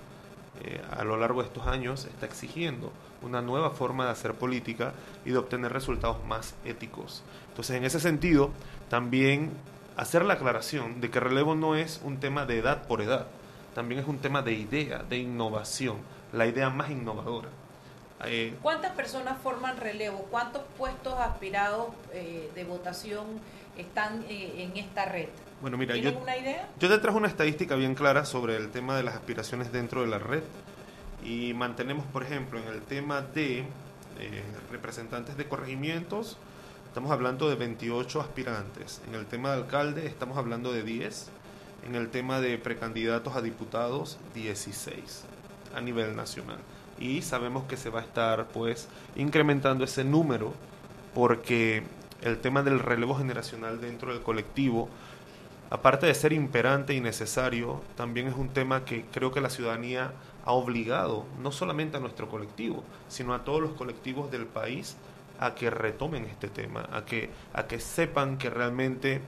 eh, 0.62 0.81
a 0.90 1.05
lo 1.05 1.16
largo 1.16 1.42
de 1.42 1.48
estos 1.48 1.66
años 1.66 2.07
está 2.07 2.26
exigiendo 2.26 2.92
una 3.22 3.40
nueva 3.40 3.70
forma 3.70 4.05
de 4.05 4.11
hacer 4.11 4.35
política 4.35 4.94
y 5.24 5.31
de 5.31 5.38
obtener 5.38 5.72
resultados 5.72 6.24
más 6.26 6.55
éticos. 6.64 7.22
Entonces, 7.48 7.76
en 7.76 7.85
ese 7.85 8.00
sentido, 8.00 8.50
también 8.88 9.52
hacer 9.96 10.24
la 10.24 10.35
aclaración 10.35 11.00
de 11.00 11.11
que 11.11 11.20
relevo 11.20 11.55
no 11.55 11.74
es 11.76 12.00
un 12.05 12.20
tema 12.20 12.46
de 12.46 12.59
edad 12.59 12.87
por 12.87 13.02
edad, 13.02 13.26
también 13.74 14.00
es 14.00 14.07
un 14.07 14.18
tema 14.18 14.42
de 14.42 14.52
idea, 14.52 15.02
de 15.02 15.18
innovación, 15.18 15.98
la 16.33 16.46
idea 16.46 16.70
más 16.70 16.90
innovadora. 16.90 17.48
Eh, 18.24 18.57
¿Cuántas 18.62 18.92
personas 18.92 19.38
forman 19.42 19.76
relevo? 19.78 20.26
¿Cuántos 20.31 20.62
puestos 20.78 21.14
aspirados 21.14 21.88
eh, 22.12 22.50
de 22.55 22.64
votación 22.64 23.24
están 23.76 24.24
eh, 24.28 24.64
en 24.64 24.76
esta 24.76 25.07
red? 25.07 25.28
bueno, 25.61 25.76
mira, 25.76 25.94
¿Tienen 25.94 26.14
yo, 26.14 26.20
una 26.20 26.37
idea? 26.37 26.68
Yo 26.78 26.88
te 26.88 26.98
trajo 26.98 27.18
una 27.18 27.28
estadística 27.28 27.74
bien 27.76 27.94
clara 27.94 28.24
sobre 28.24 28.57
el 28.57 28.70
tema 28.70 28.96
de 28.96 29.02
las 29.02 29.14
aspiraciones 29.14 29.72
dentro 29.72 30.02
de 30.02 30.09
la 30.09 30.18
red 30.18 30.42
y 31.24 31.55
mantenemos, 31.55 32.05
por 32.07 32.24
ejemplo, 32.24 32.59
en 32.59 32.66
el 32.66 32.83
tema 32.83 33.22
de 33.22 33.64
representantes 34.70 35.37
de 35.37 35.46
corregimientos, 35.46 36.37
estamos 36.92 37.11
hablando 37.11 37.48
de 37.48 37.55
28 37.55 38.20
aspirantes. 38.20 39.00
En 39.09 39.14
el 39.14 39.24
tema 39.24 39.52
de 39.52 39.62
alcalde 39.62 40.07
estamos 40.07 40.37
hablando 40.37 40.74
de 40.74 40.83
10. 40.83 41.31
En 41.87 41.94
el 41.94 42.11
tema 42.11 42.38
de 42.42 42.59
precandidatos 42.59 43.35
a 43.35 43.40
diputados, 43.40 44.18
16 44.35 45.24
a 45.74 45.81
nivel 45.81 46.14
nacional. 46.14 46.59
Y 46.98 47.22
sabemos 47.22 47.64
que 47.64 47.78
se 47.78 47.88
va 47.88 48.00
a 48.00 48.02
estar 48.02 48.48
pues 48.48 48.88
incrementando 49.16 49.85
ese 49.85 50.05
número 50.05 50.52
porque 51.14 51.83
el 52.20 52.37
tema 52.37 52.62
del 52.62 52.78
relevo 52.78 53.14
generacional 53.14 53.81
dentro 53.81 54.12
del 54.12 54.22
colectivo 54.22 54.90
aparte 55.72 56.05
de 56.05 56.14
ser 56.14 56.35
imperante 56.35 56.92
y 56.92 57.00
necesario, 57.00 57.81
también 57.96 58.28
es 58.28 58.35
un 58.35 58.50
tema 58.50 58.85
que 58.85 59.07
creo 59.07 59.33
que 59.33 59.40
la 59.40 59.48
ciudadanía 59.48 60.12
ha 60.44 60.52
obligado, 60.52 61.24
no 61.40 61.50
solamente 61.50 61.96
a 61.96 62.00
nuestro 62.00 62.28
colectivo, 62.28 62.85
sino 63.09 63.33
a 63.33 63.42
todos 63.42 63.62
los 63.62 63.72
colectivos 63.72 64.31
del 64.31 64.44
país 64.44 64.98
a 65.44 65.55
que 65.55 65.70
retomen 65.70 66.24
este 66.24 66.48
tema, 66.48 66.88
a 66.92 67.05
que, 67.05 67.31
a 67.52 67.64
que 67.66 67.81
sepan 67.81 68.38
que 68.38 68.50
realmente 68.50 69.20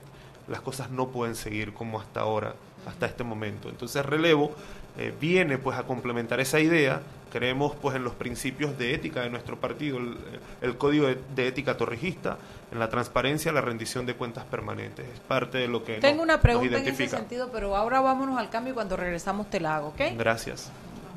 las 0.47 0.61
cosas 0.61 0.89
no 0.91 1.09
pueden 1.09 1.35
seguir 1.35 1.73
como 1.73 1.99
hasta 1.99 2.21
ahora, 2.21 2.55
hasta 2.87 3.05
este 3.05 3.23
momento. 3.23 3.69
Entonces 3.69 4.05
relevo 4.05 4.51
eh, 4.97 5.13
viene 5.19 5.57
pues 5.57 5.77
a 5.77 5.83
complementar 5.83 6.39
esa 6.39 6.59
idea, 6.59 7.01
creemos 7.33 7.75
pues 7.81 7.95
en 7.97 8.03
los 8.03 8.13
principios 8.13 8.77
de 8.77 8.93
ética 8.93 9.21
de 9.21 9.29
nuestro 9.29 9.59
partido, 9.59 9.97
el, 9.97 10.17
el 10.61 10.77
código 10.77 11.07
de, 11.07 11.17
de 11.35 11.47
ética 11.47 11.75
torrijista, 11.75 12.37
en 12.71 12.79
la 12.79 12.89
transparencia, 12.89 13.51
la 13.51 13.61
rendición 13.61 14.05
de 14.05 14.13
cuentas 14.15 14.45
permanentes. 14.45 15.05
Es 15.13 15.19
parte 15.19 15.57
de 15.57 15.67
lo 15.67 15.83
que 15.83 15.95
Tengo 15.95 16.17
nos- 16.17 16.23
una 16.23 16.33
nos 16.35 16.41
pregunta 16.41 16.77
en 16.77 16.87
ese 16.87 17.07
sentido, 17.09 17.49
pero 17.51 17.75
ahora 17.75 17.99
vámonos 18.01 18.37
al 18.37 18.49
cambio 18.49 18.71
y 18.71 18.75
cuando 18.75 18.95
regresamos 18.95 19.49
te 19.49 19.59
la 19.59 19.75
hago, 19.77 19.87
¿ok? 19.89 20.01
Gracias. 20.17 20.71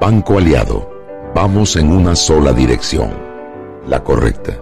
Banco 0.00 0.38
Aliado, 0.38 0.90
vamos 1.34 1.76
en 1.76 1.90
una 1.92 2.16
sola 2.16 2.52
dirección, 2.52 3.12
la 3.86 4.02
correcta. 4.02 4.60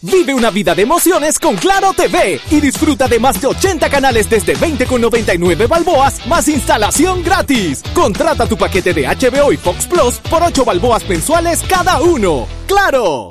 Vive 0.00 0.32
una 0.32 0.50
vida 0.50 0.74
de 0.74 0.82
emociones 0.82 1.38
con 1.38 1.56
Claro 1.56 1.92
TV 1.92 2.40
y 2.50 2.60
disfruta 2.60 3.08
de 3.08 3.18
más 3.18 3.40
de 3.40 3.48
80 3.48 3.88
canales 3.90 4.30
desde 4.30 4.56
20,99 4.56 5.68
balboas 5.68 6.26
más 6.26 6.48
instalación 6.48 7.22
gratis. 7.22 7.82
Contrata 7.94 8.46
tu 8.46 8.56
paquete 8.56 8.94
de 8.94 9.06
HBO 9.06 9.52
y 9.52 9.56
Fox 9.56 9.86
Plus 9.86 10.18
por 10.18 10.42
8 10.42 10.64
balboas 10.64 11.08
mensuales 11.08 11.62
cada 11.68 12.00
uno. 12.00 12.46
Claro. 12.66 13.30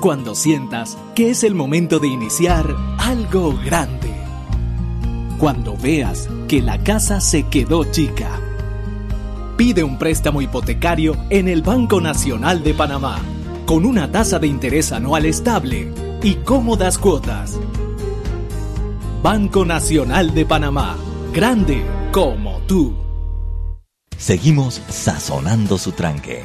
Cuando 0.00 0.34
sientas 0.34 0.96
que 1.14 1.28
es 1.28 1.44
el 1.44 1.54
momento 1.54 1.98
de 1.98 2.08
iniciar 2.08 2.74
algo 2.96 3.54
grande. 3.62 4.10
Cuando 5.38 5.76
veas 5.76 6.26
que 6.48 6.62
la 6.62 6.82
casa 6.82 7.20
se 7.20 7.42
quedó 7.42 7.84
chica. 7.84 8.40
Pide 9.58 9.84
un 9.84 9.98
préstamo 9.98 10.40
hipotecario 10.40 11.18
en 11.28 11.48
el 11.48 11.60
Banco 11.60 12.00
Nacional 12.00 12.62
de 12.62 12.72
Panamá, 12.72 13.18
con 13.66 13.84
una 13.84 14.10
tasa 14.10 14.38
de 14.38 14.46
interés 14.46 14.90
anual 14.90 15.26
estable 15.26 15.92
y 16.22 16.36
cómodas 16.36 16.96
cuotas. 16.96 17.60
Banco 19.22 19.66
Nacional 19.66 20.32
de 20.32 20.46
Panamá, 20.46 20.96
grande 21.34 21.84
como 22.10 22.60
tú. 22.60 22.94
Seguimos 24.16 24.80
sazonando 24.88 25.76
su 25.76 25.92
tranque. 25.92 26.42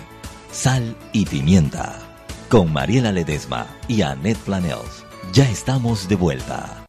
Sal 0.52 0.98
y 1.14 1.26
pimienta. 1.26 2.05
Con 2.50 2.72
Mariela 2.72 3.12
Ledesma 3.12 3.66
y 3.88 4.04
Annette 4.04 4.40
Planels. 4.40 5.04
Ya 5.34 5.50
estamos 5.50 6.08
de 6.08 6.16
vuelta. 6.16 6.85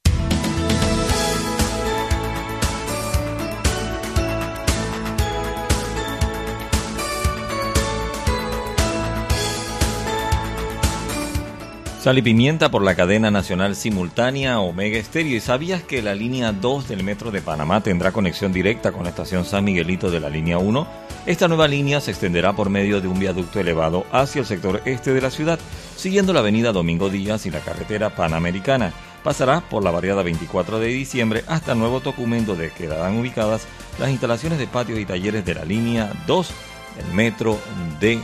Sal 12.07 12.19
y 12.19 12.23
pimienta 12.23 12.71
por 12.71 12.85
la 12.85 12.95
cadena 12.95 13.33
nacional 13.33 13.75
simultánea 13.75 14.61
Omega 14.61 14.97
Estéreo. 14.97 15.35
¿Y 15.35 15.41
sabías 15.41 15.83
que 15.83 16.03
la 16.03 16.15
línea 16.15 16.53
2 16.53 16.87
del 16.87 17.03
metro 17.03 17.33
de 17.33 17.43
Panamá 17.43 17.81
tendrá 17.81 18.13
conexión 18.13 18.53
directa 18.53 18.93
con 18.93 19.03
la 19.03 19.09
estación 19.09 19.45
San 19.45 19.65
Miguelito 19.65 20.09
de 20.09 20.21
la 20.21 20.31
línea 20.31 20.57
1? 20.57 20.87
Esta 21.27 21.49
nueva 21.49 21.67
línea 21.67 22.01
se 22.01 22.13
extenderá 22.13 22.53
por 22.53 22.71
medio 22.71 23.01
de 23.01 23.09
un 23.09 23.19
viaducto 23.19 23.59
elevado 23.59 24.07
hacia 24.13 24.39
el 24.39 24.47
sector 24.47 24.83
este 24.85 25.15
de 25.15 25.21
la 25.21 25.33
ciudad, 25.33 25.59
siguiendo 25.97 26.33
la 26.33 26.39
avenida 26.39 26.71
Domingo 26.71 27.11
Díaz 27.11 27.45
y 27.45 27.51
la 27.51 27.59
carretera 27.59 28.15
Panamericana. 28.15 28.93
Pasará 29.25 29.61
por 29.63 29.83
la 29.83 29.91
variada 29.91 30.23
24 30.23 30.79
de 30.79 30.87
diciembre 30.87 31.43
hasta 31.49 31.73
el 31.73 31.81
nuevo 31.81 31.99
documento 31.99 32.53
donde 32.53 32.71
quedarán 32.71 33.19
ubicadas 33.19 33.67
las 33.99 34.11
instalaciones 34.11 34.61
de 34.61 34.69
patios 34.69 35.01
y 35.01 35.07
talleres 35.07 35.45
de 35.45 35.55
la 35.55 35.65
línea 35.65 36.13
2 36.29 36.51
del 36.99 37.15
metro 37.15 37.59
de 37.99 38.21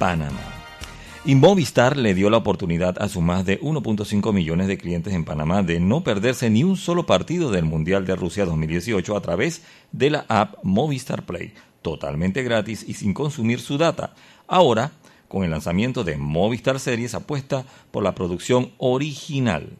Panamá. 0.00 0.49
Inmovistar 1.26 1.98
le 1.98 2.14
dio 2.14 2.30
la 2.30 2.38
oportunidad 2.38 2.96
a 2.98 3.06
sus 3.06 3.22
más 3.22 3.44
de 3.44 3.60
1.5 3.60 4.32
millones 4.32 4.68
de 4.68 4.78
clientes 4.78 5.12
en 5.12 5.26
Panamá 5.26 5.62
de 5.62 5.78
no 5.78 6.02
perderse 6.02 6.48
ni 6.48 6.64
un 6.64 6.78
solo 6.78 7.04
partido 7.04 7.50
del 7.50 7.66
Mundial 7.66 8.06
de 8.06 8.16
Rusia 8.16 8.46
2018 8.46 9.14
a 9.14 9.20
través 9.20 9.62
de 9.92 10.08
la 10.08 10.24
app 10.28 10.54
Movistar 10.62 11.26
Play, 11.26 11.52
totalmente 11.82 12.42
gratis 12.42 12.86
y 12.88 12.94
sin 12.94 13.12
consumir 13.12 13.60
su 13.60 13.76
data. 13.76 14.14
Ahora, 14.48 14.92
con 15.28 15.44
el 15.44 15.50
lanzamiento 15.50 16.04
de 16.04 16.16
Movistar 16.16 16.80
Series, 16.80 17.14
apuesta 17.14 17.66
por 17.90 18.02
la 18.02 18.14
producción 18.14 18.70
original. 18.78 19.76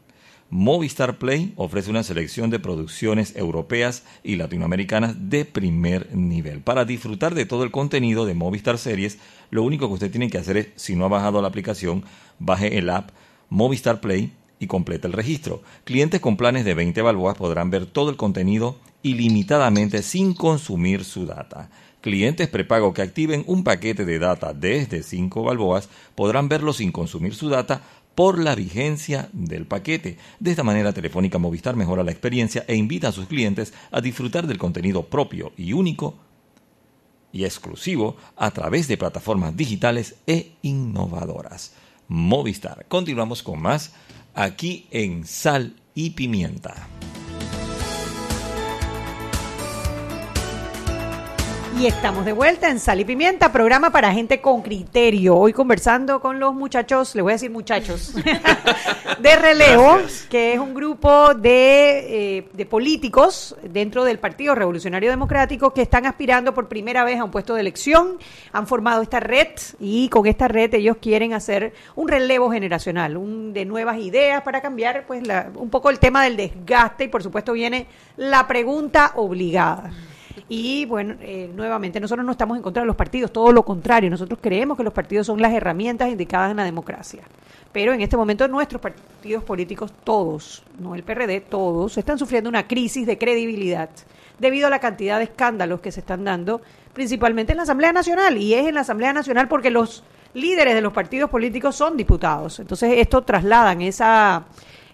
Movistar 0.53 1.19
Play 1.19 1.53
ofrece 1.55 1.91
una 1.91 2.03
selección 2.03 2.51
de 2.51 2.59
producciones 2.59 3.37
europeas 3.37 4.03
y 4.25 4.35
latinoamericanas 4.35 5.31
de 5.31 5.45
primer 5.45 6.13
nivel. 6.15 6.61
Para 6.61 6.85
disfrutar 6.85 7.37
de 7.37 7.47
todo 7.47 7.63
el 7.63 7.71
contenido 7.71 8.27
de 8.27 8.35
Movistar 8.35 8.77
Series, 8.77 9.19
lo 9.51 9.63
único 9.63 9.87
que 9.87 9.95
usted 9.95 10.11
tiene 10.11 10.29
que 10.29 10.39
hacer 10.39 10.57
es, 10.57 10.69
si 10.75 10.97
no 10.97 11.05
ha 11.05 11.09
bajado 11.09 11.41
la 11.41 11.47
aplicación, 11.47 12.05
baje 12.41 12.79
el 12.79 12.91
app 12.91 13.11
Movistar 13.49 14.01
Play 14.01 14.33
y 14.59 14.67
complete 14.67 15.07
el 15.07 15.13
registro. 15.13 15.63
Clientes 15.85 16.21
con 16.21 16.37
planes 16.37 16.65
de 16.65 16.75
20 16.75 17.01
balboas 17.01 17.37
podrán 17.37 17.71
ver 17.71 17.87
todo 17.87 18.11
el 18.11 18.17
contenido 18.17 18.77
ilimitadamente 19.03 20.03
sin 20.03 20.35
consumir 20.35 21.05
su 21.05 21.27
data. 21.27 21.71
Clientes 22.01 22.49
prepago 22.49 22.95
que 22.95 23.03
activen 23.03 23.45
un 23.47 23.63
paquete 23.63 24.07
de 24.07 24.19
data 24.19 24.55
desde 24.55 25.03
5 25.03 25.43
balboas 25.43 25.91
podrán 26.15 26.49
verlo 26.49 26.73
sin 26.73 26.93
consumir 26.93 27.35
su 27.35 27.51
data 27.51 27.83
por 28.15 28.39
la 28.39 28.55
vigencia 28.55 29.29
del 29.33 29.67
paquete. 29.67 30.19
De 30.39 30.51
esta 30.51 30.63
manera, 30.63 30.93
Telefónica 30.93 31.39
Movistar 31.39 31.77
mejora 31.77 32.05
la 32.05 32.11
experiencia 32.11 32.65
e 32.69 32.77
invita 32.77 33.09
a 33.09 33.13
sus 33.13 33.27
clientes 33.27 33.73
a 33.91 34.01
disfrutar 34.01 34.47
del 34.47 34.59
contenido 34.59 35.07
propio 35.07 35.53
y 35.57 35.73
único 35.73 36.19
y 37.33 37.45
exclusivo 37.45 38.17
a 38.37 38.51
través 38.51 38.89
de 38.89 38.97
plataformas 38.97 39.57
digitales 39.57 40.17
e 40.27 40.53
innovadoras. 40.63 41.75
Movistar. 42.09 42.87
Continuamos 42.89 43.43
con 43.43 43.61
más 43.63 43.93
aquí 44.35 44.87
en 44.91 45.27
Sal 45.27 45.77
y 45.95 46.11
Pimienta. 46.11 46.89
Y 51.81 51.87
estamos 51.87 52.27
de 52.27 52.33
vuelta 52.35 52.69
en 52.69 52.79
Sal 52.79 53.01
y 53.01 53.07
Pimienta, 53.07 53.51
programa 53.51 53.89
para 53.89 54.13
gente 54.13 54.43
con 54.43 54.61
criterio. 54.61 55.35
Hoy 55.35 55.55
conversando 55.55 56.21
con 56.21 56.39
los 56.39 56.53
muchachos, 56.55 57.15
le 57.15 57.23
voy 57.23 57.33
a 57.33 57.37
decir 57.37 57.51
muchachos, 57.51 58.13
de 59.19 59.37
Relevo, 59.37 59.97
que 60.29 60.53
es 60.53 60.59
un 60.59 60.75
grupo 60.75 61.33
de, 61.33 62.37
eh, 62.39 62.49
de 62.53 62.67
políticos 62.67 63.57
dentro 63.63 64.05
del 64.05 64.19
Partido 64.19 64.55
Revolucionario 64.55 65.09
Democrático 65.09 65.73
que 65.73 65.81
están 65.81 66.05
aspirando 66.05 66.53
por 66.53 66.69
primera 66.69 67.03
vez 67.03 67.19
a 67.19 67.25
un 67.25 67.31
puesto 67.31 67.55
de 67.55 67.63
elección. 67.63 68.19
Han 68.53 68.67
formado 68.67 69.01
esta 69.01 69.19
red 69.19 69.49
y 69.81 70.11
con 70.11 70.27
esta 70.27 70.49
red 70.49 70.75
ellos 70.75 70.99
quieren 71.01 71.33
hacer 71.33 71.73
un 71.97 72.09
relevo 72.09 72.51
generacional, 72.53 73.17
un 73.17 73.55
de 73.55 73.65
nuevas 73.65 73.97
ideas 74.01 74.43
para 74.43 74.61
cambiar 74.61 75.07
pues 75.07 75.27
la- 75.27 75.49
un 75.55 75.71
poco 75.71 75.89
el 75.89 75.99
tema 75.99 76.25
del 76.25 76.37
desgaste 76.37 77.05
y 77.05 77.09
por 77.09 77.23
supuesto 77.23 77.55
viene 77.55 77.87
la 78.19 78.47
pregunta 78.47 79.13
obligada. 79.15 79.91
Y 80.49 80.85
bueno, 80.87 81.15
eh, 81.21 81.51
nuevamente, 81.55 82.01
nosotros 82.01 82.25
no 82.25 82.33
estamos 82.33 82.57
en 82.57 82.63
contra 82.63 82.83
de 82.83 82.87
los 82.87 82.97
partidos, 82.97 83.33
todo 83.33 83.53
lo 83.53 83.65
contrario, 83.65 84.11
nosotros 84.11 84.39
creemos 84.43 84.77
que 84.77 84.85
los 84.85 84.93
partidos 84.93 85.27
son 85.27 85.41
las 85.41 85.53
herramientas 85.53 86.11
indicadas 86.11 86.51
en 86.51 86.57
la 86.57 86.65
democracia. 86.65 87.23
Pero 87.73 87.93
en 87.93 88.01
este 88.01 88.17
momento 88.17 88.49
nuestros 88.49 88.83
partidos 88.83 89.45
políticos, 89.45 89.93
todos, 90.03 90.65
no 90.79 90.95
el 90.95 91.05
PRD, 91.05 91.41
todos, 91.41 91.97
están 91.99 92.19
sufriendo 92.19 92.51
una 92.51 92.67
crisis 92.67 93.07
de 93.07 93.17
credibilidad 93.17 93.91
debido 94.41 94.67
a 94.67 94.71
la 94.71 94.81
cantidad 94.81 95.19
de 95.19 95.25
escándalos 95.25 95.81
que 95.81 95.93
se 95.93 96.01
están 96.01 96.25
dando, 96.25 96.61
principalmente 96.93 97.53
en 97.53 97.59
la 97.59 97.63
Asamblea 97.63 97.93
Nacional. 97.93 98.37
Y 98.39 98.55
es 98.55 98.67
en 98.67 98.75
la 98.75 98.81
Asamblea 98.81 99.13
Nacional 99.13 99.47
porque 99.47 99.71
los 99.71 100.03
líderes 100.35 100.75
de 100.75 100.81
los 100.81 100.93
partidos 100.93 101.31
políticos 101.31 101.77
son 101.77 101.97
diputados. 101.97 102.59
Entonces 102.59 102.95
esto 102.97 103.23
trasladan 103.23 103.83
esa, 103.83 104.45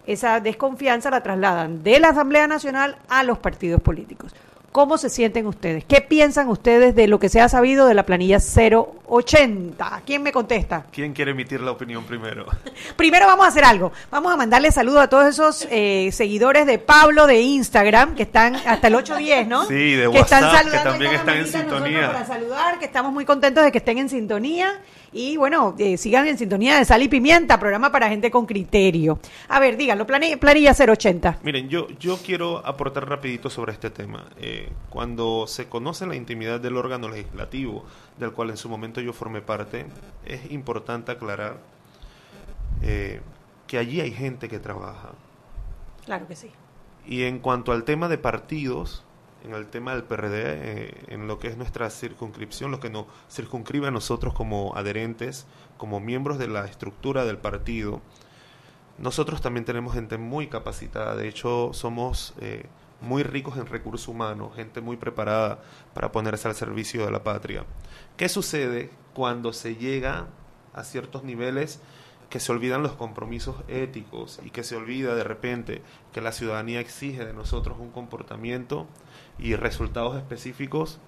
esa 0.07 0.41
desconfianza, 0.41 1.11
la 1.11 1.23
trasladan 1.23 1.83
de 1.83 1.99
la 1.99 2.09
Asamblea 2.09 2.47
Nacional 2.47 2.99
a 3.09 3.23
los 3.23 3.39
partidos 3.39 3.81
políticos. 3.81 4.35
¿Cómo 4.77 4.99
se 4.99 5.09
sienten 5.09 5.47
ustedes? 5.47 5.87
¿Qué 5.87 6.03
piensan 6.03 6.51
ustedes 6.51 6.95
de 6.95 7.09
lo 7.09 7.19
que 7.19 7.31
se 7.31 7.41
ha 7.41 7.49
sabido 7.49 7.87
de 7.87 7.95
la 7.95 8.05
planilla 8.05 8.41
cero. 8.41 8.93
80. 9.09 10.03
¿Quién 10.05 10.23
me 10.23 10.33
contesta? 10.33 10.87
¿Quién 10.91 11.13
quiere 11.13 11.31
emitir 11.31 11.61
la 11.61 11.71
opinión 11.71 12.05
primero? 12.05 12.47
primero 12.97 13.27
vamos 13.27 13.47
a 13.47 13.49
hacer 13.49 13.65
algo. 13.65 13.93
Vamos 14.11 14.33
a 14.33 14.37
mandarle 14.37 14.71
saludos 14.71 15.03
a 15.03 15.09
todos 15.09 15.27
esos 15.27 15.69
eh, 15.71 16.11
seguidores 16.13 16.67
de 16.67 16.79
Pablo 16.79 17.27
de 17.27 17.41
Instagram 17.41 18.15
que 18.15 18.25
están 18.25 18.57
hasta 18.57 18.89
el 18.89 18.95
810, 18.95 19.47
¿no? 19.49 19.65
Sí, 19.67 19.93
de 19.93 20.03
que 20.03 20.09
WhatsApp, 20.09 20.43
están 20.43 20.53
saludando 20.53 20.71
que 20.71 20.91
también 20.91 21.15
están 21.15 21.37
en 21.39 21.47
sintonía. 21.47 22.13
Para 22.13 22.27
saludar, 22.27 22.79
que 22.79 22.85
estamos 22.85 23.13
muy 23.13 23.25
contentos 23.25 23.65
de 23.65 23.73
que 23.73 23.79
estén 23.79 23.99
en 23.99 24.09
sintonía. 24.09 24.81
Y 25.13 25.37
bueno, 25.39 25.75
eh, 25.79 25.97
sigan 25.97 26.27
en 26.27 26.37
sintonía 26.37 26.77
de 26.77 26.85
Sal 26.85 27.03
y 27.03 27.09
Pimienta, 27.09 27.59
programa 27.59 27.91
para 27.91 28.09
gente 28.09 28.31
con 28.31 28.45
criterio. 28.45 29.19
A 29.49 29.61
ver, 29.61 29.77
díganlo, 29.77 30.07
planilla, 30.07 30.37
planilla 30.37 30.73
080. 30.73 31.39
Miren, 31.43 31.69
yo, 31.71 31.89
yo 31.99 32.19
quiero 32.19 32.67
aportar 32.67 33.09
rapidito 33.09 33.49
sobre 33.49 33.73
este 33.73 33.89
tema. 33.89 34.27
Eh, 34.39 34.69
cuando 34.91 35.47
se 35.47 35.69
conoce 35.69 36.07
la 36.07 36.17
intimidad 36.17 36.61
del 36.61 36.77
órgano 36.77 37.09
legislativo, 37.09 37.85
del 38.19 38.33
cual 38.33 38.51
en 38.51 38.57
su 38.57 38.69
momento 38.69 38.96
yo 39.01 39.13
formé 39.13 39.41
parte, 39.41 39.87
es 40.25 40.51
importante 40.51 41.13
aclarar 41.13 41.59
eh, 42.83 43.21
que 43.67 43.79
allí 43.79 44.01
hay 44.01 44.13
gente 44.13 44.49
que 44.49 44.59
trabaja. 44.59 45.11
Claro 46.05 46.27
que 46.27 46.37
sí. 46.37 46.51
Y 47.07 47.25
en 47.25 47.39
cuanto 47.39 47.73
al 47.73 47.85
tema 47.85 48.09
de 48.09 48.19
partidos, 48.19 49.05
en 49.45 49.55
el 49.55 49.69
tema 49.69 49.93
del 49.95 50.05
PRD, 50.05 50.43
eh, 50.45 51.05
en 51.09 51.29
lo 51.29 51.39
que 51.39 51.49
es 51.49 51.57
nuestra 51.57 51.89
circunscripción, 51.91 52.71
lo 52.71 52.81
que 52.81 52.91
nos 52.91 53.07
circunscribe 53.31 53.89
a 53.89 53.91
nosotros 53.91 54.35
como 54.35 54.75
adherentes, 54.77 55.47
como 55.77 56.01
miembros 56.01 56.39
de 56.39 56.49
la 56.49 56.65
estructura 56.65 57.25
del 57.25 57.39
partido, 57.39 58.01
nosotros 58.99 59.41
también 59.41 59.65
tenemos 59.65 59.95
gente 59.95 60.19
muy 60.19 60.49
capacitada. 60.49 61.15
De 61.15 61.29
hecho, 61.29 61.71
somos 61.73 62.35
eh, 62.41 62.67
muy 63.01 63.23
ricos 63.23 63.57
en 63.59 63.67
recursos 63.67 64.09
humanos, 64.09 64.55
gente 64.57 64.81
muy 64.81 64.97
preparada 64.97 65.61
para 65.95 66.13
ponerse 66.13 66.49
al 66.49 66.55
servicio 66.55 67.05
de 67.05 67.11
la 67.11 67.23
patria. 67.23 67.65
¿Qué 68.17 68.31
sucede 68.31 68.89
cuando 69.13 69.53
se 69.53 69.77
llega 69.77 70.27
a 70.73 70.85
ciertos 70.85 71.23
niveles 71.23 71.81
que 72.31 72.41
se 72.41 72.51
olvidan 72.51 72.83
los 72.83 72.93
compromisos 72.93 73.57
éticos 73.69 74.41
y 74.43 74.49
que 74.49 74.65
se 74.65 74.75
olvida 74.75 75.15
de 75.15 75.23
repente 75.23 75.83
que 76.15 76.23
la 76.23 76.33
ciudadanía 76.33 76.81
exige 76.81 77.27
de 77.27 77.35
nosotros 77.35 77.77
un 77.79 77.91
comportamiento 77.91 78.87
y 79.39 79.55
resultados 79.55 80.17
específicos? 80.17 80.99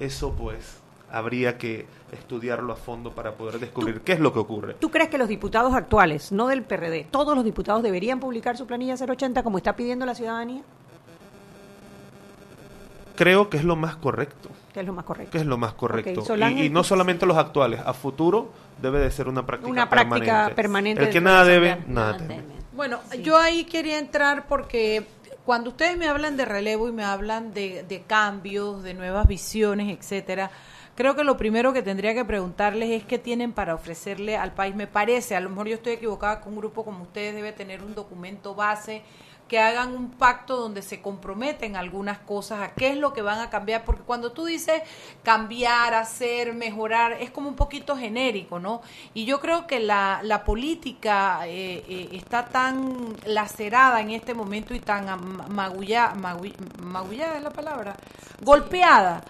Eso 0.00 0.32
pues 0.32 0.78
habría 1.10 1.58
que 1.58 1.86
estudiarlo 2.10 2.72
a 2.72 2.76
fondo 2.76 3.14
para 3.14 3.34
poder 3.34 3.60
descubrir 3.60 4.00
qué 4.00 4.14
es 4.14 4.20
lo 4.20 4.32
que 4.32 4.38
ocurre. 4.38 4.74
¿Tú 4.74 4.90
crees 4.90 5.10
que 5.10 5.18
los 5.18 5.28
diputados 5.28 5.74
actuales, 5.74 6.32
no 6.32 6.48
del 6.48 6.62
PRD, 6.62 7.06
todos 7.10 7.36
los 7.36 7.44
diputados 7.44 7.82
deberían 7.82 8.18
publicar 8.18 8.56
su 8.56 8.66
planilla 8.66 8.94
080 8.94 9.42
como 9.42 9.58
está 9.58 9.76
pidiendo 9.76 10.06
la 10.06 10.14
ciudadanía? 10.14 10.62
Creo 13.16 13.48
que 13.50 13.56
es 13.58 13.64
lo 13.64 13.76
más 13.76 13.96
correcto. 13.96 14.48
Que 14.72 14.80
es 14.80 14.86
lo 14.86 14.92
más 14.92 15.04
correcto. 15.04 15.30
que 15.32 15.38
es 15.38 15.46
lo 15.46 15.56
más 15.56 15.74
correcto. 15.74 16.24
Y, 16.36 16.64
y 16.66 16.70
no 16.70 16.80
¿tú- 16.80 16.88
solamente 16.88 17.26
los 17.26 17.36
actuales, 17.36 17.80
a 17.84 17.92
futuro 17.94 18.50
debe 18.82 18.98
de 19.00 19.10
ser 19.10 19.28
una 19.28 19.46
práctica 19.46 19.70
Una 19.70 19.88
práctica 19.88 20.16
permanente. 20.16 20.54
permanente 20.54 21.02
El 21.04 21.10
que 21.10 21.20
nada 21.20 21.44
debe, 21.44 21.68
nada 21.70 21.84
Nada 21.86 22.16
teme. 22.18 22.34
teme. 22.36 22.54
Bueno, 22.72 22.98
yo 23.22 23.36
ahí 23.38 23.64
quería 23.64 23.98
entrar 23.98 24.46
porque 24.48 25.06
cuando 25.44 25.70
ustedes 25.70 25.96
me 25.96 26.08
hablan 26.08 26.36
de 26.36 26.44
relevo 26.44 26.88
y 26.88 26.92
me 26.92 27.04
hablan 27.04 27.54
de, 27.54 27.84
de 27.84 28.02
cambios, 28.02 28.82
de 28.82 28.94
nuevas 28.94 29.28
visiones, 29.28 29.96
etcétera, 29.96 30.50
creo 30.96 31.14
que 31.14 31.22
lo 31.22 31.36
primero 31.36 31.72
que 31.72 31.82
tendría 31.82 32.14
que 32.14 32.24
preguntarles 32.24 32.90
es 32.90 33.04
qué 33.04 33.18
tienen 33.18 33.52
para 33.52 33.74
ofrecerle 33.76 34.36
al 34.36 34.52
país. 34.54 34.74
Me 34.74 34.86
parece, 34.88 35.36
a 35.36 35.40
lo 35.40 35.50
mejor 35.50 35.68
yo 35.68 35.74
estoy 35.76 35.92
equivocada, 35.92 36.40
que 36.40 36.48
un 36.48 36.56
grupo 36.56 36.84
como 36.84 37.02
ustedes 37.04 37.34
debe 37.34 37.52
tener 37.52 37.82
un 37.84 37.94
documento 37.94 38.54
base 38.56 39.02
que 39.48 39.58
hagan 39.58 39.94
un 39.94 40.10
pacto 40.10 40.56
donde 40.56 40.82
se 40.82 41.02
comprometen 41.02 41.76
algunas 41.76 42.18
cosas 42.18 42.60
a 42.60 42.72
qué 42.74 42.88
es 42.90 42.96
lo 42.96 43.12
que 43.12 43.22
van 43.22 43.40
a 43.40 43.50
cambiar, 43.50 43.84
porque 43.84 44.02
cuando 44.02 44.32
tú 44.32 44.46
dices 44.46 44.82
cambiar, 45.22 45.94
hacer, 45.94 46.54
mejorar, 46.54 47.12
es 47.12 47.30
como 47.30 47.48
un 47.48 47.56
poquito 47.56 47.96
genérico, 47.96 48.58
¿no? 48.58 48.80
Y 49.12 49.24
yo 49.26 49.40
creo 49.40 49.66
que 49.66 49.80
la, 49.80 50.20
la 50.22 50.44
política 50.44 51.46
eh, 51.46 51.84
eh, 51.88 52.08
está 52.12 52.46
tan 52.46 53.14
lacerada 53.26 54.00
en 54.00 54.10
este 54.10 54.34
momento 54.34 54.74
y 54.74 54.80
tan 54.80 55.08
am- 55.08 55.42
magulla, 55.48 56.14
magui- 56.14 56.54
magullada 56.82 57.36
es 57.36 57.42
la 57.42 57.50
palabra, 57.50 57.96
golpeada, 58.40 59.22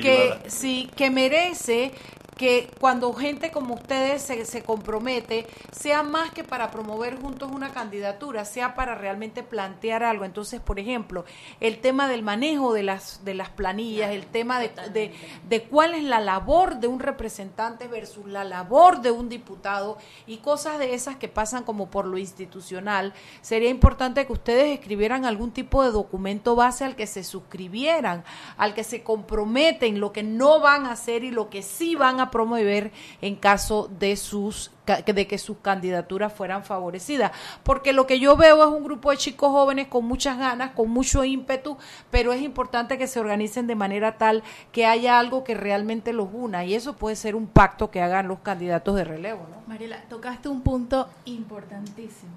que 0.00 0.42
sí, 0.48 0.90
que 0.96 1.10
merece 1.10 1.92
que 2.36 2.70
cuando 2.80 3.12
gente 3.12 3.50
como 3.50 3.74
ustedes 3.74 4.22
se, 4.22 4.44
se 4.44 4.62
compromete, 4.62 5.46
sea 5.70 6.02
más 6.02 6.30
que 6.30 6.44
para 6.44 6.70
promover 6.70 7.20
juntos 7.20 7.50
una 7.52 7.72
candidatura, 7.72 8.44
sea 8.44 8.74
para 8.74 8.94
realmente 8.94 9.42
plantear 9.42 10.02
algo. 10.02 10.24
Entonces, 10.24 10.60
por 10.60 10.78
ejemplo, 10.78 11.24
el 11.60 11.80
tema 11.80 12.08
del 12.08 12.22
manejo 12.22 12.72
de 12.72 12.82
las, 12.82 13.24
de 13.24 13.34
las 13.34 13.50
planillas, 13.50 14.10
el 14.10 14.26
tema 14.26 14.58
de, 14.58 14.70
de, 14.92 15.12
de 15.48 15.62
cuál 15.64 15.94
es 15.94 16.04
la 16.04 16.20
labor 16.20 16.76
de 16.76 16.88
un 16.88 17.00
representante 17.00 17.88
versus 17.88 18.26
la 18.26 18.44
labor 18.44 19.02
de 19.02 19.10
un 19.10 19.28
diputado 19.28 19.98
y 20.26 20.38
cosas 20.38 20.78
de 20.78 20.94
esas 20.94 21.16
que 21.16 21.28
pasan 21.28 21.64
como 21.64 21.90
por 21.90 22.06
lo 22.06 22.18
institucional, 22.18 23.12
sería 23.40 23.68
importante 23.68 24.26
que 24.26 24.32
ustedes 24.32 24.78
escribieran 24.78 25.24
algún 25.24 25.52
tipo 25.52 25.82
de 25.82 25.90
documento 25.90 26.56
base 26.56 26.84
al 26.84 26.96
que 26.96 27.06
se 27.06 27.24
suscribieran, 27.24 28.24
al 28.56 28.74
que 28.74 28.84
se 28.84 29.02
comprometen 29.02 30.00
lo 30.00 30.12
que 30.12 30.22
no 30.22 30.60
van 30.60 30.86
a 30.86 30.92
hacer 30.92 31.24
y 31.24 31.30
lo 31.30 31.50
que 31.50 31.62
sí 31.62 31.94
van 31.94 32.20
a 32.20 32.21
promover 32.30 32.92
en 33.20 33.36
caso 33.36 33.88
de 33.98 34.16
sus 34.16 34.70
de 34.84 35.28
que 35.28 35.38
sus 35.38 35.58
candidaturas 35.58 36.32
fueran 36.32 36.64
favorecidas, 36.64 37.30
porque 37.62 37.92
lo 37.92 38.06
que 38.08 38.18
yo 38.18 38.36
veo 38.36 38.62
es 38.64 38.68
un 38.68 38.82
grupo 38.82 39.12
de 39.12 39.16
chicos 39.16 39.50
jóvenes 39.52 39.86
con 39.86 40.04
muchas 40.04 40.36
ganas, 40.38 40.72
con 40.72 40.90
mucho 40.90 41.22
ímpetu, 41.22 41.78
pero 42.10 42.32
es 42.32 42.42
importante 42.42 42.98
que 42.98 43.06
se 43.06 43.20
organicen 43.20 43.68
de 43.68 43.76
manera 43.76 44.18
tal 44.18 44.42
que 44.72 44.84
haya 44.84 45.20
algo 45.20 45.44
que 45.44 45.54
realmente 45.54 46.12
los 46.12 46.28
una 46.32 46.64
y 46.64 46.74
eso 46.74 46.94
puede 46.96 47.14
ser 47.14 47.36
un 47.36 47.46
pacto 47.46 47.92
que 47.92 48.02
hagan 48.02 48.26
los 48.26 48.40
candidatos 48.40 48.96
de 48.96 49.04
relevo, 49.04 49.46
¿no? 49.50 49.62
Mariela, 49.68 50.02
tocaste 50.08 50.48
un 50.48 50.62
punto 50.62 51.08
importantísimo 51.26 52.32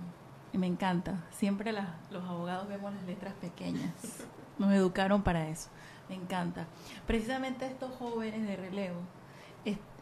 y 0.53 0.57
me 0.59 0.67
encanta. 0.67 1.15
Siempre 1.31 1.71
la- 1.71 1.95
los 2.11 2.23
abogados 2.25 2.67
vemos 2.67 2.93
las 2.93 3.03
letras 3.05 3.33
pequeñas. 3.41 3.91
Nos 4.59 4.71
educaron 4.71 5.23
para 5.23 5.49
eso. 5.49 5.69
Me 6.09 6.15
encanta. 6.15 6.67
Precisamente 7.07 7.65
estos 7.65 7.91
jóvenes 7.95 8.47
de 8.47 8.55
relevo 8.55 8.99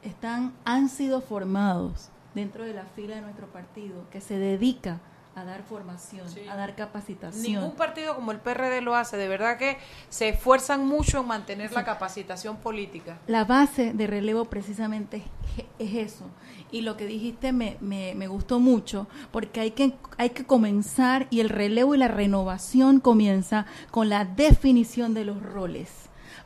están, 0.03 0.53
han 0.65 0.89
sido 0.89 1.21
formados 1.21 2.09
dentro 2.33 2.63
de 2.63 2.73
la 2.73 2.85
fila 2.85 3.15
de 3.15 3.21
nuestro 3.21 3.47
partido 3.47 4.09
que 4.11 4.21
se 4.21 4.37
dedica 4.37 4.99
a 5.35 5.43
dar 5.43 5.63
formación, 5.63 6.27
a 6.49 6.55
dar 6.55 6.75
capacitación. 6.75 7.43
Ningún 7.43 7.71
partido 7.75 8.15
como 8.15 8.31
el 8.31 8.39
PRD 8.39 8.81
lo 8.81 8.95
hace, 8.95 9.17
de 9.17 9.27
verdad 9.27 9.57
que 9.57 9.77
se 10.09 10.29
esfuerzan 10.29 10.87
mucho 10.87 11.21
en 11.21 11.27
mantener 11.27 11.71
la 11.71 11.83
capacitación 11.83 12.57
política. 12.57 13.17
La 13.25 13.43
base 13.43 13.93
de 13.93 14.07
relevo 14.07 14.45
precisamente 14.45 15.23
es, 15.57 15.65
es 15.79 16.11
eso. 16.11 16.25
Y 16.71 16.81
lo 16.81 16.97
que 16.97 17.07
dijiste 17.07 17.51
me, 17.51 17.77
me, 17.81 18.13
me 18.15 18.27
gustó 18.27 18.59
mucho 18.59 19.07
porque 19.31 19.59
hay 19.59 19.71
que, 19.71 19.95
hay 20.17 20.31
que 20.31 20.45
comenzar 20.45 21.27
y 21.31 21.39
el 21.39 21.49
relevo 21.49 21.95
y 21.95 21.97
la 21.97 22.07
renovación 22.09 22.99
comienza 22.99 23.65
con 23.89 24.09
la 24.09 24.25
definición 24.25 25.15
de 25.15 25.25
los 25.25 25.41
roles. 25.41 25.89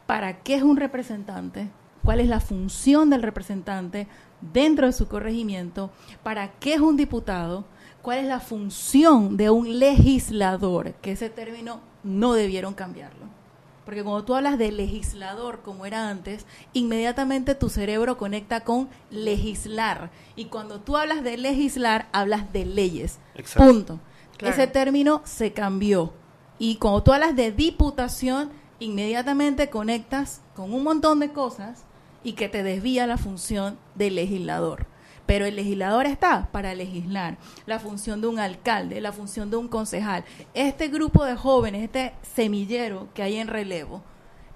¿Para 0.06 0.40
qué 0.44 0.56
es 0.56 0.64
un 0.64 0.78
representante? 0.78 1.70
¿Cuál 2.08 2.22
es 2.22 2.30
la 2.30 2.40
función 2.40 3.10
del 3.10 3.22
representante 3.22 4.08
dentro 4.40 4.86
de 4.86 4.94
su 4.94 5.10
corregimiento? 5.10 5.92
¿Para 6.24 6.54
qué 6.54 6.76
es 6.76 6.80
un 6.80 6.96
diputado? 6.96 7.66
¿Cuál 8.02 8.20
es 8.20 8.28
la 8.28 8.40
función 8.40 9.36
de 9.36 9.50
un 9.50 9.78
legislador? 9.78 10.94
Que 11.02 11.12
ese 11.12 11.30
término 11.30 11.82
no 12.06 12.32
debieron 12.32 12.76
cambiarlo. 12.76 13.26
Porque 13.84 14.06
cuando 14.06 14.24
tú 14.24 14.36
hablas 14.36 14.58
de 14.58 14.72
legislador, 14.72 15.64
como 15.64 15.86
era 15.86 16.08
antes, 16.08 16.46
inmediatamente 16.72 17.56
tu 17.56 17.68
cerebro 17.68 18.18
conecta 18.18 18.62
con 18.62 18.88
legislar. 19.12 20.10
Y 20.38 20.46
cuando 20.46 20.80
tú 20.80 20.96
hablas 20.96 21.26
de 21.26 21.36
legislar, 21.36 22.08
hablas 22.14 22.54
de 22.54 22.66
leyes. 22.66 23.20
Exacto. 23.36 23.70
Punto. 23.70 24.00
Claro. 24.38 24.54
Ese 24.54 24.68
término 24.68 25.24
se 25.26 25.52
cambió. 25.52 26.14
Y 26.58 26.78
cuando 26.78 27.04
tú 27.04 27.12
hablas 27.12 27.36
de 27.36 27.52
diputación, 27.52 28.52
inmediatamente 28.80 29.70
conectas 29.70 30.42
con 30.56 30.74
un 30.74 30.84
montón 30.84 31.20
de 31.20 31.34
cosas 31.34 31.84
y 32.24 32.34
que 32.34 32.50
te 32.50 32.64
desvía 32.64 33.08
la 33.08 33.18
función 33.18 33.78
del 33.96 34.16
legislador. 34.16 34.86
Pero 35.26 35.46
el 35.46 35.56
legislador 35.58 36.06
está 36.06 36.50
para 36.52 36.74
legislar. 36.74 37.38
La 37.66 37.80
función 37.80 38.22
de 38.22 38.28
un 38.28 38.40
alcalde, 38.40 39.02
la 39.02 39.12
función 39.12 39.50
de 39.50 39.58
un 39.58 39.68
concejal. 39.68 40.24
Este 40.54 40.88
grupo 40.88 41.26
de 41.26 41.36
jóvenes, 41.36 41.84
este 41.84 42.14
semillero 42.36 43.10
que 43.14 43.24
hay 43.24 43.36
en 43.36 43.48
relevo, 43.48 44.02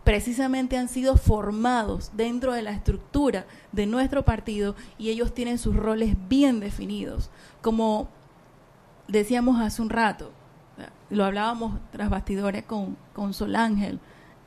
precisamente 0.03 0.77
han 0.77 0.87
sido 0.87 1.17
formados 1.17 2.11
dentro 2.13 2.53
de 2.53 2.61
la 2.61 2.71
estructura 2.71 3.45
de 3.71 3.85
nuestro 3.85 4.23
partido 4.23 4.75
y 4.97 5.09
ellos 5.09 5.33
tienen 5.33 5.57
sus 5.57 5.75
roles 5.75 6.15
bien 6.27 6.59
definidos. 6.59 7.29
Como 7.61 8.07
decíamos 9.07 9.59
hace 9.59 9.81
un 9.81 9.89
rato, 9.89 10.31
lo 11.09 11.25
hablábamos 11.25 11.79
tras 11.91 12.09
bastidores 12.09 12.63
con, 12.63 12.97
con 13.13 13.33
Sol 13.33 13.55
Ángel, 13.55 13.99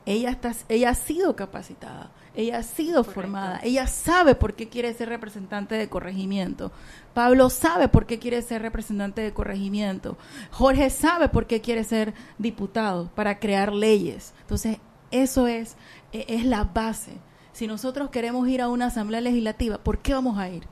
ella, 0.05 0.29
está, 0.29 0.53
ella 0.69 0.89
ha 0.89 0.95
sido 0.95 1.35
capacitada, 1.35 2.11
ella 2.35 2.57
ha 2.57 2.63
sido 2.63 3.03
formada, 3.03 3.59
ella 3.63 3.87
sabe 3.87 4.35
por 4.35 4.55
qué 4.55 4.67
quiere 4.67 4.93
ser 4.93 5.09
representante 5.09 5.75
de 5.75 5.87
corregimiento. 5.87 6.71
Pablo 7.13 7.49
sabe 7.49 7.87
por 7.87 8.05
qué 8.05 8.19
quiere 8.19 8.41
ser 8.41 8.61
representante 8.61 9.21
de 9.21 9.33
corregimiento. 9.33 10.17
Jorge 10.51 10.89
sabe 10.89 11.29
por 11.29 11.47
qué 11.47 11.61
quiere 11.61 11.83
ser 11.83 12.13
diputado, 12.37 13.09
para 13.15 13.39
crear 13.39 13.73
leyes. 13.73 14.33
Entonces, 14.41 14.79
eso 15.11 15.47
es, 15.47 15.77
eh, 16.11 16.25
es 16.27 16.45
la 16.45 16.65
base. 16.65 17.13
Si 17.53 17.67
nosotros 17.67 18.09
queremos 18.09 18.47
ir 18.49 18.61
a 18.61 18.67
una 18.67 18.87
asamblea 18.87 19.21
legislativa, 19.21 19.77
¿por 19.77 19.99
qué 19.99 20.13
vamos 20.13 20.37
a 20.37 20.49
ir? 20.49 20.67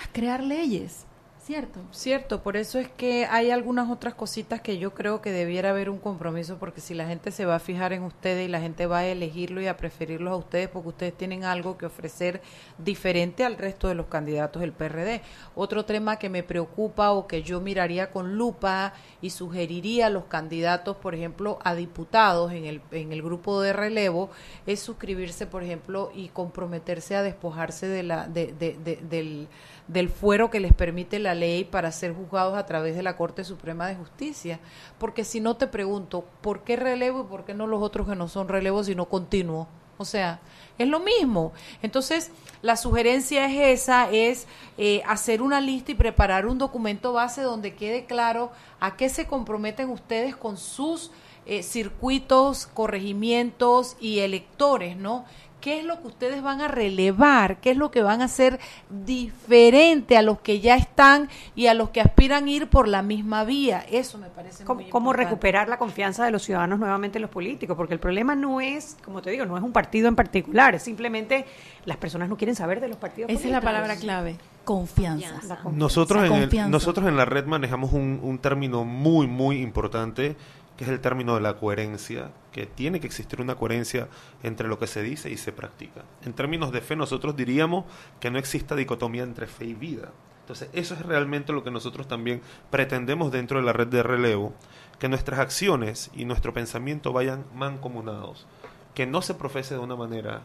A 0.00 0.12
crear 0.12 0.44
leyes. 0.44 1.07
¿Cierto? 1.48 1.80
Cierto, 1.92 2.42
por 2.42 2.58
eso 2.58 2.78
es 2.78 2.90
que 2.90 3.24
hay 3.24 3.50
algunas 3.50 3.90
otras 3.90 4.12
cositas 4.12 4.60
que 4.60 4.76
yo 4.76 4.92
creo 4.92 5.22
que 5.22 5.32
debiera 5.32 5.70
haber 5.70 5.88
un 5.88 5.96
compromiso, 5.96 6.58
porque 6.58 6.82
si 6.82 6.92
la 6.92 7.06
gente 7.06 7.30
se 7.30 7.46
va 7.46 7.54
a 7.54 7.58
fijar 7.58 7.94
en 7.94 8.02
ustedes 8.02 8.46
y 8.46 8.50
la 8.50 8.60
gente 8.60 8.84
va 8.84 8.98
a 8.98 9.06
elegirlo 9.06 9.62
y 9.62 9.66
a 9.66 9.78
preferirlos 9.78 10.30
a 10.30 10.36
ustedes, 10.36 10.68
porque 10.68 10.90
ustedes 10.90 11.16
tienen 11.16 11.44
algo 11.44 11.78
que 11.78 11.86
ofrecer 11.86 12.42
diferente 12.76 13.46
al 13.46 13.56
resto 13.56 13.88
de 13.88 13.94
los 13.94 14.08
candidatos 14.08 14.60
del 14.60 14.72
PRD. 14.72 15.22
Otro 15.54 15.86
tema 15.86 16.18
que 16.18 16.28
me 16.28 16.42
preocupa 16.42 17.12
o 17.12 17.26
que 17.26 17.42
yo 17.42 17.62
miraría 17.62 18.10
con 18.10 18.36
lupa 18.36 18.92
y 19.22 19.30
sugeriría 19.30 20.08
a 20.08 20.10
los 20.10 20.24
candidatos, 20.24 20.98
por 20.98 21.14
ejemplo, 21.14 21.60
a 21.64 21.74
diputados 21.74 22.52
en 22.52 22.66
el, 22.66 22.82
en 22.90 23.10
el 23.10 23.22
grupo 23.22 23.62
de 23.62 23.72
relevo, 23.72 24.28
es 24.66 24.80
suscribirse, 24.80 25.46
por 25.46 25.62
ejemplo, 25.62 26.12
y 26.14 26.28
comprometerse 26.28 27.16
a 27.16 27.22
despojarse 27.22 27.88
de 27.88 28.02
la, 28.02 28.28
de, 28.28 28.52
de, 28.52 28.76
de, 28.76 28.96
del 28.96 29.48
del 29.88 30.10
fuero 30.10 30.50
que 30.50 30.60
les 30.60 30.72
permite 30.72 31.18
la 31.18 31.34
ley 31.34 31.64
para 31.64 31.90
ser 31.90 32.14
juzgados 32.14 32.56
a 32.56 32.66
través 32.66 32.94
de 32.94 33.02
la 33.02 33.16
Corte 33.16 33.42
Suprema 33.42 33.88
de 33.88 33.96
Justicia. 33.96 34.60
Porque 34.98 35.24
si 35.24 35.40
no 35.40 35.56
te 35.56 35.66
pregunto, 35.66 36.24
¿por 36.40 36.60
qué 36.60 36.76
relevo 36.76 37.22
y 37.22 37.30
por 37.30 37.44
qué 37.44 37.54
no 37.54 37.66
los 37.66 37.82
otros 37.82 38.06
que 38.06 38.14
no 38.14 38.28
son 38.28 38.48
relevos 38.48 38.86
sino 38.86 39.06
continuo? 39.06 39.66
O 39.96 40.04
sea, 40.04 40.40
es 40.78 40.86
lo 40.86 41.00
mismo. 41.00 41.52
Entonces, 41.82 42.30
la 42.62 42.76
sugerencia 42.76 43.46
es 43.46 43.82
esa, 43.82 44.10
es 44.10 44.46
eh, 44.76 45.02
hacer 45.06 45.42
una 45.42 45.60
lista 45.60 45.90
y 45.90 45.96
preparar 45.96 46.46
un 46.46 46.58
documento 46.58 47.12
base 47.12 47.42
donde 47.42 47.74
quede 47.74 48.04
claro 48.04 48.52
a 48.78 48.96
qué 48.96 49.08
se 49.08 49.26
comprometen 49.26 49.90
ustedes 49.90 50.36
con 50.36 50.56
sus 50.56 51.10
eh, 51.46 51.62
circuitos, 51.62 52.66
corregimientos 52.66 53.96
y 54.00 54.20
electores, 54.20 54.96
¿no? 54.96 55.24
Qué 55.60 55.80
es 55.80 55.84
lo 55.84 56.00
que 56.00 56.06
ustedes 56.06 56.42
van 56.42 56.60
a 56.60 56.68
relevar, 56.68 57.56
qué 57.60 57.70
es 57.72 57.76
lo 57.76 57.90
que 57.90 58.02
van 58.02 58.22
a 58.22 58.26
hacer 58.26 58.58
diferente 58.90 60.16
a 60.16 60.22
los 60.22 60.40
que 60.40 60.60
ya 60.60 60.76
están 60.76 61.28
y 61.54 61.66
a 61.66 61.74
los 61.74 61.90
que 61.90 62.00
aspiran 62.00 62.44
a 62.46 62.50
ir 62.50 62.68
por 62.68 62.88
la 62.88 63.02
misma 63.02 63.44
vía. 63.44 63.84
Eso 63.90 64.18
me 64.18 64.28
parece 64.28 64.64
¿Cómo, 64.64 64.80
muy 64.82 64.90
cómo 64.90 65.06
importante. 65.10 65.30
recuperar 65.30 65.68
la 65.68 65.76
confianza 65.78 66.24
de 66.24 66.30
los 66.30 66.42
ciudadanos 66.42 66.78
nuevamente 66.78 67.18
en 67.18 67.22
los 67.22 67.30
políticos? 67.30 67.76
Porque 67.76 67.94
el 67.94 68.00
problema 68.00 68.34
no 68.34 68.60
es, 68.60 68.96
como 69.04 69.20
te 69.22 69.30
digo, 69.30 69.46
no 69.46 69.56
es 69.56 69.62
un 69.62 69.72
partido 69.72 70.08
en 70.08 70.16
particular, 70.16 70.74
es 70.74 70.82
simplemente 70.82 71.44
las 71.84 71.96
personas 71.96 72.28
no 72.28 72.36
quieren 72.36 72.54
saber 72.54 72.80
de 72.80 72.88
los 72.88 72.96
partidos 72.96 73.30
Esa 73.30 73.46
es 73.46 73.50
la 73.52 73.60
palabra 73.60 73.96
clave, 73.96 74.36
confianza. 74.64 75.40
Nosotros 75.72 76.24
en, 76.24 76.34
el- 76.34 76.70
nosotros 76.70 77.06
en 77.08 77.16
la 77.16 77.24
red 77.24 77.46
manejamos 77.46 77.92
un, 77.92 78.20
un 78.22 78.38
término 78.38 78.84
muy, 78.84 79.26
muy 79.26 79.60
importante, 79.60 80.36
que 80.78 80.84
es 80.84 80.90
el 80.90 81.00
término 81.00 81.34
de 81.34 81.40
la 81.40 81.56
coherencia, 81.56 82.30
que 82.52 82.64
tiene 82.64 83.00
que 83.00 83.08
existir 83.08 83.40
una 83.40 83.56
coherencia 83.56 84.06
entre 84.44 84.68
lo 84.68 84.78
que 84.78 84.86
se 84.86 85.02
dice 85.02 85.28
y 85.28 85.36
se 85.36 85.50
practica. 85.50 86.04
En 86.24 86.34
términos 86.34 86.70
de 86.70 86.80
fe, 86.80 86.94
nosotros 86.94 87.34
diríamos 87.34 87.84
que 88.20 88.30
no 88.30 88.38
exista 88.38 88.76
dicotomía 88.76 89.24
entre 89.24 89.48
fe 89.48 89.64
y 89.64 89.74
vida. 89.74 90.12
Entonces, 90.42 90.70
eso 90.72 90.94
es 90.94 91.04
realmente 91.04 91.52
lo 91.52 91.64
que 91.64 91.72
nosotros 91.72 92.06
también 92.06 92.42
pretendemos 92.70 93.32
dentro 93.32 93.58
de 93.58 93.66
la 93.66 93.72
red 93.72 93.88
de 93.88 94.04
relevo, 94.04 94.54
que 95.00 95.08
nuestras 95.08 95.40
acciones 95.40 96.12
y 96.14 96.24
nuestro 96.24 96.54
pensamiento 96.54 97.12
vayan 97.12 97.44
mancomunados, 97.56 98.46
que 98.94 99.04
no 99.04 99.20
se 99.20 99.34
profese 99.34 99.74
de 99.74 99.80
una 99.80 99.96
manera 99.96 100.42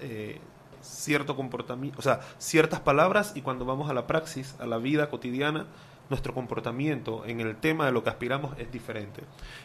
eh, 0.00 0.40
cierto 0.80 1.36
comportamiento, 1.36 1.98
o 1.98 2.02
sea, 2.02 2.20
ciertas 2.38 2.80
palabras 2.80 3.32
y 3.34 3.42
cuando 3.42 3.66
vamos 3.66 3.90
a 3.90 3.94
la 3.94 4.06
praxis, 4.06 4.56
a 4.58 4.66
la 4.66 4.78
vida 4.78 5.10
cotidiana, 5.10 5.66
nuestro 6.08 6.34
comportamiento 6.34 7.24
en 7.26 7.40
el 7.40 7.56
tema 7.56 7.86
de 7.86 7.92
lo 7.92 8.04
que 8.04 8.10
aspiramos 8.10 8.58
es 8.58 8.70
diferente. 8.70 9.22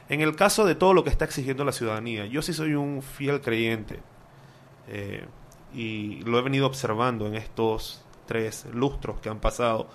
En 0.09 0.21
el 0.21 0.35
caso 0.35 0.65
de 0.65 0.75
todo 0.75 0.93
lo 0.93 1.03
que 1.03 1.09
está 1.09 1.25
exigiendo 1.25 1.63
la 1.63 1.71
ciudadanía, 1.71 2.25
yo 2.25 2.41
sí 2.41 2.53
soy 2.53 2.73
un 2.73 3.01
fiel 3.01 3.41
creyente 3.41 3.99
eh, 4.87 5.25
y 5.73 6.21
lo 6.23 6.39
he 6.39 6.41
venido 6.41 6.67
observando 6.67 7.27
en 7.27 7.35
estos 7.35 8.03
tres 8.25 8.65
lustros 8.73 9.19
que 9.19 9.29
han 9.29 9.39
pasado, 9.39 9.89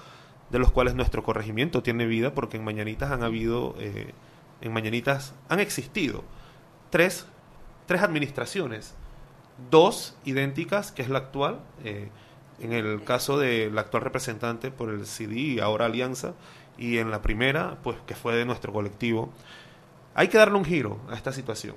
de 0.51 0.59
los 0.59 0.71
cuales 0.71 0.95
nuestro 0.95 1.23
corregimiento 1.23 1.83
tiene 1.83 2.07
vida, 2.07 2.35
porque 2.35 2.57
en 2.57 2.65
Mañanitas 2.65 3.11
han 3.11 3.23
habido, 3.23 3.75
eh, 3.79 4.13
en 4.61 4.73
Mañanitas 4.73 5.35
han 5.49 5.59
existido 5.59 6.23
tres, 6.91 7.27
tres 7.87 8.03
administraciones, 8.03 8.95
dos 9.71 10.17
idénticas, 10.25 10.93
que 10.93 11.03
es 11.03 11.09
la 11.09 11.19
actual, 11.19 11.61
eh, 11.85 12.11
en 12.61 12.73
el 12.73 13.03
caso 13.05 13.39
del 13.39 13.77
actual 13.79 14.03
representante 14.03 14.71
por 14.71 14.91
el 14.91 15.07
CD 15.07 15.39
y 15.39 15.61
ahora 15.61 15.87
Alianza, 15.87 16.35
y 16.79 16.99
en 16.99 17.11
la 17.11 17.23
primera, 17.23 17.79
pues 17.83 17.97
que 18.07 18.15
fue 18.15 18.35
de 18.37 18.45
nuestro 18.45 18.73
colectivo. 18.73 19.31
Hay 20.15 20.29
que 20.29 20.39
darle 20.39 20.57
un 20.57 20.65
giro 20.65 20.99
a 21.11 21.15
esta 21.15 21.33
situación. 21.33 21.77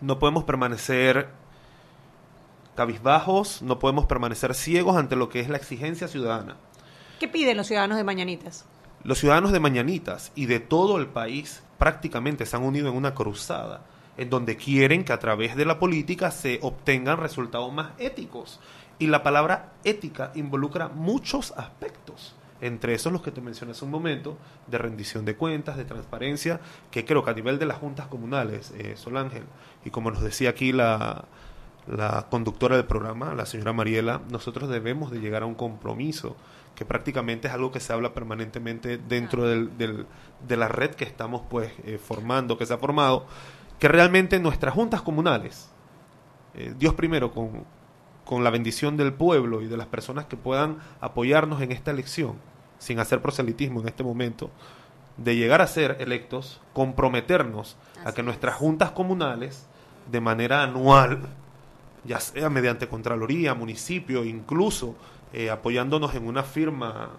No 0.00 0.18
podemos 0.18 0.44
permanecer 0.44 1.28
cabizbajos, 2.74 3.62
no 3.62 3.78
podemos 3.78 4.06
permanecer 4.06 4.54
ciegos 4.54 4.96
ante 4.96 5.16
lo 5.16 5.28
que 5.28 5.40
es 5.40 5.48
la 5.48 5.58
exigencia 5.58 6.08
ciudadana. 6.08 6.56
¿Qué 7.20 7.28
piden 7.28 7.56
los 7.56 7.66
ciudadanos 7.66 7.98
de 7.98 8.04
Mañanitas? 8.04 8.64
Los 9.04 9.18
ciudadanos 9.18 9.52
de 9.52 9.60
Mañanitas 9.60 10.32
y 10.34 10.46
de 10.46 10.60
todo 10.60 10.98
el 10.98 11.06
país 11.06 11.62
prácticamente 11.78 12.46
se 12.46 12.56
han 12.56 12.62
unido 12.62 12.88
en 12.88 12.96
una 12.96 13.14
cruzada 13.14 13.82
en 14.16 14.30
donde 14.30 14.56
quieren 14.56 15.04
que 15.04 15.12
a 15.12 15.18
través 15.18 15.56
de 15.56 15.64
la 15.64 15.78
política 15.78 16.30
se 16.30 16.58
obtengan 16.62 17.18
resultados 17.18 17.72
más 17.72 17.92
éticos. 17.98 18.60
Y 18.98 19.06
la 19.08 19.22
palabra 19.22 19.72
ética 19.84 20.30
involucra 20.34 20.88
muchos 20.88 21.52
aspectos, 21.56 22.34
entre 22.60 22.94
esos 22.94 23.12
los 23.12 23.22
que 23.22 23.32
te 23.32 23.40
mencioné 23.40 23.72
hace 23.72 23.84
un 23.84 23.90
momento, 23.90 24.36
de 24.68 24.78
rendición 24.78 25.24
de 25.24 25.34
cuentas, 25.36 25.76
de 25.76 25.84
transparencia, 25.84 26.60
que 26.90 27.04
creo 27.04 27.24
que 27.24 27.30
a 27.30 27.34
nivel 27.34 27.58
de 27.58 27.66
las 27.66 27.78
juntas 27.78 28.06
comunales, 28.06 28.72
eh, 28.78 28.94
Sol 28.96 29.16
Ángel, 29.16 29.42
y 29.84 29.90
como 29.90 30.10
nos 30.12 30.22
decía 30.22 30.50
aquí 30.50 30.72
la, 30.72 31.24
la 31.88 32.26
conductora 32.30 32.76
del 32.76 32.84
programa, 32.86 33.34
la 33.34 33.46
señora 33.46 33.72
Mariela, 33.72 34.20
nosotros 34.30 34.68
debemos 34.68 35.10
de 35.10 35.18
llegar 35.20 35.42
a 35.42 35.46
un 35.46 35.54
compromiso 35.56 36.36
que 36.76 36.84
prácticamente 36.84 37.48
es 37.48 37.54
algo 37.54 37.72
que 37.72 37.80
se 37.80 37.92
habla 37.92 38.14
permanentemente 38.14 38.96
dentro 38.96 39.44
del, 39.46 39.76
del- 39.76 40.06
de 40.46 40.56
la 40.56 40.68
red 40.68 40.90
que 40.94 41.04
estamos 41.04 41.42
pues 41.50 41.72
eh, 41.84 41.98
formando, 41.98 42.56
que 42.56 42.64
se 42.66 42.72
ha 42.74 42.78
formado, 42.78 43.26
que 43.80 43.88
realmente 43.88 44.38
nuestras 44.38 44.72
juntas 44.72 45.02
comunales, 45.02 45.68
eh, 46.54 46.72
Dios 46.78 46.94
primero 46.94 47.32
con, 47.32 47.64
con 48.32 48.44
la 48.44 48.48
bendición 48.50 48.96
del 48.96 49.12
pueblo 49.12 49.60
y 49.60 49.66
de 49.66 49.76
las 49.76 49.88
personas 49.88 50.24
que 50.24 50.38
puedan 50.38 50.78
apoyarnos 51.02 51.60
en 51.60 51.70
esta 51.70 51.90
elección, 51.90 52.36
sin 52.78 52.98
hacer 52.98 53.20
proselitismo 53.20 53.82
en 53.82 53.88
este 53.88 54.02
momento, 54.02 54.50
de 55.18 55.36
llegar 55.36 55.60
a 55.60 55.66
ser 55.66 55.98
electos, 56.00 56.62
comprometernos 56.72 57.76
a 58.06 58.12
que 58.12 58.22
es. 58.22 58.24
nuestras 58.24 58.54
juntas 58.54 58.90
comunales, 58.92 59.66
de 60.10 60.22
manera 60.22 60.62
anual, 60.62 61.28
ya 62.04 62.20
sea 62.20 62.48
mediante 62.48 62.88
Contraloría, 62.88 63.52
municipio, 63.52 64.24
incluso 64.24 64.94
eh, 65.34 65.50
apoyándonos 65.50 66.14
en 66.14 66.26
una 66.26 66.42
firma 66.42 67.10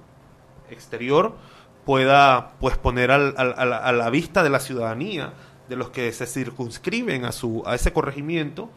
exterior, 0.72 1.36
pueda 1.86 2.54
pues 2.60 2.76
poner 2.78 3.12
al- 3.12 3.36
al- 3.38 3.54
a, 3.56 3.66
la, 3.66 3.78
a 3.78 3.92
la 3.92 4.10
vista 4.10 4.42
de 4.42 4.50
la 4.50 4.60
ciudadanía, 4.60 5.34
de 5.70 5.76
los 5.76 5.92
que 5.92 6.12
se 6.12 6.26
circunscriben 6.26 7.24
a, 7.24 7.32
su, 7.32 7.62
a 7.68 7.76
ese 7.76 7.94
corregimiento, 7.94 8.72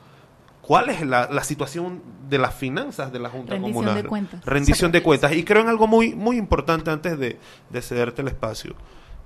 cuál 0.66 0.90
es 0.90 1.00
la, 1.06 1.28
la 1.30 1.44
situación 1.44 2.02
de 2.28 2.38
las 2.38 2.54
finanzas 2.54 3.12
de 3.12 3.20
la 3.20 3.28
Junta 3.30 3.52
Rendición 3.52 3.84
Comunal. 3.84 4.02
de 4.02 4.08
cuentas. 4.08 4.44
Rendición 4.44 4.92
de 4.92 5.02
cuentas. 5.02 5.32
Y 5.32 5.44
creo 5.44 5.62
en 5.62 5.68
algo 5.68 5.86
muy, 5.86 6.14
muy 6.14 6.36
importante 6.36 6.90
antes 6.90 7.18
de, 7.18 7.38
de 7.70 7.82
cederte 7.82 8.22
el 8.22 8.28
espacio. 8.28 8.74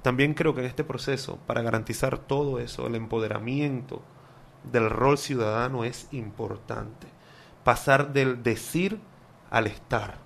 También 0.02 0.34
creo 0.34 0.54
que 0.54 0.60
en 0.60 0.66
este 0.66 0.84
proceso, 0.84 1.38
para 1.46 1.62
garantizar 1.62 2.18
todo 2.18 2.58
eso, 2.58 2.86
el 2.86 2.94
empoderamiento 2.94 4.02
del 4.70 4.90
rol 4.90 5.18
ciudadano 5.18 5.84
es 5.84 6.08
importante. 6.12 7.06
Pasar 7.64 8.12
del 8.12 8.42
decir 8.42 9.00
al 9.50 9.66
estar, 9.66 10.18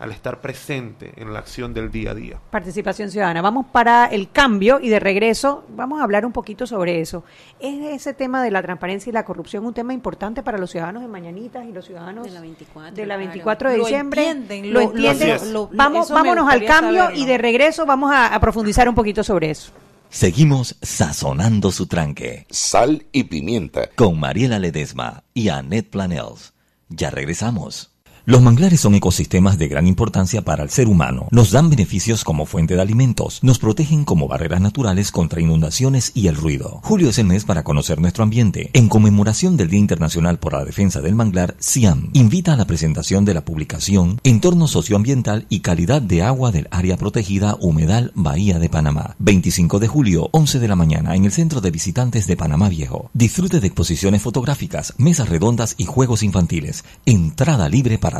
al 0.00 0.10
estar 0.12 0.40
presente 0.40 1.12
en 1.16 1.32
la 1.32 1.38
acción 1.38 1.72
del 1.74 1.90
día 1.92 2.10
a 2.10 2.14
día. 2.14 2.40
Participación 2.50 3.10
ciudadana. 3.10 3.42
Vamos 3.42 3.66
para 3.70 4.06
el 4.06 4.30
cambio 4.32 4.80
y 4.80 4.88
de 4.88 4.98
regreso 4.98 5.64
vamos 5.68 6.00
a 6.00 6.04
hablar 6.04 6.24
un 6.26 6.32
poquito 6.32 6.66
sobre 6.66 7.00
eso. 7.00 7.22
¿Es 7.60 7.78
ese 7.84 8.14
tema 8.14 8.42
de 8.42 8.50
la 8.50 8.62
transparencia 8.62 9.10
y 9.10 9.12
la 9.12 9.24
corrupción 9.24 9.64
un 9.66 9.74
tema 9.74 9.92
importante 9.92 10.42
para 10.42 10.56
los 10.58 10.70
ciudadanos 10.70 11.02
de 11.02 11.08
Mañanitas 11.08 11.66
y 11.66 11.72
los 11.72 11.84
ciudadanos 11.84 12.24
De 12.24 12.30
la 12.32 12.40
24, 12.40 12.94
de 12.96 13.02
la 13.06 13.14
claro. 13.14 13.18
24 13.20 13.70
de 13.70 13.76
Lo 13.78 13.84
diciembre? 13.84 14.28
entienden, 14.30 14.72
¿Lo 14.72 14.80
lo- 14.80 14.90
entienden? 15.10 15.52
Lo- 15.52 15.68
Vamos, 15.72 16.10
vámonos 16.10 16.50
al 16.50 16.64
cambio 16.64 17.02
saberlo. 17.04 17.22
y 17.22 17.26
de 17.26 17.38
regreso 17.38 17.84
vamos 17.86 18.10
a, 18.10 18.34
a 18.34 18.40
profundizar 18.40 18.88
un 18.88 18.94
poquito 18.94 19.22
sobre 19.22 19.50
eso. 19.50 19.70
Seguimos 20.08 20.76
sazonando 20.82 21.70
su 21.70 21.86
tranque 21.86 22.46
Sal 22.50 23.04
y 23.12 23.24
pimienta. 23.24 23.90
con 23.94 24.18
Mariela 24.18 24.58
Ledesma 24.58 25.22
y 25.34 25.50
Annette 25.50 25.90
Planels. 25.90 26.52
Ya 26.88 27.10
regresamos. 27.10 27.89
Los 28.30 28.42
manglares 28.42 28.80
son 28.80 28.94
ecosistemas 28.94 29.58
de 29.58 29.66
gran 29.66 29.88
importancia 29.88 30.42
para 30.42 30.62
el 30.62 30.70
ser 30.70 30.86
humano. 30.86 31.26
Nos 31.32 31.50
dan 31.50 31.68
beneficios 31.68 32.22
como 32.22 32.46
fuente 32.46 32.76
de 32.76 32.80
alimentos, 32.80 33.40
nos 33.42 33.58
protegen 33.58 34.04
como 34.04 34.28
barreras 34.28 34.60
naturales 34.60 35.10
contra 35.10 35.40
inundaciones 35.40 36.12
y 36.14 36.28
el 36.28 36.36
ruido. 36.36 36.78
Julio 36.84 37.08
es 37.08 37.18
el 37.18 37.26
mes 37.26 37.44
para 37.44 37.64
conocer 37.64 38.00
nuestro 38.00 38.22
ambiente. 38.22 38.70
En 38.72 38.88
conmemoración 38.88 39.56
del 39.56 39.68
Día 39.68 39.80
Internacional 39.80 40.38
por 40.38 40.52
la 40.52 40.64
Defensa 40.64 41.00
del 41.00 41.16
Manglar, 41.16 41.56
CIAM 41.58 42.10
invita 42.12 42.52
a 42.52 42.56
la 42.56 42.68
presentación 42.68 43.24
de 43.24 43.34
la 43.34 43.44
publicación 43.44 44.20
Entorno 44.22 44.68
Socioambiental 44.68 45.46
y 45.48 45.58
Calidad 45.58 46.00
de 46.00 46.22
Agua 46.22 46.52
del 46.52 46.68
Área 46.70 46.96
Protegida 46.96 47.56
Humedal 47.58 48.12
Bahía 48.14 48.60
de 48.60 48.68
Panamá. 48.68 49.16
25 49.18 49.80
de 49.80 49.88
julio, 49.88 50.28
11 50.30 50.60
de 50.60 50.68
la 50.68 50.76
mañana, 50.76 51.16
en 51.16 51.24
el 51.24 51.32
Centro 51.32 51.60
de 51.60 51.72
Visitantes 51.72 52.28
de 52.28 52.36
Panamá 52.36 52.68
Viejo. 52.68 53.10
Disfrute 53.12 53.58
de 53.58 53.66
exposiciones 53.66 54.22
fotográficas, 54.22 54.94
mesas 54.98 55.28
redondas 55.28 55.74
y 55.78 55.86
juegos 55.86 56.22
infantiles. 56.22 56.84
Entrada 57.04 57.68
libre 57.68 57.98
para 57.98 58.19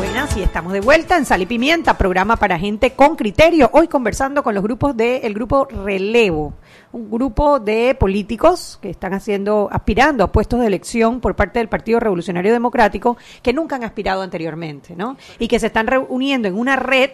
Buenas, 0.00 0.34
y 0.34 0.42
estamos 0.42 0.72
de 0.72 0.80
vuelta 0.80 1.18
en 1.18 1.26
Sal 1.26 1.42
y 1.42 1.46
Pimienta, 1.46 1.98
programa 1.98 2.36
para 2.36 2.58
gente 2.58 2.92
con 2.92 3.16
criterio. 3.16 3.68
Hoy 3.74 3.86
conversando 3.86 4.42
con 4.42 4.54
los 4.54 4.62
grupos 4.62 4.96
del 4.96 5.34
grupo 5.34 5.66
Relevo, 5.66 6.54
un 6.90 7.10
grupo 7.10 7.60
de 7.60 7.94
políticos 7.94 8.78
que 8.80 8.88
están 8.88 9.12
haciendo, 9.12 9.68
aspirando 9.70 10.24
a 10.24 10.32
puestos 10.32 10.60
de 10.60 10.68
elección 10.68 11.20
por 11.20 11.36
parte 11.36 11.58
del 11.58 11.68
Partido 11.68 12.00
Revolucionario 12.00 12.50
Democrático 12.50 13.18
que 13.42 13.52
nunca 13.52 13.76
han 13.76 13.84
aspirado 13.84 14.22
anteriormente, 14.22 14.96
¿no? 14.96 15.18
Y 15.38 15.48
que 15.48 15.58
se 15.58 15.66
están 15.66 15.86
reuniendo 15.86 16.48
en 16.48 16.56
una 16.56 16.76
red 16.76 17.10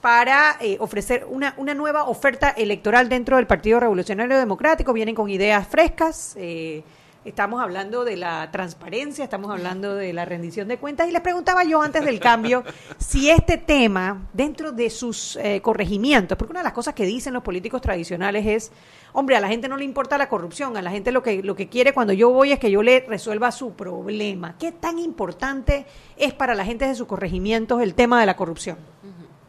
para 0.00 0.56
eh, 0.60 0.76
ofrecer 0.78 1.26
una, 1.28 1.54
una 1.56 1.74
nueva 1.74 2.04
oferta 2.04 2.50
electoral 2.50 3.08
dentro 3.08 3.38
del 3.38 3.48
Partido 3.48 3.80
Revolucionario 3.80 4.38
Democrático. 4.38 4.92
Vienen 4.92 5.16
con 5.16 5.28
ideas 5.28 5.66
frescas. 5.66 6.36
Eh, 6.38 6.84
Estamos 7.28 7.60
hablando 7.60 8.06
de 8.06 8.16
la 8.16 8.50
transparencia, 8.50 9.22
estamos 9.22 9.50
hablando 9.50 9.94
de 9.94 10.14
la 10.14 10.24
rendición 10.24 10.66
de 10.66 10.78
cuentas 10.78 11.06
y 11.08 11.12
les 11.12 11.20
preguntaba 11.20 11.62
yo 11.62 11.82
antes 11.82 12.02
del 12.02 12.18
cambio 12.20 12.64
si 12.96 13.28
este 13.28 13.58
tema, 13.58 14.22
dentro 14.32 14.72
de 14.72 14.88
sus 14.88 15.36
eh, 15.36 15.60
corregimientos, 15.60 16.38
porque 16.38 16.52
una 16.52 16.60
de 16.60 16.64
las 16.64 16.72
cosas 16.72 16.94
que 16.94 17.04
dicen 17.04 17.34
los 17.34 17.42
políticos 17.42 17.82
tradicionales 17.82 18.46
es, 18.46 18.72
hombre, 19.12 19.36
a 19.36 19.40
la 19.40 19.48
gente 19.48 19.68
no 19.68 19.76
le 19.76 19.84
importa 19.84 20.16
la 20.16 20.30
corrupción, 20.30 20.78
a 20.78 20.82
la 20.82 20.90
gente 20.90 21.12
lo 21.12 21.22
que, 21.22 21.42
lo 21.42 21.54
que 21.54 21.68
quiere 21.68 21.92
cuando 21.92 22.14
yo 22.14 22.30
voy 22.30 22.52
es 22.52 22.58
que 22.58 22.70
yo 22.70 22.82
le 22.82 23.04
resuelva 23.06 23.52
su 23.52 23.72
problema. 23.74 24.56
¿Qué 24.58 24.72
tan 24.72 24.98
importante 24.98 25.84
es 26.16 26.32
para 26.32 26.54
la 26.54 26.64
gente 26.64 26.86
de 26.86 26.94
sus 26.94 27.06
corregimientos 27.06 27.82
el 27.82 27.94
tema 27.94 28.18
de 28.20 28.24
la 28.24 28.36
corrupción? 28.36 28.78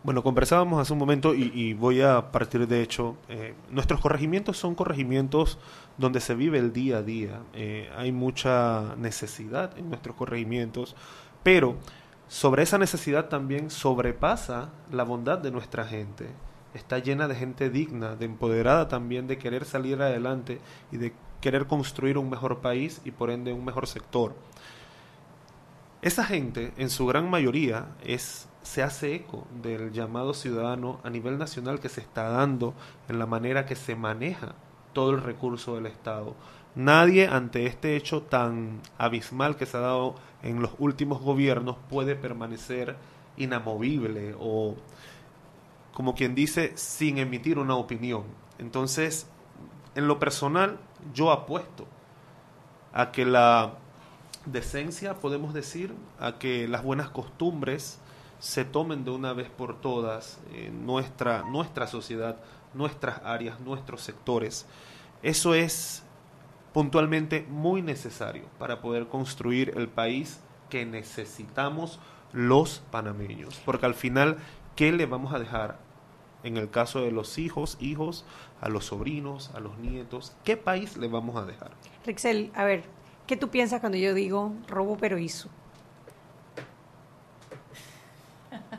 Bueno, 0.03 0.23
conversábamos 0.23 0.81
hace 0.81 0.93
un 0.93 0.99
momento 0.99 1.33
y, 1.35 1.73
voy 1.73 2.01
a 2.01 2.31
partir 2.31 2.67
de 2.67 2.81
hecho, 2.81 3.15
eh, 3.27 3.53
nuestros 3.69 3.99
corregimientos 3.99 4.57
son 4.57 4.73
corregimientos 4.73 5.59
donde 5.99 6.21
se 6.21 6.33
vive 6.33 6.57
el 6.57 6.71
día 6.73 6.97
a 6.97 7.01
día. 7.03 7.41
Eh, 7.53 7.91
hay 7.95 8.11
mucha 8.11 8.95
necesidad 8.95 9.77
en 9.77 9.89
nuestros 9.89 10.15
corregimientos, 10.15 10.95
pero 11.43 11.75
sobre 12.29 12.63
esa 12.63 12.77
necesidad 12.77 13.27
también 13.27 13.69
sobrepasa 13.69 14.69
la 14.91 15.03
bondad 15.03 15.37
de 15.37 15.51
nuestra 15.51 15.83
gente. 15.83 16.27
Está 16.73 16.99
llena 16.99 17.27
de 17.27 17.35
gente 17.35 17.69
digna, 17.69 18.15
de 18.15 18.25
empoderada 18.25 18.87
también, 18.87 19.27
de 19.27 19.37
querer 19.37 19.65
salir 19.65 20.01
adelante 20.01 20.61
y 20.91 20.97
de 20.97 21.13
querer 21.41 21.67
construir 21.67 22.17
un 22.17 22.29
mejor 22.29 22.59
país 22.59 23.01
y 23.03 23.11
por 23.11 23.29
ende 23.29 23.51
un 23.51 23.65
mejor 23.65 23.85
sector. 23.85 24.35
Esa 26.01 26.23
gente, 26.23 26.71
en 26.77 26.89
su 26.89 27.05
gran 27.07 27.29
mayoría, 27.29 27.87
es, 28.05 28.47
se 28.61 28.83
hace 28.83 29.15
eco 29.15 29.45
del 29.61 29.91
llamado 29.91 30.33
ciudadano 30.33 31.01
a 31.03 31.09
nivel 31.09 31.37
nacional 31.37 31.81
que 31.81 31.89
se 31.89 31.99
está 31.99 32.29
dando 32.29 32.73
en 33.09 33.19
la 33.19 33.25
manera 33.25 33.65
que 33.65 33.75
se 33.75 33.95
maneja 33.95 34.55
todo 34.93 35.11
el 35.11 35.21
recurso 35.21 35.75
del 35.75 35.85
Estado. 35.85 36.35
Nadie 36.75 37.27
ante 37.27 37.65
este 37.65 37.95
hecho 37.95 38.21
tan 38.21 38.81
abismal 38.97 39.55
que 39.55 39.65
se 39.65 39.77
ha 39.77 39.81
dado 39.81 40.15
en 40.43 40.61
los 40.61 40.71
últimos 40.79 41.21
gobiernos 41.21 41.77
puede 41.89 42.15
permanecer 42.15 42.95
inamovible 43.37 44.35
o, 44.39 44.75
como 45.93 46.15
quien 46.15 46.35
dice, 46.35 46.73
sin 46.75 47.17
emitir 47.17 47.57
una 47.57 47.75
opinión. 47.75 48.23
Entonces, 48.59 49.27
en 49.95 50.07
lo 50.07 50.19
personal, 50.19 50.77
yo 51.13 51.31
apuesto 51.31 51.85
a 52.93 53.11
que 53.11 53.25
la 53.25 53.73
decencia, 54.45 55.15
podemos 55.15 55.53
decir, 55.53 55.93
a 56.19 56.37
que 56.37 56.67
las 56.67 56.83
buenas 56.83 57.09
costumbres 57.09 57.99
se 58.39 58.63
tomen 58.63 59.03
de 59.03 59.11
una 59.11 59.33
vez 59.33 59.49
por 59.49 59.79
todas 59.81 60.39
en 60.53 60.85
nuestra, 60.85 61.43
nuestra 61.43 61.87
sociedad, 61.87 62.37
nuestras 62.73 63.21
áreas, 63.23 63.59
nuestros 63.59 64.01
sectores. 64.01 64.65
Eso 65.21 65.53
es 65.53 66.03
puntualmente 66.73 67.45
muy 67.49 67.81
necesario 67.81 68.43
para 68.57 68.81
poder 68.81 69.07
construir 69.07 69.73
el 69.75 69.87
país 69.87 70.39
que 70.69 70.85
necesitamos 70.85 71.99
los 72.31 72.81
panameños. 72.91 73.59
Porque 73.65 73.85
al 73.85 73.95
final, 73.95 74.37
¿qué 74.75 74.91
le 74.91 75.05
vamos 75.05 75.33
a 75.33 75.39
dejar 75.39 75.79
en 76.43 76.57
el 76.57 76.69
caso 76.69 77.01
de 77.01 77.11
los 77.11 77.37
hijos, 77.37 77.77
hijos, 77.79 78.25
a 78.61 78.69
los 78.69 78.85
sobrinos, 78.85 79.51
a 79.55 79.59
los 79.59 79.77
nietos? 79.77 80.35
¿Qué 80.43 80.57
país 80.57 80.95
le 80.97 81.07
vamos 81.07 81.35
a 81.35 81.45
dejar? 81.45 81.71
Rixel, 82.05 82.51
a 82.53 82.63
ver, 82.63 82.83
¿qué 83.27 83.35
tú 83.35 83.49
piensas 83.49 83.79
cuando 83.79 83.97
yo 83.97 84.13
digo 84.13 84.53
robo 84.67 84.97
pero 84.97 85.17
hizo? 85.17 85.49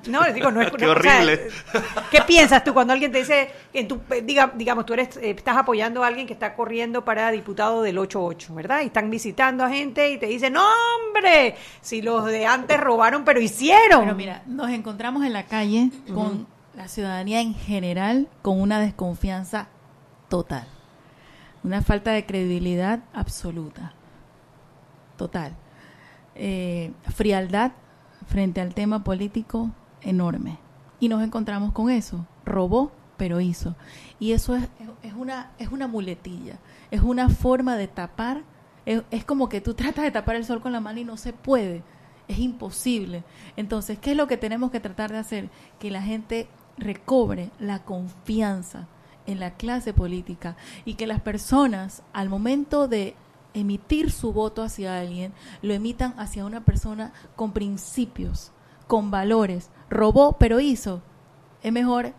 No, 0.07 0.23
les 0.23 0.35
digo, 0.35 0.51
no 0.51 0.61
es 0.63 0.71
Qué 0.79 0.87
horrible. 0.87 1.49
¿Qué 2.11 2.23
piensas 2.23 2.65
tú 2.65 2.73
cuando 2.73 2.93
alguien 2.93 3.13
te 3.13 3.19
dice, 3.19 3.51
en 3.73 3.89
tu, 3.89 4.01
diga, 4.25 4.53
digamos, 4.55 4.87
tú 4.87 4.95
eres, 4.95 5.17
eh, 5.17 5.31
estás 5.31 5.57
apoyando 5.57 6.03
a 6.03 6.07
alguien 6.07 6.27
que 6.27 6.33
está 6.33 6.55
corriendo 6.55 7.05
para 7.05 7.31
diputado 7.31 7.83
del 7.83 7.99
8-8, 7.99 8.55
¿verdad? 8.55 8.83
Y 8.83 8.87
están 8.87 9.11
visitando 9.11 9.65
a 9.65 9.71
gente 9.71 10.11
y 10.11 10.19
te 10.19 10.27
dicen, 10.27 10.55
no, 10.55 10.63
hombre, 10.63 11.57
si 11.81 12.03
los 12.03 12.25
de 12.27 12.47
antes 12.47 12.79
robaron, 12.81 13.25
pero 13.25 13.41
hicieron. 13.41 14.05
Pero 14.05 14.15
mira, 14.15 14.43
nos 14.47 14.71
encontramos 14.71 15.25
en 15.25 15.33
la 15.33 15.45
calle 15.45 15.91
con 16.13 16.47
la 16.75 16.89
ciudadanía 16.89 17.41
en 17.41 17.55
general 17.55 18.29
con 18.43 18.61
una 18.61 18.81
desconfianza 18.81 19.69
total, 20.29 20.67
una 21.63 21.83
falta 21.83 22.13
de 22.13 22.25
credibilidad 22.25 23.01
absoluta. 23.13 23.95
total. 25.17 25.55
Eh, 26.35 26.93
frialdad 27.15 27.73
frente 28.27 28.63
al 28.63 28.73
tema 28.73 29.05
político 29.05 29.71
enorme. 30.03 30.59
Y 30.99 31.09
nos 31.09 31.23
encontramos 31.23 31.73
con 31.73 31.91
eso. 31.91 32.27
Robó, 32.45 32.93
pero 33.17 33.41
hizo. 33.41 33.77
Y 34.19 34.33
eso 34.33 34.55
es, 34.55 34.69
es, 35.03 35.13
una, 35.15 35.53
es 35.59 35.69
una 35.69 35.87
muletilla, 35.87 36.59
es 36.91 37.03
una 37.03 37.29
forma 37.29 37.77
de 37.77 37.89
tapar. 37.89 38.43
Es, 38.87 39.03
es 39.11 39.25
como 39.25 39.49
que 39.49 39.61
tú 39.61 39.75
tratas 39.75 40.05
de 40.05 40.11
tapar 40.11 40.37
el 40.37 40.45
sol 40.45 40.61
con 40.61 40.73
la 40.73 40.81
mano 40.81 41.01
y 41.01 41.05
no 41.05 41.17
se 41.17 41.33
puede. 41.33 41.83
Es 42.29 42.39
imposible. 42.39 43.25
Entonces, 43.57 43.99
¿qué 43.99 44.13
es 44.13 44.17
lo 44.17 44.27
que 44.27 44.37
tenemos 44.37 44.71
que 44.71 44.81
tratar 44.81 45.11
de 45.11 45.19
hacer? 45.19 45.51
Que 45.79 45.91
la 45.91 46.03
gente 46.03 46.49
recobre 46.79 47.51
la 47.59 47.85
confianza 47.85 48.87
en 49.27 49.41
la 49.41 49.55
clase 49.55 49.93
política 49.93 50.57
y 50.85 50.95
que 50.95 51.07
las 51.07 51.21
personas 51.21 52.03
al 52.13 52.29
momento 52.29 52.89
de 52.89 53.17
emitir 53.55 54.11
su 54.11 54.33
voto 54.33 54.63
hacia 54.63 54.99
alguien, 54.99 55.33
lo 55.63 55.75
emitan 55.75 56.15
hacia 56.19 56.45
una 56.45 56.65
persona 56.65 57.13
con 57.37 57.53
principios, 57.53 58.53
con 58.87 59.11
valores. 59.11 59.71
Robó, 59.91 60.37
pero 60.39 60.61
hizo. 60.61 61.03
Es 61.63 61.73
mejor 61.73 62.13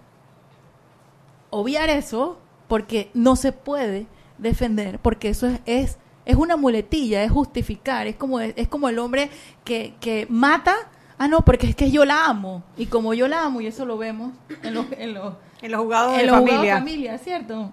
obviar 1.49 1.89
eso 1.89 2.37
porque 2.67 3.09
no 3.13 3.35
se 3.35 3.51
puede 3.51 4.07
defender, 4.37 4.99
porque 4.99 5.29
eso 5.29 5.47
es, 5.47 5.59
es, 5.65 5.97
es 6.25 6.35
una 6.35 6.57
muletilla, 6.57 7.23
es 7.23 7.31
justificar, 7.31 8.07
es 8.07 8.15
como, 8.15 8.39
es, 8.39 8.67
como 8.67 8.89
el 8.89 8.99
hombre 8.99 9.29
que, 9.63 9.95
que 9.99 10.25
mata, 10.29 10.75
ah, 11.17 11.27
no, 11.27 11.41
porque 11.41 11.67
es 11.67 11.75
que 11.75 11.91
yo 11.91 12.05
la 12.05 12.25
amo, 12.25 12.63
y 12.77 12.85
como 12.85 13.13
yo 13.13 13.27
la 13.27 13.43
amo, 13.43 13.61
y 13.61 13.67
eso 13.67 13.85
lo 13.85 13.97
vemos 13.97 14.31
en 14.63 14.73
los, 14.73 14.85
en 14.97 15.13
los, 15.13 15.33
en 15.61 15.71
los 15.71 15.81
jugados 15.81 16.13
en 16.13 16.19
de 16.19 16.25
los 16.27 16.35
familia. 16.35 16.59
jugados 16.59 16.79
familia, 16.79 17.17
¿cierto? 17.17 17.71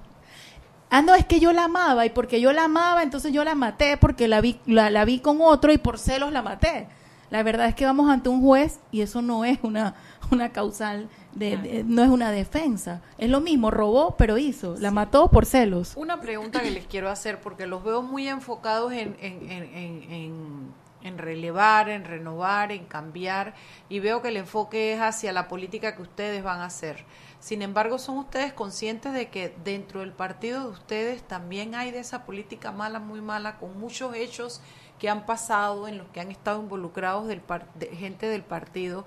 Ah, 0.91 1.03
no, 1.03 1.15
es 1.15 1.27
que 1.27 1.39
yo 1.39 1.53
la 1.53 1.65
amaba 1.65 2.07
y 2.07 2.11
porque 2.11 2.41
yo 2.41 2.53
la 2.53 2.65
amaba, 2.65 3.03
entonces 3.03 3.33
yo 3.33 3.45
la 3.45 3.55
maté 3.55 3.99
porque 3.99 4.27
la 4.27 4.41
vi, 4.41 4.59
la, 4.67 4.91
la 4.91 5.05
vi 5.05 5.21
con 5.21 5.39
otro 5.41 5.73
y 5.73 5.79
por 5.79 5.99
celos 5.99 6.33
la 6.33 6.43
maté. 6.43 6.89
La 7.31 7.43
verdad 7.43 7.69
es 7.69 7.75
que 7.75 7.85
vamos 7.85 8.09
ante 8.11 8.29
un 8.29 8.41
juez 8.41 8.81
y 8.91 9.03
eso 9.03 9.21
no 9.23 9.45
es 9.45 9.59
una, 9.63 9.95
una 10.31 10.51
causal, 10.51 11.09
de, 11.35 11.57
de- 11.59 11.85
no 11.85 12.03
es 12.03 12.09
una 12.11 12.31
defensa. 12.31 13.03
Es 13.19 13.29
lo 13.31 13.41
mismo, 13.41 13.71
robó, 13.71 14.17
pero 14.17 14.39
hizo. 14.39 14.77
La 14.79 14.91
mató 14.91 15.31
por 15.31 15.45
celos. 15.47 15.93
Una 15.97 16.21
pregunta 16.21 16.61
que 16.63 16.71
les 16.71 16.87
quiero 16.87 17.11
hacer, 17.11 17.41
porque 17.41 17.67
los 17.67 17.85
veo 17.85 18.03
muy 18.03 18.29
enfocados 18.29 18.93
en, 18.93 19.17
en, 19.21 19.51
en, 19.51 19.63
en- 19.75 20.13
en- 20.13 20.89
en 21.01 21.17
relevar, 21.17 21.89
en 21.89 22.05
renovar, 22.05 22.73
en 22.73 22.85
cambiar, 22.85 23.55
y 23.89 24.01
veo 24.01 24.21
que 24.21 24.29
el 24.29 24.37
enfoque 24.37 24.95
es 24.95 25.01
hacia 25.01 25.33
la 25.33 25.47
política 25.47 25.95
que 25.95 26.03
ustedes 26.03 26.43
van 26.43 26.59
a 26.61 26.65
hacer. 26.65 27.05
Sin 27.39 27.63
embargo, 27.63 28.01
¿son 28.01 28.19
ustedes 28.19 28.53
conscientes 28.53 29.13
de 29.13 29.29
que 29.29 29.55
dentro 29.65 30.01
del 30.01 30.11
partido 30.13 30.63
de 30.63 30.69
ustedes 30.71 31.23
también 31.23 31.77
hay 31.77 31.93
de 31.93 32.01
esa 32.01 32.25
política 32.25 32.73
mala, 32.73 32.99
muy 32.99 33.21
mala, 33.21 33.59
con 33.59 33.79
muchos 33.79 34.13
hechos 34.17 34.61
que 34.99 35.09
han 35.09 35.27
pasado, 35.27 35.89
en 35.89 35.99
los 35.99 36.07
que 36.09 36.21
han 36.21 36.31
estado 36.31 36.61
involucrados 36.61 37.27
del 37.29 37.41
par- 37.41 37.73
de 37.75 37.87
gente 37.89 38.27
del 38.27 38.43
partido? 38.43 39.05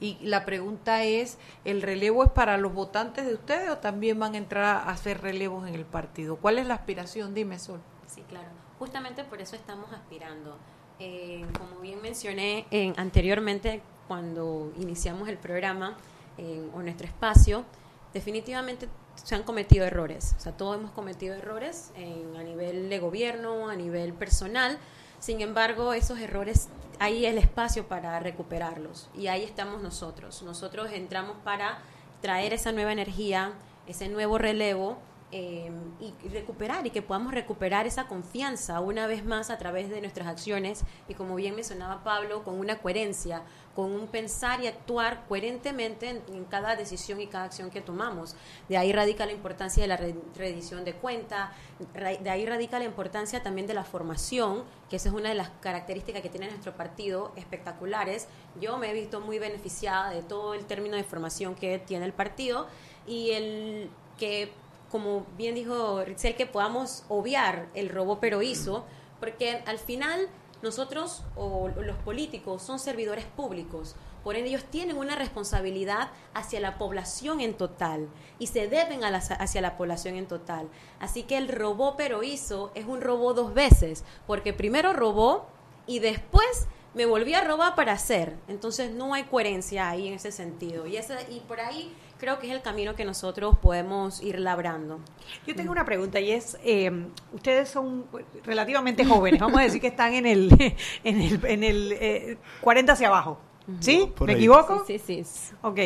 Y 0.00 0.18
la 0.20 0.44
pregunta 0.44 1.04
es, 1.04 1.38
¿el 1.64 1.80
relevo 1.80 2.24
es 2.24 2.30
para 2.30 2.58
los 2.58 2.74
votantes 2.74 3.26
de 3.26 3.34
ustedes 3.34 3.70
o 3.70 3.78
también 3.78 4.18
van 4.18 4.34
a 4.34 4.38
entrar 4.38 4.64
a 4.64 4.90
hacer 4.90 5.20
relevos 5.20 5.66
en 5.68 5.74
el 5.74 5.84
partido? 5.84 6.36
¿Cuál 6.36 6.58
es 6.58 6.66
la 6.66 6.74
aspiración? 6.74 7.32
Dime, 7.34 7.58
Sol. 7.58 7.80
Sí, 8.06 8.22
claro. 8.28 8.48
Justamente 8.78 9.22
por 9.24 9.40
eso 9.40 9.54
estamos 9.56 9.92
aspirando. 9.92 10.58
Eh, 10.98 11.46
como 11.58 11.80
bien 11.80 12.02
mencioné 12.02 12.66
en- 12.70 12.94
anteriormente, 12.98 13.82
cuando 14.08 14.72
iniciamos 14.78 15.28
el 15.28 15.38
programa 15.38 15.96
eh, 16.38 16.68
o 16.74 16.82
nuestro 16.82 17.06
espacio, 17.06 17.64
definitivamente 18.12 18.88
se 19.14 19.34
han 19.36 19.44
cometido 19.44 19.84
errores. 19.86 20.34
O 20.36 20.40
sea, 20.40 20.52
todos 20.56 20.76
hemos 20.76 20.90
cometido 20.90 21.34
errores 21.36 21.92
en- 21.96 22.36
a 22.36 22.42
nivel 22.42 22.90
de 22.90 22.98
gobierno, 22.98 23.68
a 23.68 23.76
nivel 23.76 24.12
personal. 24.12 24.78
Sin 25.24 25.40
embargo, 25.40 25.94
esos 25.94 26.18
errores, 26.18 26.68
hay 26.98 27.24
el 27.24 27.38
espacio 27.38 27.88
para 27.88 28.20
recuperarlos. 28.20 29.08
Y 29.14 29.28
ahí 29.28 29.42
estamos 29.42 29.80
nosotros. 29.80 30.42
Nosotros 30.42 30.90
entramos 30.92 31.38
para 31.42 31.78
traer 32.20 32.52
esa 32.52 32.72
nueva 32.72 32.92
energía, 32.92 33.54
ese 33.86 34.10
nuevo 34.10 34.36
relevo 34.36 34.98
eh, 35.32 35.70
y 36.00 36.28
recuperar 36.28 36.86
y 36.86 36.90
que 36.90 37.02
podamos 37.02 37.34
recuperar 37.34 37.86
esa 37.86 38.06
confianza 38.06 38.80
una 38.80 39.06
vez 39.06 39.24
más 39.24 39.50
a 39.50 39.58
través 39.58 39.90
de 39.90 40.00
nuestras 40.00 40.28
acciones 40.28 40.84
y 41.08 41.14
como 41.14 41.34
bien 41.34 41.56
mencionaba 41.56 42.04
Pablo, 42.04 42.44
con 42.44 42.60
una 42.60 42.78
coherencia, 42.78 43.42
con 43.74 43.90
un 43.90 44.06
pensar 44.06 44.62
y 44.62 44.68
actuar 44.68 45.24
coherentemente 45.26 46.08
en, 46.08 46.22
en 46.32 46.44
cada 46.44 46.76
decisión 46.76 47.20
y 47.20 47.26
cada 47.26 47.46
acción 47.46 47.70
que 47.70 47.80
tomamos. 47.80 48.36
De 48.68 48.76
ahí 48.76 48.92
radica 48.92 49.26
la 49.26 49.32
importancia 49.32 49.82
de 49.82 49.88
la 49.88 49.96
re- 49.96 50.14
rendición 50.36 50.84
de 50.84 50.94
cuenta, 50.94 51.52
de 51.94 52.30
ahí 52.30 52.46
radica 52.46 52.78
la 52.78 52.84
importancia 52.84 53.42
también 53.42 53.66
de 53.66 53.74
la 53.74 53.82
formación, 53.82 54.62
que 54.88 54.96
esa 54.96 55.08
es 55.08 55.14
una 55.16 55.30
de 55.30 55.34
las 55.34 55.50
características 55.60 56.22
que 56.22 56.28
tiene 56.28 56.46
nuestro 56.46 56.76
partido, 56.76 57.32
espectaculares. 57.34 58.28
Yo 58.60 58.78
me 58.78 58.90
he 58.90 58.94
visto 58.94 59.20
muy 59.20 59.40
beneficiada 59.40 60.10
de 60.10 60.22
todo 60.22 60.54
el 60.54 60.64
término 60.66 60.96
de 60.96 61.02
formación 61.02 61.56
que 61.56 61.80
tiene 61.80 62.04
el 62.04 62.12
partido 62.12 62.68
y 63.08 63.32
el 63.32 63.90
que 64.16 64.52
como 64.94 65.26
bien 65.36 65.56
dijo 65.56 66.04
Ritzel, 66.04 66.36
que 66.36 66.46
podamos 66.46 67.02
obviar 67.08 67.66
el 67.74 67.88
robo 67.88 68.20
pero 68.20 68.42
hizo, 68.42 68.84
porque 69.18 69.60
al 69.66 69.80
final 69.80 70.28
nosotros 70.62 71.24
o 71.34 71.68
los 71.68 71.96
políticos 71.98 72.62
son 72.62 72.78
servidores 72.78 73.24
públicos, 73.24 73.96
por 74.22 74.36
ende 74.36 74.50
ellos 74.50 74.62
tienen 74.70 74.96
una 74.96 75.16
responsabilidad 75.16 76.10
hacia 76.32 76.60
la 76.60 76.78
población 76.78 77.40
en 77.40 77.54
total 77.54 78.08
y 78.38 78.46
se 78.46 78.68
deben 78.68 79.02
a 79.02 79.10
la- 79.10 79.18
hacia 79.18 79.60
la 79.60 79.76
población 79.76 80.14
en 80.14 80.28
total. 80.28 80.68
Así 81.00 81.24
que 81.24 81.38
el 81.38 81.48
robó 81.48 81.96
pero 81.96 82.22
hizo 82.22 82.70
es 82.76 82.86
un 82.86 83.00
robo 83.00 83.34
dos 83.34 83.52
veces, 83.52 84.04
porque 84.28 84.52
primero 84.52 84.92
robó 84.92 85.46
y 85.88 85.98
después 85.98 86.68
me 86.94 87.04
volví 87.04 87.34
a 87.34 87.42
robar 87.42 87.74
para 87.74 87.94
hacer. 87.94 88.36
Entonces 88.46 88.92
no 88.92 89.12
hay 89.12 89.24
coherencia 89.24 89.90
ahí 89.90 90.06
en 90.06 90.14
ese 90.14 90.30
sentido. 90.30 90.86
Y, 90.86 90.96
ese, 90.98 91.16
y 91.28 91.40
por 91.40 91.58
ahí 91.60 91.92
creo 92.18 92.38
que 92.38 92.46
es 92.48 92.52
el 92.52 92.62
camino 92.62 92.94
que 92.94 93.04
nosotros 93.04 93.58
podemos 93.58 94.22
ir 94.22 94.38
labrando. 94.38 95.00
Yo 95.46 95.54
tengo 95.54 95.72
una 95.72 95.84
pregunta 95.84 96.20
y 96.20 96.32
es, 96.32 96.58
eh, 96.64 96.90
ustedes 97.32 97.68
son 97.68 98.06
relativamente 98.44 99.04
jóvenes, 99.04 99.40
vamos 99.40 99.58
a 99.58 99.62
decir 99.62 99.80
que 99.80 99.88
están 99.88 100.14
en 100.14 100.26
el, 100.26 100.50
en 101.04 101.20
el, 101.20 101.44
en 101.44 101.64
el 101.64 101.92
eh, 101.92 102.38
40 102.60 102.92
hacia 102.92 103.08
abajo. 103.08 103.38
¿Sí? 103.80 104.12
Por 104.14 104.26
¿Me 104.26 104.34
ahí. 104.34 104.40
equivoco? 104.40 104.84
Sí, 104.86 104.98
sí, 104.98 105.24
sí. 105.24 105.54
Ok. 105.62 105.78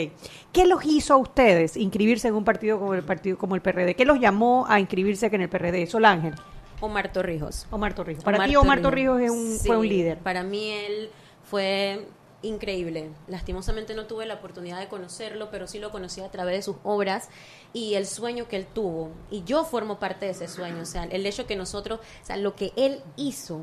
¿Qué 0.53 0.66
los 0.66 0.85
hizo 0.85 1.14
a 1.14 1.16
ustedes 1.16 1.76
inscribirse 1.76 2.26
en 2.26 2.35
un 2.35 2.45
partido 2.45 2.79
como 2.81 2.95
el 2.95 3.05
partido 3.05 3.39
como 3.39 3.55
el 3.55 3.61
PRD? 3.61 3.95
¿Qué 3.95 4.05
los 4.05 4.18
llamó 4.18 4.66
a 4.68 4.81
inscribirse 4.81 5.26
en 5.26 5.43
el 5.43 5.49
PRD? 5.49 5.87
Sol 5.87 6.05
Ángel. 6.05 6.35
Omar 6.81 7.12
Torrijos. 7.12 7.66
Omar 7.70 7.95
Torrijos. 7.95 8.24
Para 8.24 8.47
ti 8.47 8.57
Omar 8.57 8.81
Torrijos 8.81 9.20
es 9.20 9.31
un, 9.31 9.59
fue 9.64 9.76
un 9.76 9.89
líder. 9.89 10.18
Para 10.18 10.43
mí 10.43 10.70
él 10.70 11.11
fue 11.45 12.07
increíble. 12.43 13.11
Lastimosamente 13.26 13.95
no 13.95 14.07
tuve 14.07 14.26
la 14.26 14.34
oportunidad 14.34 14.78
de 14.78 14.89
conocerlo, 14.89 15.51
pero 15.51 15.66
sí 15.66 15.78
lo 15.78 15.91
conocí 15.91 16.20
a 16.20 16.30
través 16.30 16.57
de 16.57 16.62
sus 16.62 16.76
obras 16.84 17.28
y 17.72 17.95
el 17.95 18.07
sueño 18.07 18.49
que 18.49 18.57
él 18.57 18.66
tuvo. 18.66 19.11
Y 19.30 19.45
yo 19.45 19.64
formo 19.64 19.99
parte 19.99 20.26
de 20.26 20.32
ese 20.32 20.49
sueño. 20.49 20.82
O 20.82 20.86
sea, 20.86 21.05
el 21.05 21.26
hecho 21.26 21.47
que 21.47 21.57
nosotros, 21.57 22.01
o 22.01 22.26
sea, 22.26 22.36
lo 22.36 22.55
que 22.55 22.72
él 22.76 23.03
hizo 23.16 23.62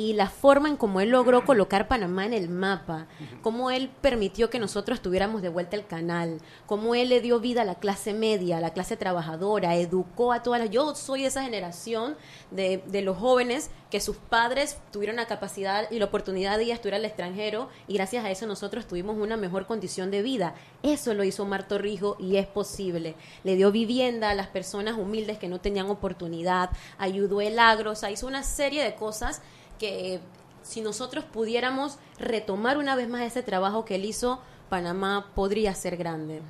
y 0.00 0.14
la 0.14 0.30
forma 0.30 0.70
en 0.70 0.78
cómo 0.78 1.02
él 1.02 1.10
logró 1.10 1.44
colocar 1.44 1.86
Panamá 1.86 2.24
en 2.24 2.32
el 2.32 2.48
mapa, 2.48 3.06
cómo 3.42 3.70
él 3.70 3.90
permitió 4.00 4.48
que 4.48 4.58
nosotros 4.58 5.02
tuviéramos 5.02 5.42
de 5.42 5.50
vuelta 5.50 5.76
el 5.76 5.86
canal, 5.86 6.40
cómo 6.64 6.94
él 6.94 7.10
le 7.10 7.20
dio 7.20 7.38
vida 7.38 7.60
a 7.60 7.64
la 7.66 7.74
clase 7.74 8.14
media, 8.14 8.56
a 8.56 8.60
la 8.62 8.72
clase 8.72 8.96
trabajadora, 8.96 9.76
educó 9.76 10.32
a 10.32 10.42
todas 10.42 10.58
las... 10.58 10.70
Yo 10.70 10.94
soy 10.94 11.20
de 11.20 11.26
esa 11.26 11.42
generación 11.42 12.16
de, 12.50 12.82
de 12.86 13.02
los 13.02 13.18
jóvenes 13.18 13.70
que 13.90 14.00
sus 14.00 14.16
padres 14.16 14.78
tuvieron 14.90 15.16
la 15.16 15.26
capacidad 15.26 15.90
y 15.90 15.98
la 15.98 16.06
oportunidad 16.06 16.56
de 16.56 16.64
ir 16.64 16.72
a 16.72 16.76
estudiar 16.76 16.94
al 16.94 17.04
extranjero 17.04 17.68
y 17.86 17.94
gracias 17.94 18.24
a 18.24 18.30
eso 18.30 18.46
nosotros 18.46 18.86
tuvimos 18.86 19.18
una 19.18 19.36
mejor 19.36 19.66
condición 19.66 20.10
de 20.10 20.22
vida. 20.22 20.54
Eso 20.82 21.12
lo 21.12 21.24
hizo 21.24 21.42
Omar 21.42 21.68
Torrijos 21.68 22.16
y 22.18 22.36
es 22.36 22.46
posible. 22.46 23.16
Le 23.44 23.56
dio 23.56 23.70
vivienda 23.70 24.30
a 24.30 24.34
las 24.34 24.46
personas 24.46 24.96
humildes 24.96 25.36
que 25.36 25.48
no 25.48 25.60
tenían 25.60 25.90
oportunidad, 25.90 26.70
ayudó 26.96 27.42
el 27.42 27.58
agro, 27.58 27.90
o 27.90 27.96
sea, 27.96 28.10
hizo 28.10 28.26
una 28.26 28.44
serie 28.44 28.82
de 28.82 28.94
cosas 28.94 29.42
que 29.80 30.20
si 30.62 30.82
nosotros 30.82 31.24
pudiéramos 31.24 31.98
retomar 32.18 32.76
una 32.78 32.94
vez 32.94 33.08
más 33.08 33.22
ese 33.22 33.42
trabajo 33.42 33.84
que 33.84 33.96
él 33.96 34.04
hizo, 34.04 34.40
Panamá 34.68 35.32
podría 35.34 35.74
ser 35.74 35.96
grande. 35.96 36.42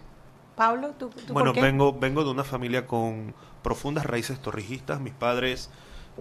Pablo, 0.56 0.94
¿tú, 0.98 1.08
tú 1.08 1.32
Bueno, 1.32 1.50
por 1.50 1.54
qué? 1.54 1.62
vengo, 1.62 1.92
vengo 1.94 2.24
de 2.24 2.30
una 2.30 2.44
familia 2.44 2.86
con 2.86 3.34
profundas 3.62 4.04
raíces 4.04 4.40
torrijistas. 4.40 5.00
Mis 5.00 5.14
padres, 5.14 5.70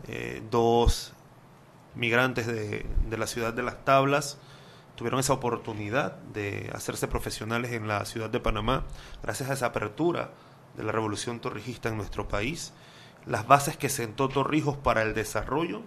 eh, 0.07 0.41
dos 0.49 1.13
migrantes 1.95 2.47
de, 2.47 2.85
de 3.09 3.17
la 3.17 3.27
ciudad 3.27 3.53
de 3.53 3.63
Las 3.63 3.83
Tablas, 3.83 4.37
tuvieron 4.95 5.19
esa 5.19 5.33
oportunidad 5.33 6.17
de 6.33 6.71
hacerse 6.73 7.07
profesionales 7.07 7.71
en 7.71 7.87
la 7.87 8.05
ciudad 8.05 8.29
de 8.29 8.39
Panamá 8.39 8.85
gracias 9.23 9.49
a 9.49 9.53
esa 9.53 9.65
apertura 9.65 10.29
de 10.77 10.83
la 10.83 10.91
revolución 10.91 11.39
torrijista 11.39 11.89
en 11.89 11.97
nuestro 11.97 12.27
país. 12.27 12.71
Las 13.25 13.47
bases 13.47 13.77
que 13.77 13.89
sentó 13.89 14.29
Torrijos 14.29 14.77
para 14.77 15.01
el 15.01 15.13
desarrollo 15.13 15.81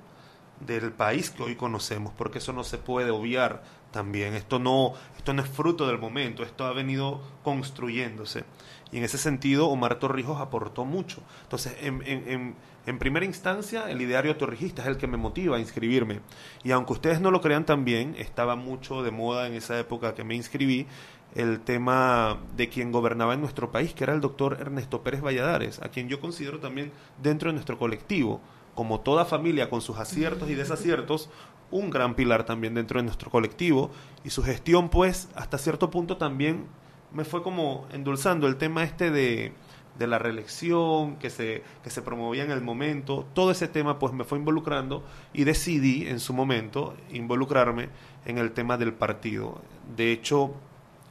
del 0.67 0.93
país 0.93 1.31
que 1.31 1.43
hoy 1.43 1.57
conocemos, 1.57 2.13
porque 2.17 2.39
eso 2.39 2.53
no 2.53 2.65
se 2.65 2.79
puede 2.79 3.11
obviar 3.11 3.63
también. 3.91 4.35
Esto 4.35 4.59
no, 4.59 4.95
esto 5.17 5.33
no 5.33 5.43
es 5.43 5.49
fruto 5.49 5.87
del 5.87 5.99
momento, 5.99 6.43
esto 6.43 6.65
ha 6.65 6.73
venido 6.73 7.21
construyéndose. 7.43 8.45
Y 8.91 8.99
en 8.99 9.05
ese 9.05 9.19
sentido, 9.19 9.69
Omar 9.69 9.99
Torrijos 9.99 10.41
aportó 10.41 10.85
mucho. 10.85 11.23
Entonces, 11.45 11.77
en, 11.81 12.03
en, 12.07 12.29
en, 12.29 12.55
en 12.85 12.99
primera 12.99 13.25
instancia, 13.25 13.91
el 13.91 14.03
ideario 14.03 14.37
torrijista 14.37 14.83
es 14.83 14.89
el 14.89 14.97
que 14.97 15.07
me 15.07 15.17
motiva 15.17 15.57
a 15.57 15.61
inscribirme. 15.61 16.21
Y 16.63 16.73
aunque 16.73 16.93
ustedes 16.93 17.21
no 17.21 17.31
lo 17.31 17.41
crean 17.41 17.65
también, 17.65 18.15
estaba 18.19 18.57
mucho 18.57 19.03
de 19.03 19.11
moda 19.11 19.47
en 19.47 19.55
esa 19.55 19.79
época 19.79 20.15
que 20.15 20.25
me 20.25 20.35
inscribí 20.35 20.87
el 21.35 21.61
tema 21.61 22.39
de 22.57 22.69
quien 22.69 22.93
gobernaba 22.93 23.35
en 23.35 23.41
nuestro 23.41 23.73
país, 23.73 23.95
que 23.95 24.05
era 24.05 24.13
el 24.13 24.21
doctor 24.21 24.59
Ernesto 24.61 25.03
Pérez 25.03 25.23
Valladares, 25.23 25.81
a 25.81 25.89
quien 25.89 26.09
yo 26.09 26.21
considero 26.21 26.59
también 26.61 26.93
dentro 27.23 27.49
de 27.49 27.55
nuestro 27.55 27.79
colectivo, 27.79 28.41
como 28.75 29.01
toda 29.01 29.25
familia 29.25 29.71
con 29.71 29.81
sus 29.81 29.99
aciertos 29.99 30.51
y 30.51 30.55
desaciertos, 30.55 31.31
un 31.71 31.91
gran 31.91 32.15
pilar 32.15 32.45
también 32.45 32.75
dentro 32.75 33.01
de 33.01 33.05
nuestro 33.05 33.31
colectivo. 33.31 33.91
Y 34.25 34.31
su 34.31 34.43
gestión, 34.43 34.89
pues, 34.89 35.29
hasta 35.35 35.59
cierto 35.59 35.91
punto 35.91 36.17
también 36.17 36.67
me 37.13 37.25
fue 37.25 37.43
como 37.43 37.87
endulzando 37.93 38.47
el 38.47 38.57
tema 38.57 38.85
este 38.85 39.11
de, 39.11 39.53
de 39.99 40.07
la 40.07 40.19
reelección 40.19 41.17
que 41.17 41.31
se, 41.31 41.63
que 41.83 41.91
se 41.91 42.03
promovía 42.03 42.45
en 42.45 42.51
el 42.51 42.63
momento, 42.63 43.27
todo 43.35 43.51
ese 43.51 43.69
tema 43.69 43.99
pues 43.99 44.13
me 44.13 44.25
fue 44.25 44.39
involucrando 44.39 45.05
y 45.33 45.45
decidí 45.45 46.09
en 46.09 46.21
su 46.21 46.33
momento 46.33 46.95
involucrarme 47.11 47.91
en 48.25 48.39
el 48.39 48.53
tema 48.53 48.79
del 48.79 48.95
partido. 48.95 49.61
De 49.97 50.13
hecho, 50.13 50.55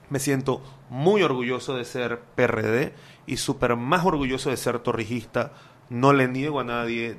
me 0.10 0.20
siento 0.20 0.62
muy 0.90 1.22
orgulloso 1.24 1.76
de 1.76 1.86
ser 1.86 2.22
PRD 2.36 2.94
y 3.28 3.38
súper 3.38 3.76
más 3.76 4.06
orgulloso 4.06 4.50
de 4.50 4.58
ser 4.58 4.80
torrijista. 4.80 5.54
No 5.90 6.14
le 6.14 6.28
niego 6.28 6.60
a 6.60 6.64
nadie 6.64 7.18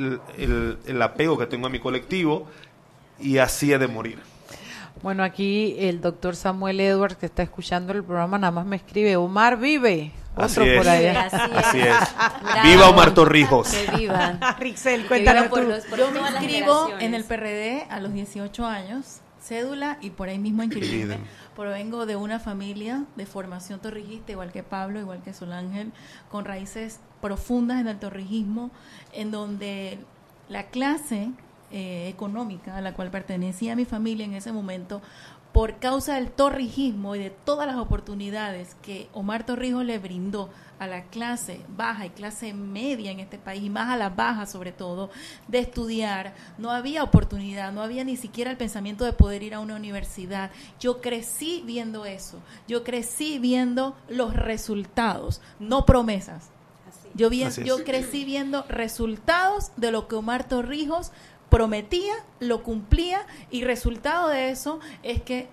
el, 0.00 0.20
el, 0.38 0.78
el 0.86 1.02
apego 1.02 1.38
que 1.38 1.46
tengo 1.46 1.66
a 1.66 1.70
mi 1.70 1.78
colectivo 1.80 2.46
y 3.20 3.38
así 3.38 3.72
he 3.72 3.78
de 3.78 3.86
morir. 3.88 4.18
Bueno, 5.02 5.22
aquí 5.22 5.76
el 5.78 6.00
doctor 6.00 6.36
Samuel 6.36 6.80
Edwards, 6.80 7.16
que 7.16 7.26
está 7.26 7.42
escuchando 7.42 7.92
el 7.92 8.04
programa, 8.04 8.38
nada 8.38 8.50
más 8.50 8.66
me 8.66 8.76
escribe, 8.76 9.16
Omar 9.16 9.56
vive. 9.58 10.12
Así 10.36 10.60
Otro 10.60 10.64
es. 10.72 10.78
por 10.78 10.88
allá. 10.88 11.22
Así 11.22 11.36
es. 11.36 11.56
Así 11.66 11.80
es. 11.80 11.96
Bravo. 12.42 12.68
Viva 12.68 12.88
Omar 12.90 13.14
Torrijos. 13.14 13.68
Que 13.68 13.96
viva. 13.96 14.38
Rixel, 14.60 15.02
Que 15.02 15.08
cuéntanos 15.08 15.42
viva 15.44 15.50
por 15.50 15.62
tú. 15.62 15.68
los- 15.70 15.84
por 15.86 15.98
Yo 15.98 16.10
me 16.12 16.20
inscribo 16.20 16.90
en 17.00 17.14
el 17.14 17.24
PRD 17.24 17.86
a 17.90 18.00
los 18.00 18.12
18 18.12 18.66
años, 18.66 19.20
cédula 19.42 19.98
y 20.02 20.10
por 20.10 20.28
ahí 20.28 20.38
mismo 20.38 20.62
inscribirme. 20.62 21.18
Provengo 21.60 22.06
de 22.06 22.16
una 22.16 22.40
familia 22.40 23.04
de 23.16 23.26
formación 23.26 23.80
torrijista, 23.80 24.32
igual 24.32 24.50
que 24.50 24.62
Pablo, 24.62 24.98
igual 24.98 25.20
que 25.22 25.34
Solángel, 25.34 25.92
con 26.30 26.46
raíces 26.46 27.00
profundas 27.20 27.82
en 27.82 27.88
el 27.88 27.98
torrijismo, 27.98 28.70
en 29.12 29.30
donde 29.30 29.98
la 30.48 30.68
clase 30.68 31.32
eh, 31.70 32.08
económica 32.08 32.78
a 32.78 32.80
la 32.80 32.94
cual 32.94 33.10
pertenecía 33.10 33.76
mi 33.76 33.84
familia 33.84 34.24
en 34.24 34.32
ese 34.32 34.52
momento, 34.52 35.02
por 35.52 35.78
causa 35.80 36.14
del 36.14 36.30
torrijismo 36.30 37.14
y 37.14 37.18
de 37.18 37.28
todas 37.28 37.66
las 37.66 37.76
oportunidades 37.76 38.74
que 38.80 39.10
Omar 39.12 39.44
Torrijos 39.44 39.84
le 39.84 39.98
brindó 39.98 40.48
a 40.80 40.86
la 40.86 41.02
clase 41.04 41.60
baja 41.76 42.06
y 42.06 42.10
clase 42.10 42.54
media 42.54 43.10
en 43.10 43.20
este 43.20 43.38
país, 43.38 43.62
y 43.62 43.70
más 43.70 43.90
a 43.90 43.98
la 43.98 44.08
baja 44.08 44.46
sobre 44.46 44.72
todo, 44.72 45.10
de 45.46 45.58
estudiar, 45.58 46.34
no 46.56 46.70
había 46.70 47.04
oportunidad, 47.04 47.70
no 47.70 47.82
había 47.82 48.02
ni 48.02 48.16
siquiera 48.16 48.50
el 48.50 48.56
pensamiento 48.56 49.04
de 49.04 49.12
poder 49.12 49.42
ir 49.42 49.54
a 49.54 49.60
una 49.60 49.76
universidad. 49.76 50.50
Yo 50.80 51.02
crecí 51.02 51.62
viendo 51.66 52.06
eso, 52.06 52.40
yo 52.66 52.82
crecí 52.82 53.38
viendo 53.38 53.94
los 54.08 54.34
resultados, 54.34 55.42
no 55.58 55.84
promesas. 55.84 56.48
Yo, 57.12 57.28
vi, 57.28 57.44
yo 57.64 57.84
crecí 57.84 58.24
viendo 58.24 58.64
resultados 58.68 59.72
de 59.76 59.90
lo 59.90 60.08
que 60.08 60.14
Omar 60.14 60.48
Torrijos 60.48 61.12
prometía, 61.50 62.14
lo 62.38 62.62
cumplía 62.62 63.26
y 63.50 63.64
resultado 63.64 64.28
de 64.28 64.50
eso 64.50 64.80
es 65.02 65.20
que 65.20 65.48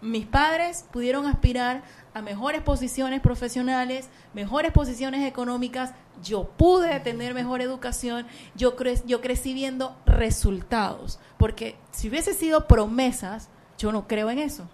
mis 0.00 0.26
padres 0.26 0.84
pudieron 0.92 1.26
aspirar 1.26 1.82
a 2.14 2.22
mejores 2.22 2.62
posiciones 2.62 3.20
profesionales, 3.20 4.08
mejores 4.32 4.72
posiciones 4.72 5.26
económicas, 5.26 5.92
yo 6.22 6.44
pude 6.44 7.00
tener 7.00 7.34
mejor 7.34 7.60
educación, 7.60 8.26
yo, 8.54 8.76
cre- 8.76 9.02
yo 9.04 9.20
crecí 9.20 9.52
viendo 9.52 9.96
resultados, 10.06 11.18
porque 11.38 11.76
si 11.90 12.08
hubiese 12.08 12.32
sido 12.34 12.66
promesas, 12.66 13.48
yo 13.78 13.92
no 13.92 14.06
creo 14.06 14.30
en 14.30 14.38
eso. 14.38 14.68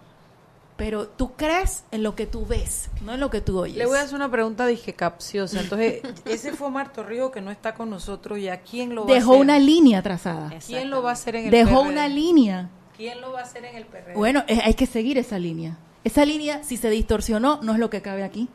Pero 0.77 1.07
tú 1.07 1.33
crees 1.35 1.83
en 1.91 2.01
lo 2.01 2.15
que 2.15 2.25
tú 2.25 2.45
ves, 2.47 2.89
no 3.01 3.13
en 3.13 3.19
lo 3.19 3.29
que 3.29 3.39
tú 3.41 3.59
oyes. 3.59 3.77
Le 3.77 3.85
voy 3.85 3.97
a 3.97 4.01
hacer 4.01 4.15
una 4.15 4.31
pregunta, 4.31 4.65
dije, 4.65 4.93
capciosa. 4.93 5.59
Entonces, 5.59 6.01
ese 6.25 6.53
fue 6.53 6.67
Omar 6.67 6.91
Torrijos 6.91 7.31
que 7.31 7.41
no 7.41 7.51
está 7.51 7.73
con 7.75 7.89
nosotros 7.89 8.39
y 8.39 8.47
a 8.49 8.61
quién 8.61 8.95
lo 8.95 9.05
va 9.05 9.11
a 9.11 9.15
Dejó 9.15 9.31
hacer? 9.33 9.41
una 9.43 9.59
línea 9.59 10.01
trazada. 10.01 10.51
¿Quién 10.65 10.89
lo 10.89 11.03
va 11.03 11.11
a 11.11 11.13
hacer 11.13 11.35
en 11.35 11.45
el 11.45 11.51
Dejó 11.51 11.81
PRD? 11.81 11.89
una 11.91 12.07
línea. 12.07 12.69
¿Quién 12.97 13.21
lo 13.21 13.31
va 13.31 13.41
a 13.41 13.43
hacer 13.43 13.65
en 13.65 13.75
el 13.75 13.85
PRD? 13.85 14.13
Bueno, 14.15 14.43
eh, 14.47 14.59
hay 14.63 14.73
que 14.73 14.85
seguir 14.87 15.17
esa 15.19 15.37
línea. 15.37 15.77
Esa 16.03 16.25
línea, 16.25 16.63
si 16.63 16.77
se 16.77 16.89
distorsionó, 16.89 17.59
no 17.61 17.73
es 17.73 17.79
lo 17.79 17.89
que 17.89 18.01
cabe 18.01 18.23
aquí. 18.23 18.49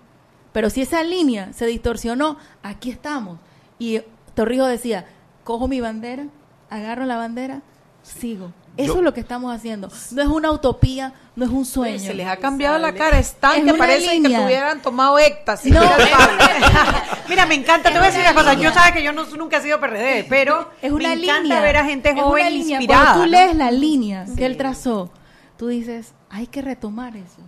Pero 0.53 0.71
si 0.71 0.83
esa 0.83 1.03
línea 1.03 1.53
se 1.53 1.67
distorsionó, 1.67 2.39
aquí 2.63 2.91
estamos. 2.91 3.39
Y 3.79 4.01
Torrijos 4.35 4.69
decía, 4.69 5.07
cojo 5.45 5.69
mi 5.69 5.81
bandera, 5.81 6.25
agarro 6.71 7.05
la 7.05 7.17
bandera, 7.17 7.63
sigo. 8.03 8.53
Eso 8.77 8.93
Yo- 8.95 8.99
es 8.99 9.05
lo 9.05 9.15
que 9.15 9.21
estamos 9.21 9.55
haciendo. 9.55 9.89
No 10.11 10.23
es 10.23 10.29
una 10.29 10.51
utopía, 10.51 11.15
no 11.35 11.45
es 11.47 11.51
un 11.51 11.65
sueño. 11.65 11.99
se 11.99 12.13
les 12.15 12.27
ha 12.27 12.37
cambiado 12.37 12.79
la 12.79 12.95
cara, 12.95 13.19
están 13.19 13.53
Es 13.53 13.57
que 13.59 13.71
una 13.71 13.79
parecen 13.79 14.23
que 14.23 14.29
línea. 14.29 14.43
tuvieran 14.43 14.83
tomado 14.83 15.19
éxtasis. 15.19 15.73
No, 15.73 15.81
Mira 17.29 17.47
me 17.47 17.55
encanta, 17.55 17.91
te 17.91 17.97
voy 17.99 18.05
a 18.09 18.11
decir 18.11 18.21
una 18.23 18.35
cosa, 18.35 18.55
yo 18.55 18.73
sabes 18.73 18.93
que 18.93 19.03
yo 19.03 19.13
no, 19.13 19.25
nunca 19.37 19.59
he 19.59 19.63
sido 19.63 19.81
PRD, 19.81 20.27
pero 20.29 20.71
es 20.83 20.93
una 20.93 21.09
me 21.09 21.15
encanta 21.25 21.43
línea. 21.43 21.61
ver 21.61 21.77
a 21.79 21.85
gente 21.85 22.11
Es 22.11 22.15
joven 22.21 22.43
una 22.47 22.51
línea. 22.51 22.77
inspirada. 22.81 23.05
Cuando 23.05 23.25
tú 23.25 23.31
¿no? 23.31 23.37
lees 23.39 23.57
la 23.57 23.71
línea 23.71 24.27
que 24.37 24.47
él 24.47 24.57
trazó, 24.57 25.11
tú 25.57 25.69
dices, 25.69 26.13
hay 26.37 26.47
que 26.47 26.63
retomar 26.63 27.17
eso. 27.17 27.41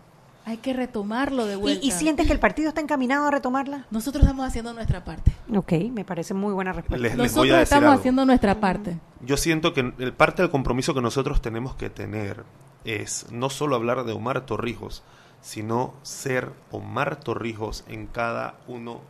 Hay 0.45 0.57
que 0.57 0.73
retomarlo 0.73 1.45
de 1.45 1.57
vuelta. 1.57 1.85
¿Y, 1.85 1.89
y 1.89 1.91
sientes 1.93 2.27
que 2.27 2.33
el 2.33 2.39
partido 2.41 2.71
está 2.71 2.81
encaminado 2.81 3.27
a 3.27 3.31
retomarla? 3.31 3.85
Nosotros 3.91 4.25
estamos 4.25 4.47
haciendo 4.47 4.73
nuestra 4.73 5.05
parte. 5.05 5.31
Ok, 5.55 5.73
me 5.93 6.07
parece 6.07 6.33
muy 6.33 6.55
buena 6.55 6.73
respuesta. 6.73 7.03
Les, 7.03 7.13
les 7.13 7.19
Nosotros 7.19 7.43
voy 7.43 7.51
a 7.51 7.53
decir 7.59 7.63
estamos 7.65 7.89
algo. 7.91 7.99
haciendo 8.01 8.25
nuestra 8.25 8.59
parte. 8.59 8.97
Yo 9.21 9.37
siento 9.37 9.75
que 9.75 9.93
el 9.99 10.13
parte 10.15 10.41
del 10.41 10.51
compromiso 10.51 10.95
que 10.95 11.03
nosotros 11.03 11.43
tenemos 11.43 11.75
que 11.75 11.91
tener 11.91 12.45
es 12.85 13.27
no 13.31 13.51
solo 13.51 13.77
hablar 13.77 14.05
de 14.05 14.13
Omar 14.15 14.47
Torrijos, 14.47 15.03
sino 15.43 15.93
ser 16.03 16.51
Omar 16.71 17.17
Torrijos 17.21 17.85
en 17.87 18.07
cada 18.07 18.55
uno 18.69 18.95
de 18.95 19.01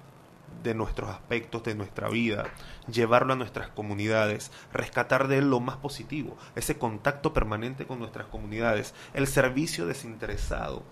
nuestros 0.74 1.11
aspectos 1.11 1.62
de 1.64 1.74
nuestra 1.74 2.09
vida, 2.09 2.44
llevarlo 2.92 3.32
a 3.32 3.36
nuestras 3.36 3.68
comunidades, 3.68 4.50
rescatar 4.72 5.28
de 5.28 5.38
él 5.38 5.50
lo 5.50 5.61
más 5.61 5.76
positivo, 5.76 6.36
ese 6.54 6.78
contacto 6.78 7.32
permanente 7.32 7.86
con 7.86 7.98
nuestras 7.98 8.26
comunidades, 8.26 8.94
el 9.14 9.26
servicio 9.26 9.86
desinteresado 9.86 10.82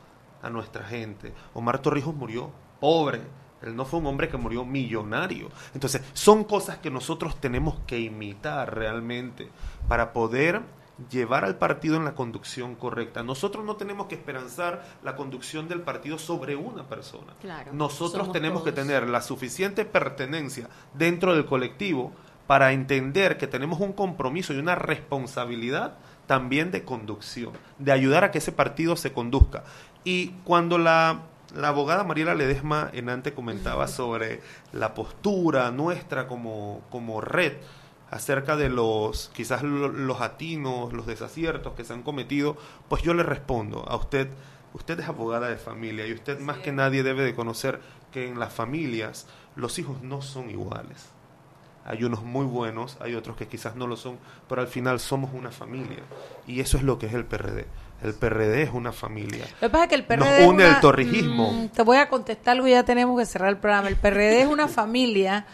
a 0.42 0.50
nuestra 0.50 0.84
gente. 0.84 1.32
Omar 1.54 1.80
Torrijos 1.80 2.14
murió 2.14 2.50
pobre, 2.80 3.20
él 3.62 3.74
no 3.74 3.84
fue 3.84 4.00
un 4.00 4.06
hombre 4.06 4.28
que 4.28 4.36
murió 4.36 4.64
millonario. 4.64 5.48
Entonces, 5.74 6.02
son 6.12 6.44
cosas 6.44 6.78
que 6.78 6.90
nosotros 6.90 7.40
tenemos 7.40 7.78
que 7.86 7.98
imitar 7.98 8.74
realmente 8.74 9.50
para 9.88 10.12
poder 10.12 10.62
llevar 11.10 11.44
al 11.44 11.56
partido 11.56 11.96
en 11.96 12.04
la 12.04 12.14
conducción 12.14 12.74
correcta. 12.74 13.22
Nosotros 13.22 13.64
no 13.64 13.76
tenemos 13.76 14.06
que 14.06 14.14
esperanzar 14.14 14.84
la 15.02 15.14
conducción 15.16 15.68
del 15.68 15.80
partido 15.80 16.18
sobre 16.18 16.56
una 16.56 16.84
persona. 16.88 17.34
Claro, 17.40 17.72
Nosotros 17.72 18.32
tenemos 18.32 18.62
que 18.62 18.72
tener 18.72 19.08
la 19.08 19.20
suficiente 19.20 19.84
pertenencia 19.84 20.68
dentro 20.94 21.34
del 21.34 21.44
colectivo 21.44 22.12
para 22.46 22.72
entender 22.72 23.36
que 23.38 23.46
tenemos 23.46 23.80
un 23.80 23.92
compromiso 23.92 24.52
y 24.52 24.58
una 24.58 24.74
responsabilidad 24.74 25.98
también 26.26 26.70
de 26.70 26.84
conducción, 26.84 27.52
de 27.78 27.92
ayudar 27.92 28.24
a 28.24 28.30
que 28.30 28.38
ese 28.38 28.52
partido 28.52 28.96
se 28.96 29.12
conduzca. 29.12 29.64
Y 30.04 30.28
cuando 30.44 30.78
la, 30.78 31.22
la 31.54 31.68
abogada 31.68 32.04
Mariela 32.04 32.34
Ledesma 32.34 32.90
enante 32.92 33.34
comentaba 33.34 33.86
sobre 33.88 34.40
la 34.72 34.94
postura 34.94 35.70
nuestra 35.70 36.26
como, 36.26 36.82
como 36.90 37.20
red 37.20 37.54
acerca 38.10 38.56
de 38.56 38.68
los 38.68 39.30
quizás 39.34 39.62
lo- 39.62 39.88
los 39.88 40.20
atinos, 40.20 40.92
los 40.92 41.06
desaciertos 41.06 41.74
que 41.74 41.84
se 41.84 41.92
han 41.92 42.02
cometido, 42.02 42.56
pues 42.88 43.02
yo 43.02 43.14
le 43.14 43.22
respondo 43.22 43.84
a 43.88 43.96
usted, 43.96 44.28
usted 44.74 45.00
es 45.00 45.08
abogada 45.08 45.48
de 45.48 45.56
familia 45.56 46.06
y 46.06 46.12
usted 46.12 46.38
más 46.40 46.58
que 46.58 46.72
nadie 46.72 47.02
debe 47.02 47.24
de 47.24 47.34
conocer 47.34 47.80
que 48.12 48.28
en 48.28 48.38
las 48.38 48.52
familias 48.52 49.26
los 49.56 49.78
hijos 49.78 50.02
no 50.02 50.22
son 50.22 50.50
iguales. 50.50 51.06
Hay 51.84 52.02
unos 52.02 52.22
muy 52.24 52.44
buenos, 52.46 52.96
hay 53.00 53.14
otros 53.14 53.36
que 53.36 53.46
quizás 53.46 53.76
no 53.76 53.86
lo 53.86 53.96
son, 53.96 54.18
pero 54.48 54.60
al 54.60 54.66
final 54.66 54.98
somos 54.98 55.30
una 55.32 55.52
familia. 55.52 56.02
Y 56.46 56.60
eso 56.60 56.76
es 56.76 56.82
lo 56.82 56.98
que 56.98 57.06
es 57.06 57.14
el 57.14 57.24
PRD. 57.24 57.66
El 58.02 58.12
PRD 58.14 58.62
es 58.62 58.70
una 58.72 58.90
familia. 58.92 59.44
Lo 59.60 59.68
que 59.68 59.70
pasa 59.70 59.84
es 59.84 59.88
que 59.90 59.94
el 59.94 60.04
PRD 60.04 60.40
Nos 60.40 60.48
une 60.48 60.64
una- 60.64 60.74
el 60.76 60.80
torrijismo. 60.80 61.52
Mm, 61.52 61.68
te 61.68 61.82
voy 61.82 61.96
a 61.98 62.08
contestar 62.08 62.56
algo 62.56 62.66
y 62.66 62.72
ya 62.72 62.84
tenemos 62.84 63.18
que 63.18 63.24
cerrar 63.24 63.50
el 63.50 63.58
programa. 63.58 63.88
El 63.88 63.96
PRD 63.96 64.42
es 64.42 64.48
una 64.48 64.66
familia, 64.68 65.46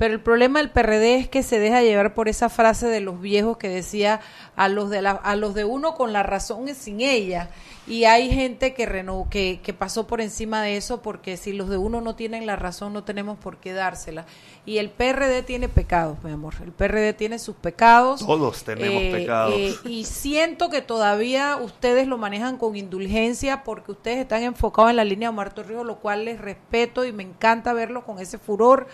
Pero 0.00 0.14
el 0.14 0.20
problema 0.20 0.60
del 0.60 0.70
PRD 0.70 1.16
es 1.16 1.28
que 1.28 1.42
se 1.42 1.58
deja 1.58 1.82
llevar 1.82 2.14
por 2.14 2.26
esa 2.28 2.48
frase 2.48 2.86
de 2.86 3.00
los 3.00 3.20
viejos 3.20 3.58
que 3.58 3.68
decía 3.68 4.20
a 4.56 4.68
los 4.70 4.88
de 4.88 5.02
la, 5.02 5.10
a 5.10 5.36
los 5.36 5.52
de 5.52 5.64
uno 5.66 5.94
con 5.94 6.14
la 6.14 6.22
razón 6.22 6.68
es 6.68 6.78
sin 6.78 7.02
ella. 7.02 7.50
Y 7.86 8.04
hay 8.04 8.30
gente 8.32 8.72
que, 8.72 8.86
reno, 8.86 9.26
que, 9.30 9.60
que 9.62 9.74
pasó 9.74 10.06
por 10.06 10.22
encima 10.22 10.62
de 10.62 10.78
eso 10.78 11.02
porque 11.02 11.36
si 11.36 11.52
los 11.52 11.68
de 11.68 11.76
uno 11.76 12.00
no 12.00 12.14
tienen 12.16 12.46
la 12.46 12.56
razón 12.56 12.94
no 12.94 13.04
tenemos 13.04 13.36
por 13.36 13.58
qué 13.58 13.74
dársela. 13.74 14.24
Y 14.64 14.78
el 14.78 14.88
PRD 14.88 15.42
tiene 15.42 15.68
pecados, 15.68 16.16
mi 16.24 16.30
amor. 16.32 16.54
El 16.64 16.72
PRD 16.72 17.12
tiene 17.12 17.38
sus 17.38 17.56
pecados. 17.56 18.24
Todos 18.24 18.64
tenemos 18.64 19.02
Eh, 19.02 19.12
pecados. 19.12 19.54
eh, 19.54 19.74
y 19.84 20.06
siento 20.06 20.70
que 20.70 20.80
todavía 20.80 21.56
ustedes 21.56 22.06
lo 22.08 22.16
manejan 22.16 22.56
con 22.56 22.74
indulgencia 22.74 23.64
porque 23.64 23.92
ustedes 23.92 24.16
están 24.16 24.44
enfocados 24.44 24.88
en 24.92 24.96
la 24.96 25.04
línea 25.04 25.28
de 25.28 25.34
Omar 25.34 25.52
Torrijos, 25.52 25.84
lo 25.84 25.96
cual 25.96 26.24
les 26.24 26.40
respeto 26.40 27.04
y 27.04 27.12
me 27.12 27.22
encanta 27.22 27.74
verlo 27.74 28.06
con 28.06 28.18
ese 28.18 28.38
furor. 28.38 28.86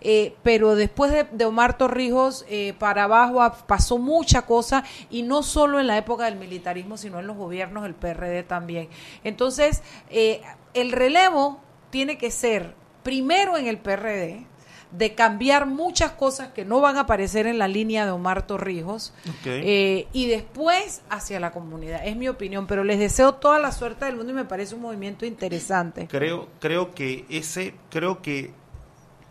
Eh, 0.00 0.34
pero 0.42 0.76
después 0.76 1.10
de, 1.10 1.24
de 1.24 1.44
Omar 1.44 1.76
Torrijos 1.76 2.44
eh, 2.48 2.74
para 2.78 3.04
abajo 3.04 3.40
pasó 3.66 3.98
mucha 3.98 4.42
cosa 4.42 4.84
y 5.10 5.22
no 5.22 5.42
solo 5.42 5.80
en 5.80 5.86
la 5.86 5.98
época 5.98 6.26
del 6.26 6.36
militarismo, 6.36 6.96
sino 6.96 7.18
en 7.18 7.26
los 7.26 7.36
gobiernos 7.36 7.82
del 7.82 7.94
PRD 7.94 8.42
también. 8.44 8.88
Entonces, 9.24 9.82
eh, 10.10 10.42
el 10.74 10.92
relevo 10.92 11.60
tiene 11.90 12.18
que 12.18 12.30
ser 12.30 12.74
primero 13.02 13.56
en 13.56 13.66
el 13.66 13.78
PRD, 13.78 14.46
de 14.90 15.14
cambiar 15.14 15.66
muchas 15.66 16.12
cosas 16.12 16.48
que 16.48 16.64
no 16.64 16.80
van 16.80 16.96
a 16.96 17.00
aparecer 17.00 17.46
en 17.46 17.58
la 17.58 17.68
línea 17.68 18.06
de 18.06 18.10
Omar 18.10 18.46
Torrijos 18.46 19.12
eh, 19.44 20.06
y 20.12 20.28
después 20.28 21.02
hacia 21.10 21.40
la 21.40 21.52
comunidad. 21.52 22.06
Es 22.06 22.16
mi 22.16 22.28
opinión, 22.28 22.66
pero 22.66 22.84
les 22.84 22.98
deseo 22.98 23.34
toda 23.34 23.58
la 23.58 23.72
suerte 23.72 24.06
del 24.06 24.16
mundo 24.16 24.32
y 24.32 24.36
me 24.36 24.44
parece 24.44 24.74
un 24.74 24.82
movimiento 24.82 25.26
interesante. 25.26 26.06
Creo, 26.08 26.48
creo 26.58 26.94
que 26.94 27.26
ese, 27.28 27.74
creo 27.90 28.22
que 28.22 28.52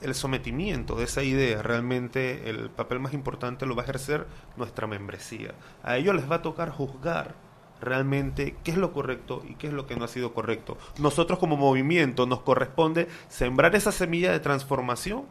el 0.02 0.16
sometimiento 0.16 0.96
de 0.96 1.06
esa 1.06 1.24
idea 1.24 1.62
realmente 1.62 2.50
el 2.50 2.70
papel 2.70 3.00
más 3.00 3.14
importante 3.14 3.66
lo 3.66 3.76
va 3.76 3.82
a 3.82 3.86
ejercer 3.86 4.28
nuestra 4.56 4.88
membresía. 4.88 5.54
A 5.84 5.98
ellos 5.98 6.16
les 6.16 6.30
va 6.30 6.38
a 6.38 6.42
tocar 6.42 6.70
juzgar 6.70 7.36
realmente 7.82 8.56
qué 8.64 8.72
es 8.72 8.78
lo 8.78 8.92
correcto 8.92 9.44
y 9.48 9.56
qué 9.56 9.68
es 9.68 9.74
lo 9.74 9.88
que 9.88 9.96
no 9.96 10.06
ha 10.06 10.08
sido 10.08 10.34
correcto. 10.34 10.78
Nosotros 11.00 11.40
como 11.40 11.58
movimiento 11.58 12.26
nos 12.26 12.42
corresponde 12.42 13.08
sembrar 13.30 13.76
esa 13.76 13.92
semilla 13.92 14.32
de 14.32 14.40
transformación 14.40 15.26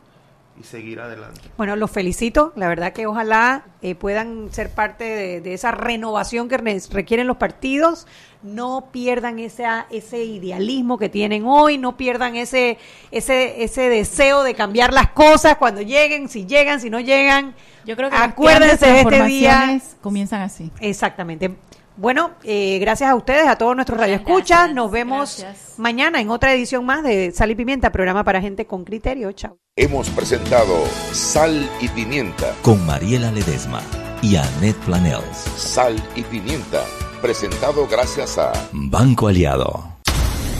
y 0.59 0.65
seguir 0.65 1.01
adelante. 1.01 1.41
Bueno, 1.57 1.77
los 1.77 1.91
felicito. 1.91 2.53
La 2.57 2.69
verdad 2.69 2.93
que 2.93 3.07
ojalá 3.07 3.65
eh, 3.83 3.95
puedan 3.95 4.49
ser 4.53 4.71
parte 4.71 5.05
de, 5.05 5.41
de 5.41 5.55
esa 5.55 5.71
renovación 5.71 6.49
que 6.49 6.57
re- 6.57 6.81
requieren 6.91 7.27
los 7.27 7.37
partidos. 7.37 8.07
No 8.43 8.89
pierdan 8.93 9.39
esa, 9.39 9.87
ese 9.91 10.23
idealismo 10.25 10.99
que 10.99 11.09
tienen 11.09 11.45
hoy, 11.47 11.79
no 11.79 11.97
pierdan 11.97 12.37
ese, 12.37 12.79
ese, 13.11 13.65
ese 13.65 13.89
deseo 13.89 14.43
de 14.45 14.55
cambiar 14.55 14.93
las 14.93 15.09
cosas 15.11 15.57
cuando 15.57 15.83
lleguen, 15.83 16.29
si 16.29 16.47
llegan, 16.47 16.81
si 16.81 16.89
no 16.91 17.01
llegan. 17.01 17.55
Yo 17.85 17.97
creo 17.97 18.11
que 18.11 18.17
acuérdense 18.17 18.87
de 18.87 19.01
este 19.01 19.23
día. 19.25 19.81
comienzan 20.01 20.43
así. 20.43 20.71
Exactamente. 20.81 21.57
Bueno, 21.97 22.33
eh, 22.45 22.79
gracias 22.81 23.11
a 23.11 23.15
ustedes, 23.15 23.47
a 23.47 23.57
todos 23.57 23.75
nuestros 23.75 23.99
radioescuchas. 23.99 24.59
gracias. 24.59 24.75
Nos 24.75 24.91
vemos 24.91 25.37
Gracias. 25.39 25.79
mañana 25.79 26.21
en 26.21 26.31
otra 26.31 26.53
edición 26.53 26.85
más 26.85 27.03
de 27.03 27.33
Sal 27.33 27.51
y 27.51 27.55
Pimienta, 27.55 27.91
programa 27.91 28.23
para 28.25 28.41
gente 28.41 28.67
con 28.67 28.85
criterio. 28.85 29.33
Chao. 29.33 29.57
Hemos 29.77 30.11
presentado 30.11 30.85
Sal 31.13 31.69
y 31.81 31.89
Pimienta. 31.89 32.55
Con 32.63 32.85
Mariela 32.87 33.31
Ledesma 33.33 33.81
y 34.23 34.37
Annette 34.37 34.77
Planels. 34.85 35.37
Sal 35.57 35.97
y 36.15 36.23
Pimienta. 36.23 36.83
Presentado 37.23 37.87
gracias 37.87 38.37
a 38.39 38.53
Banco 38.73 39.29
Aliado. 39.29 39.97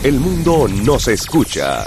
El 0.03 0.21
mundo 0.21 0.67
nos 0.69 1.09
escucha. 1.09 1.85